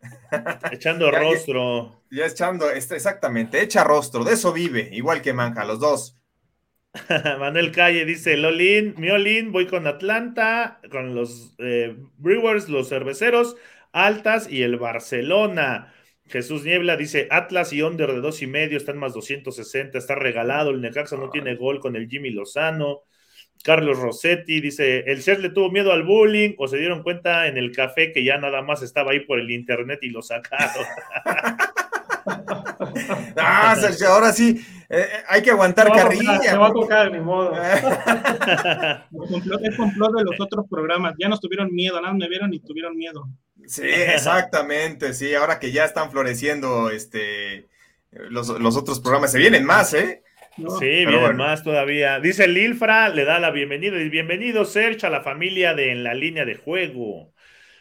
echando 0.70 1.10
Ya, 1.10 1.24
ya. 1.28 1.28
rostro. 1.30 2.02
Ya 2.10 2.26
echando, 2.26 2.70
exactamente, 2.70 3.60
echa 3.62 3.84
rostro, 3.84 4.24
de 4.24 4.32
eso 4.34 4.52
vive, 4.52 4.88
igual 4.92 5.22
que 5.22 5.32
Manja, 5.34 5.64
los 5.64 5.80
dos. 5.80 6.16
Manuel 7.38 7.72
Calle 7.72 8.04
dice: 8.04 8.36
Lolin, 8.36 8.94
Miolin, 8.98 9.52
voy 9.52 9.66
con 9.66 9.86
Atlanta, 9.86 10.80
con 10.90 11.14
los 11.14 11.54
eh, 11.58 11.96
Brewers, 12.16 12.68
los 12.68 12.88
cerveceros, 12.88 13.56
altas 13.92 14.48
y 14.50 14.62
el 14.62 14.76
Barcelona. 14.78 15.92
Jesús 16.28 16.64
Niebla 16.64 16.96
dice: 16.96 17.28
Atlas 17.30 17.72
y 17.72 17.82
under 17.82 18.12
de 18.12 18.20
dos 18.20 18.42
y 18.42 18.46
medio 18.46 18.76
están 18.76 18.98
más 18.98 19.14
260, 19.14 19.98
está 19.98 20.14
regalado. 20.14 20.70
El 20.70 20.80
Necaxa 20.80 21.16
no 21.16 21.30
tiene 21.30 21.56
gol 21.56 21.80
con 21.80 21.96
el 21.96 22.08
Jimmy 22.08 22.30
Lozano. 22.30 23.02
Carlos 23.62 23.98
Rossetti 23.98 24.60
dice: 24.60 25.00
El 25.06 25.22
Ser 25.22 25.40
le 25.40 25.50
tuvo 25.50 25.70
miedo 25.70 25.92
al 25.92 26.04
bullying 26.04 26.54
o 26.58 26.68
se 26.68 26.78
dieron 26.78 27.02
cuenta 27.02 27.46
en 27.46 27.56
el 27.56 27.72
café 27.72 28.12
que 28.12 28.24
ya 28.24 28.38
nada 28.38 28.62
más 28.62 28.82
estaba 28.82 29.12
ahí 29.12 29.20
por 29.20 29.38
el 29.40 29.50
internet 29.50 30.00
y 30.02 30.10
lo 30.10 30.22
sacaron. 30.22 30.84
Ah, 33.36 33.74
Sergio, 33.76 34.08
ahora 34.08 34.32
sí, 34.32 34.60
eh, 34.88 35.00
eh, 35.00 35.24
hay 35.28 35.42
que 35.42 35.50
aguantar 35.50 35.90
carrilla. 35.92 36.38
se 36.38 36.56
va 36.56 36.68
a 36.68 36.72
tocar, 36.72 37.10
ni 37.12 37.20
modo. 37.20 37.52
El 39.10 39.28
complot, 39.28 39.60
el 39.64 39.76
complot 39.76 40.16
de 40.16 40.24
los 40.24 40.40
otros 40.40 40.66
programas. 40.68 41.14
Ya 41.18 41.28
nos 41.28 41.40
tuvieron 41.40 41.72
miedo, 41.74 42.00
nada 42.00 42.12
más 42.12 42.20
me 42.20 42.28
vieron 42.28 42.52
y 42.52 42.60
tuvieron 42.60 42.96
miedo. 42.96 43.28
Sí, 43.68 43.82
exactamente, 43.84 45.12
sí, 45.12 45.34
ahora 45.34 45.58
que 45.58 45.70
ya 45.70 45.84
están 45.84 46.10
floreciendo 46.10 46.90
este, 46.90 47.66
los, 48.10 48.48
los 48.48 48.76
otros 48.76 49.00
programas, 49.00 49.30
se 49.30 49.38
vienen 49.38 49.64
más, 49.64 49.92
¿eh? 49.92 50.22
¿no? 50.56 50.70
Sí, 50.78 50.86
viene 50.86 51.18
bueno. 51.18 51.44
más 51.44 51.62
todavía. 51.62 52.18
Dice 52.20 52.48
Lilfra, 52.48 53.08
le 53.08 53.24
da 53.24 53.38
la 53.38 53.50
bienvenida. 53.50 54.00
y 54.00 54.08
Bienvenido, 54.08 54.64
Serge, 54.64 55.06
a 55.06 55.10
la 55.10 55.22
familia 55.22 55.74
de 55.74 55.92
En 55.92 56.02
la 56.02 56.14
Línea 56.14 56.44
de 56.44 56.56
Juego. 56.56 57.32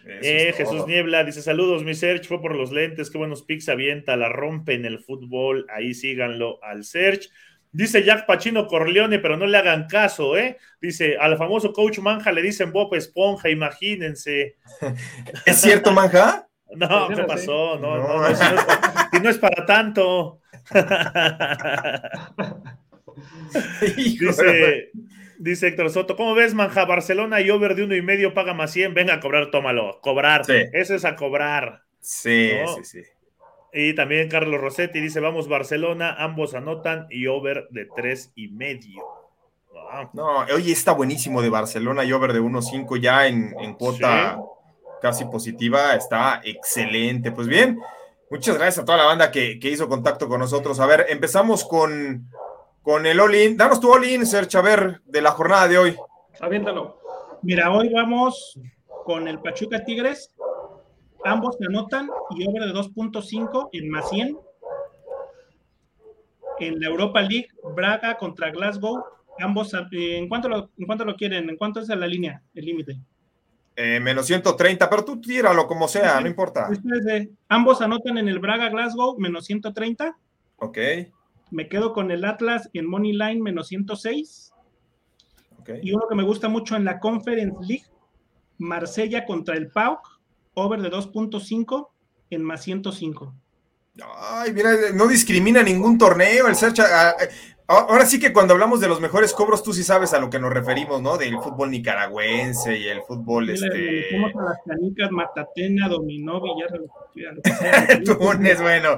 Eh, 0.05 0.49
es 0.49 0.55
Jesús. 0.55 0.85
Niebla 0.87 1.23
dice: 1.23 1.41
Saludos, 1.41 1.83
mi 1.83 1.93
Serge. 1.93 2.27
Fue 2.27 2.41
por 2.41 2.55
los 2.55 2.71
lentes. 2.71 3.09
Qué 3.09 3.17
buenos 3.17 3.43
pics 3.43 3.67
avienta. 3.69 4.15
La 4.15 4.29
rompe 4.29 4.73
en 4.73 4.85
el 4.85 4.99
fútbol. 4.99 5.65
Ahí 5.69 5.93
síganlo 5.93 6.63
al 6.63 6.83
Serge. 6.83 7.29
Dice 7.71 8.03
Jack 8.03 8.25
Pachino 8.25 8.67
Corleone, 8.67 9.19
pero 9.19 9.37
no 9.37 9.45
le 9.45 9.57
hagan 9.57 9.87
caso, 9.87 10.37
¿eh? 10.37 10.57
Dice, 10.81 11.17
al 11.19 11.37
famoso 11.37 11.73
coach 11.73 11.99
Manja 11.99 12.31
le 12.31 12.41
dicen 12.41 12.71
Bob 12.71 12.93
Esponja, 12.95 13.49
imagínense. 13.49 14.55
¿Es 15.45 15.61
cierto, 15.61 15.91
Manja? 15.91 16.47
No, 16.75 17.07
¿qué 17.09 17.23
pasó? 17.23 17.77
No, 17.79 17.97
no, 17.97 18.19
no, 18.19 18.29
y 19.13 19.19
no 19.21 19.29
es 19.29 19.37
para 19.37 19.65
tanto. 19.65 20.41
dice, 23.95 24.91
dice 25.37 25.67
Héctor 25.67 25.89
Soto, 25.89 26.15
¿cómo 26.15 26.35
ves, 26.35 26.53
Manja? 26.53 26.85
Barcelona 26.85 27.41
y 27.41 27.49
over 27.49 27.75
de 27.75 27.83
uno 27.83 27.95
y 27.95 28.01
medio 28.01 28.33
paga 28.33 28.53
más 28.53 28.71
100, 28.71 28.93
venga 28.93 29.15
a 29.15 29.19
cobrar, 29.19 29.49
tómalo, 29.49 29.99
cobrar. 30.01 30.41
Eso 30.73 30.95
es 30.95 31.05
a 31.05 31.15
cobrar. 31.15 31.83
Sí, 31.99 32.51
sí, 32.77 32.83
sí. 32.83 33.03
Y 33.73 33.93
también 33.95 34.29
Carlos 34.29 34.59
Rossetti 34.59 34.99
dice, 34.99 35.19
vamos 35.19 35.47
Barcelona, 35.47 36.15
ambos 36.17 36.53
anotan 36.53 37.07
y 37.09 37.27
over 37.27 37.67
de 37.69 37.87
tres 37.95 38.31
y 38.35 38.47
medio. 38.47 39.03
No, 40.13 40.39
oye, 40.53 40.71
está 40.71 40.91
buenísimo 40.91 41.41
de 41.41 41.49
Barcelona 41.49 42.03
y 42.03 42.11
over 42.11 42.33
de 42.33 42.41
1.5 42.41 42.99
ya 42.99 43.27
en, 43.27 43.55
en 43.59 43.73
cuota 43.75 44.39
casi 45.01 45.25
positiva, 45.25 45.95
está 45.95 46.41
excelente. 46.43 47.31
Pues 47.31 47.47
bien, 47.47 47.79
muchas 48.29 48.57
gracias 48.57 48.83
a 48.83 48.85
toda 48.85 48.97
la 48.97 49.05
banda 49.05 49.31
que, 49.31 49.59
hizo 49.61 49.87
contacto 49.87 50.27
con 50.27 50.39
nosotros. 50.39 50.79
A 50.79 50.85
ver, 50.85 51.05
empezamos 51.09 51.63
con, 51.65 52.29
con 52.81 53.05
el 53.05 53.19
all-in. 53.19 53.57
Danos 53.57 53.79
tu 53.79 53.93
all-in, 53.93 54.25
Serge, 54.25 54.57
a 54.57 54.61
ver, 54.61 55.01
de 55.05 55.21
la 55.21 55.31
jornada 55.31 55.67
de 55.67 55.77
hoy. 55.77 55.95
Aviéntalo. 56.39 56.99
Mira, 57.41 57.71
hoy 57.71 57.89
vamos 57.93 58.59
con 59.05 59.27
el 59.27 59.39
Pachuca 59.39 59.83
Tigres 59.83 60.33
Ambos 61.27 61.57
se 61.57 61.65
anotan 61.65 62.09
y 62.31 62.47
over 62.47 62.63
de 62.63 62.73
2.5 62.73 63.69
en 63.73 63.89
más 63.89 64.09
100. 64.09 64.37
En 66.59 66.79
la 66.79 66.87
Europa 66.87 67.21
League, 67.21 67.49
Braga 67.75 68.17
contra 68.17 68.49
Glasgow. 68.49 69.03
Ambos, 69.39 69.73
eh, 69.73 70.17
¿en 70.17 70.29
cuánto 70.29 70.47
lo, 70.47 70.71
en 70.77 71.07
lo 71.07 71.15
quieren? 71.15 71.49
¿En 71.49 71.57
cuánto 71.57 71.81
es 71.81 71.89
la 71.89 72.07
línea, 72.07 72.41
el 72.55 72.65
límite? 72.65 72.97
Eh, 73.75 73.99
menos 73.99 74.25
130, 74.25 74.89
pero 74.89 75.03
tú 75.03 75.19
tíralo 75.19 75.67
como 75.67 75.87
sea, 75.87 76.19
no 76.21 76.27
importa. 76.27 76.69
ambos 77.49 77.81
anotan 77.81 78.17
en 78.17 78.29
el 78.29 78.39
Braga 78.39 78.69
Glasgow, 78.69 79.19
menos 79.19 79.45
130. 79.45 80.17
Ok. 80.55 80.77
Me 81.51 81.67
quedo 81.67 81.93
con 81.93 82.09
el 82.09 82.23
Atlas 82.23 82.69
en 82.73 82.89
Money 82.89 83.11
Line, 83.11 83.41
menos 83.41 83.67
106. 83.67 84.53
Okay. 85.59 85.81
Y 85.83 85.93
uno 85.93 86.07
que 86.07 86.15
me 86.15 86.23
gusta 86.23 86.47
mucho 86.47 86.77
en 86.77 86.85
la 86.85 86.99
Conference 86.99 87.57
League, 87.67 87.85
Marsella 88.57 89.25
contra 89.25 89.55
el 89.55 89.69
PAOK, 89.69 90.16
over 90.57 90.81
de 90.81 90.89
2.5 90.89 91.89
en 92.31 92.43
más 92.43 92.63
105. 92.63 93.33
Ay, 94.19 94.53
mira, 94.53 94.71
no 94.93 95.07
discrimina 95.07 95.63
ningún 95.63 95.97
torneo 95.97 96.47
el 96.47 96.55
Search. 96.55 96.79
Ah, 96.79 97.15
ah, 97.67 97.85
ahora 97.89 98.05
sí 98.05 98.19
que 98.19 98.33
cuando 98.33 98.53
hablamos 98.53 98.79
de 98.79 98.87
los 98.87 98.99
mejores 98.99 99.33
cobros, 99.33 99.61
tú 99.61 99.71
sí 99.71 99.83
sabes 99.83 100.13
a 100.13 100.19
lo 100.19 100.29
que 100.29 100.39
nos 100.39 100.51
referimos, 100.51 101.01
¿no? 101.01 101.17
Del 101.17 101.39
fútbol 101.39 101.71
nicaragüense 101.71 102.77
y 102.77 102.87
el 102.87 103.01
fútbol 103.03 103.49
este. 103.49 104.09
Somos 104.11 104.31
a 104.35 104.43
las 104.49 104.57
canicas, 104.65 105.11
Matatena, 105.11 105.87
Dominó, 105.89 106.41
Villarreal. 106.41 108.03
Túnez, 108.03 108.61
bueno. 108.61 108.97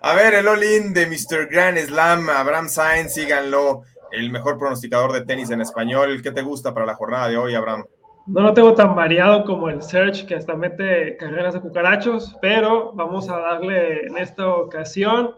A 0.00 0.14
ver, 0.14 0.34
el 0.34 0.48
all-in 0.48 0.94
de 0.94 1.06
Mr. 1.06 1.48
Grand 1.50 1.78
Slam, 1.78 2.28
Abraham 2.30 2.68
Sainz, 2.68 3.12
síganlo. 3.12 3.82
El 4.10 4.30
mejor 4.30 4.58
pronosticador 4.58 5.12
de 5.12 5.24
tenis 5.24 5.50
en 5.50 5.60
español. 5.60 6.22
¿Qué 6.22 6.30
te 6.30 6.42
gusta 6.42 6.72
para 6.72 6.86
la 6.86 6.94
jornada 6.94 7.28
de 7.28 7.36
hoy, 7.36 7.54
Abraham? 7.54 7.84
No 8.26 8.40
lo 8.40 8.54
tengo 8.54 8.72
tan 8.72 8.96
variado 8.96 9.44
como 9.44 9.68
el 9.68 9.82
Search, 9.82 10.24
que 10.24 10.34
hasta 10.34 10.56
mete 10.56 11.14
carreras 11.18 11.52
de 11.52 11.60
cucarachos, 11.60 12.34
pero 12.40 12.90
vamos 12.94 13.28
a 13.28 13.38
darle 13.38 14.06
en 14.06 14.16
esta 14.16 14.48
ocasión 14.48 15.34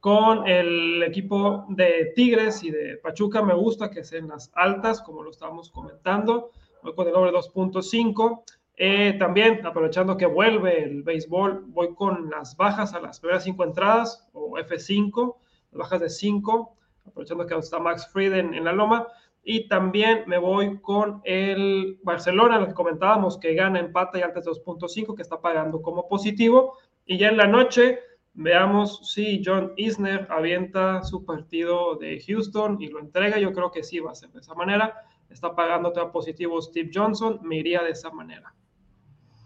con 0.00 0.48
el 0.48 1.02
equipo 1.02 1.66
de 1.68 2.12
Tigres 2.16 2.64
y 2.64 2.70
de 2.70 2.96
Pachuca. 2.96 3.42
Me 3.42 3.52
gusta 3.52 3.90
que 3.90 4.04
sean 4.04 4.28
las 4.28 4.50
altas, 4.54 5.02
como 5.02 5.22
lo 5.22 5.30
estábamos 5.30 5.70
comentando. 5.70 6.50
Voy 6.82 6.94
con 6.94 7.08
el 7.08 7.14
over 7.14 7.34
2.5. 7.34 8.42
Eh, 8.74 9.16
también, 9.18 9.60
aprovechando 9.66 10.16
que 10.16 10.24
vuelve 10.24 10.82
el 10.82 11.02
béisbol, 11.02 11.64
voy 11.66 11.94
con 11.94 12.30
las 12.30 12.56
bajas 12.56 12.94
a 12.94 13.00
las 13.00 13.20
primeras 13.20 13.44
cinco 13.44 13.64
entradas, 13.64 14.26
o 14.32 14.56
F5, 14.56 15.36
las 15.72 15.78
bajas 15.78 16.00
de 16.00 16.08
5, 16.08 16.74
aprovechando 17.04 17.46
que 17.46 17.54
está 17.56 17.78
Max 17.78 18.08
Fried 18.10 18.32
en 18.32 18.64
la 18.64 18.72
loma. 18.72 19.06
Y 19.52 19.66
también 19.66 20.22
me 20.28 20.38
voy 20.38 20.78
con 20.80 21.22
el 21.24 21.98
Barcelona, 22.04 22.60
lo 22.60 22.68
que 22.68 22.72
comentábamos, 22.72 23.36
que 23.36 23.54
gana 23.54 23.80
empata 23.80 24.16
y 24.16 24.22
altas 24.22 24.44
de 24.44 24.52
2.5, 24.52 25.16
que 25.16 25.22
está 25.22 25.40
pagando 25.40 25.82
como 25.82 26.06
positivo. 26.06 26.78
Y 27.04 27.18
ya 27.18 27.30
en 27.30 27.36
la 27.36 27.48
noche, 27.48 27.98
veamos 28.32 29.12
si 29.12 29.42
John 29.44 29.72
Isner 29.76 30.28
avienta 30.30 31.02
su 31.02 31.24
partido 31.24 31.96
de 31.96 32.22
Houston 32.24 32.80
y 32.80 32.90
lo 32.90 33.00
entrega. 33.00 33.40
Yo 33.40 33.52
creo 33.52 33.72
que 33.72 33.82
sí 33.82 33.98
va 33.98 34.12
a 34.12 34.14
ser 34.14 34.30
de 34.30 34.38
esa 34.38 34.54
manera. 34.54 34.94
Está 35.28 35.52
pagando 35.56 35.92
todo 35.92 36.12
positivo 36.12 36.62
Steve 36.62 36.92
Johnson, 36.94 37.40
me 37.42 37.56
iría 37.56 37.82
de 37.82 37.90
esa 37.90 38.10
manera. 38.10 38.54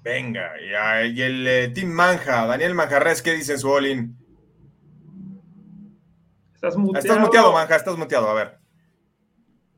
Venga, 0.02 0.52
y 0.60 1.22
el 1.22 1.46
eh, 1.48 1.68
Team 1.68 1.88
Manja, 1.88 2.44
Daniel 2.44 2.74
Manjarres, 2.74 3.22
¿qué 3.22 3.32
dice 3.32 3.56
su 3.56 3.70
all 3.70 3.86
Estás 6.52 6.76
muteado. 6.76 6.98
Estás 6.98 7.18
muteado, 7.20 7.52
Manja, 7.54 7.76
estás 7.76 7.96
muteado, 7.96 8.28
a 8.28 8.34
ver. 8.34 8.63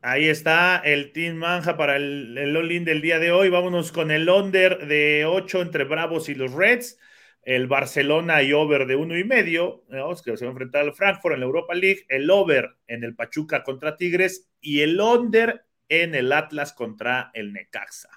Ahí 0.01 0.29
está 0.29 0.77
el 0.77 1.11
Team 1.11 1.37
Manja 1.37 1.75
para 1.75 1.95
el, 1.95 2.55
all-in 2.55 2.85
del 2.85 3.01
día 3.01 3.19
de 3.19 3.31
hoy. 3.31 3.49
Vámonos 3.49 3.91
con 3.91 4.11
el 4.11 4.29
under 4.29 4.87
de 4.87 5.25
8 5.25 5.61
entre 5.61 5.85
Bravos 5.85 6.29
y 6.29 6.35
los 6.35 6.53
Reds. 6.53 6.99
El 7.41 7.67
Barcelona 7.67 8.43
y 8.43 8.51
over 8.53 8.87
de 8.87 8.95
uno 8.95 9.17
y 9.17 9.23
medio, 9.23 9.85
que 10.23 10.35
se 10.35 10.45
va 10.45 10.49
a 10.49 10.51
enfrentar 10.51 10.81
al 10.81 10.93
Frankfurt 10.93 11.33
en 11.33 11.39
la 11.39 11.45
Europa 11.45 11.73
League. 11.73 12.05
El 12.09 12.29
over 12.29 12.75
en 12.87 13.03
el 13.03 13.15
Pachuca 13.15 13.63
contra 13.63 13.95
Tigres 13.95 14.49
y 14.59 14.81
el 14.81 14.99
under 14.99 15.65
en 15.89 16.13
el 16.13 16.31
Atlas 16.33 16.73
contra 16.73 17.31
el 17.33 17.53
Necaxa. 17.53 18.09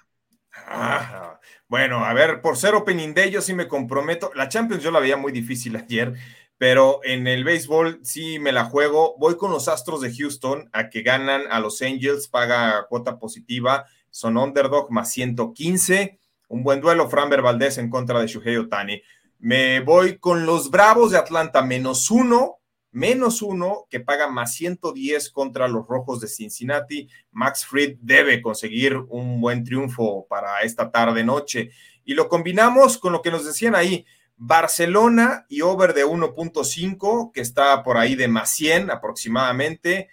Ah, 0.53 1.39
bueno, 1.67 2.03
a 2.03 2.13
ver, 2.13 2.41
por 2.41 2.57
ser 2.57 2.75
opening 2.75 3.13
day, 3.13 3.31
yo 3.31 3.41
sí 3.41 3.53
me 3.53 3.69
comprometo. 3.69 4.31
La 4.35 4.49
Champions 4.49 4.83
yo 4.83 4.91
la 4.91 4.99
veía 4.99 5.15
muy 5.15 5.31
difícil 5.31 5.75
ayer 5.77 6.13
pero 6.61 6.99
en 7.03 7.25
el 7.25 7.43
béisbol 7.43 8.01
sí 8.03 8.37
me 8.37 8.51
la 8.51 8.65
juego. 8.65 9.15
Voy 9.17 9.35
con 9.35 9.49
los 9.49 9.67
Astros 9.67 9.99
de 9.99 10.15
Houston 10.15 10.69
a 10.73 10.91
que 10.91 11.01
ganan 11.01 11.41
a 11.49 11.59
los 11.59 11.81
Angels, 11.81 12.27
paga 12.27 12.85
cuota 12.87 13.17
positiva, 13.17 13.87
son 14.11 14.37
underdog 14.37 14.91
más 14.91 15.11
115. 15.11 16.19
Un 16.49 16.61
buen 16.63 16.79
duelo, 16.79 17.09
Framber 17.09 17.41
Valdez 17.41 17.79
en 17.79 17.89
contra 17.89 18.21
de 18.21 18.27
Shuhei 18.27 18.57
Otani. 18.57 19.01
Me 19.39 19.79
voy 19.79 20.19
con 20.19 20.45
los 20.45 20.69
Bravos 20.69 21.09
de 21.09 21.17
Atlanta, 21.17 21.63
menos 21.63 22.11
uno, 22.11 22.59
menos 22.91 23.41
uno, 23.41 23.87
que 23.89 23.99
paga 23.99 24.27
más 24.27 24.53
110 24.53 25.31
contra 25.31 25.67
los 25.67 25.87
Rojos 25.87 26.21
de 26.21 26.27
Cincinnati. 26.27 27.09
Max 27.31 27.65
Fried 27.65 27.97
debe 28.01 28.39
conseguir 28.39 28.97
un 29.09 29.41
buen 29.41 29.63
triunfo 29.63 30.27
para 30.29 30.59
esta 30.59 30.91
tarde-noche. 30.91 31.71
Y 32.05 32.13
lo 32.13 32.29
combinamos 32.29 32.99
con 32.99 33.13
lo 33.13 33.23
que 33.23 33.31
nos 33.31 33.45
decían 33.45 33.73
ahí 33.73 34.05
Barcelona 34.43 35.45
y 35.49 35.61
over 35.61 35.93
de 35.93 36.03
1.5, 36.03 37.31
que 37.31 37.41
está 37.41 37.83
por 37.83 37.99
ahí 37.99 38.15
de 38.15 38.27
más 38.27 38.49
100 38.55 38.89
aproximadamente. 38.89 40.09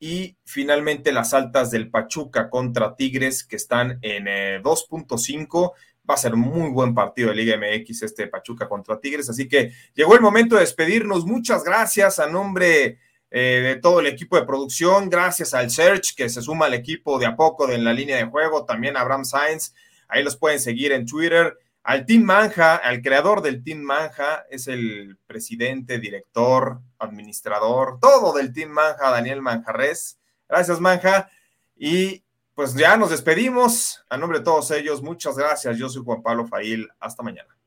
Y 0.00 0.36
finalmente 0.44 1.12
las 1.12 1.32
altas 1.32 1.70
del 1.70 1.88
Pachuca 1.88 2.50
contra 2.50 2.96
Tigres, 2.96 3.44
que 3.44 3.54
están 3.54 4.00
en 4.02 4.24
2.5. 4.24 5.70
Eh, 5.70 5.80
Va 6.10 6.14
a 6.14 6.16
ser 6.16 6.34
muy 6.34 6.70
buen 6.70 6.92
partido 6.94 7.28
de 7.28 7.36
Liga 7.36 7.56
MX 7.56 8.02
este 8.02 8.26
Pachuca 8.26 8.68
contra 8.68 8.98
Tigres. 8.98 9.30
Así 9.30 9.46
que 9.46 9.72
llegó 9.94 10.14
el 10.14 10.22
momento 10.22 10.56
de 10.56 10.62
despedirnos. 10.62 11.24
Muchas 11.24 11.62
gracias 11.62 12.18
a 12.18 12.28
nombre 12.28 12.98
eh, 13.30 13.60
de 13.62 13.76
todo 13.76 14.00
el 14.00 14.06
equipo 14.06 14.36
de 14.36 14.46
producción. 14.46 15.08
Gracias 15.08 15.54
al 15.54 15.70
Search 15.70 16.16
que 16.16 16.28
se 16.28 16.42
suma 16.42 16.66
al 16.66 16.74
equipo 16.74 17.18
de 17.18 17.26
a 17.26 17.36
poco 17.36 17.68
de 17.68 17.76
en 17.76 17.84
la 17.84 17.92
línea 17.92 18.16
de 18.16 18.24
juego. 18.24 18.64
También 18.64 18.96
a 18.96 19.02
Abraham 19.02 19.24
Sainz. 19.24 19.72
Ahí 20.08 20.24
los 20.24 20.36
pueden 20.36 20.58
seguir 20.58 20.90
en 20.90 21.06
Twitter 21.06 21.56
al 21.88 22.04
Team 22.04 22.22
Manja, 22.22 22.76
al 22.76 23.00
creador 23.00 23.40
del 23.40 23.64
Team 23.64 23.78
Manja, 23.78 24.44
es 24.50 24.68
el 24.68 25.18
presidente, 25.26 25.98
director, 25.98 26.82
administrador, 26.98 27.98
todo 27.98 28.34
del 28.34 28.52
Team 28.52 28.68
Manja, 28.72 29.10
Daniel 29.10 29.40
Manjarres. 29.40 30.20
Gracias, 30.46 30.80
Manja. 30.80 31.30
Y 31.74 32.22
pues 32.54 32.74
ya 32.74 32.98
nos 32.98 33.08
despedimos. 33.08 34.04
A 34.10 34.18
nombre 34.18 34.40
de 34.40 34.44
todos 34.44 34.70
ellos, 34.70 35.02
muchas 35.02 35.38
gracias. 35.38 35.78
Yo 35.78 35.88
soy 35.88 36.02
Juan 36.04 36.22
Pablo 36.22 36.46
Fail. 36.46 36.90
Hasta 37.00 37.22
mañana. 37.22 37.57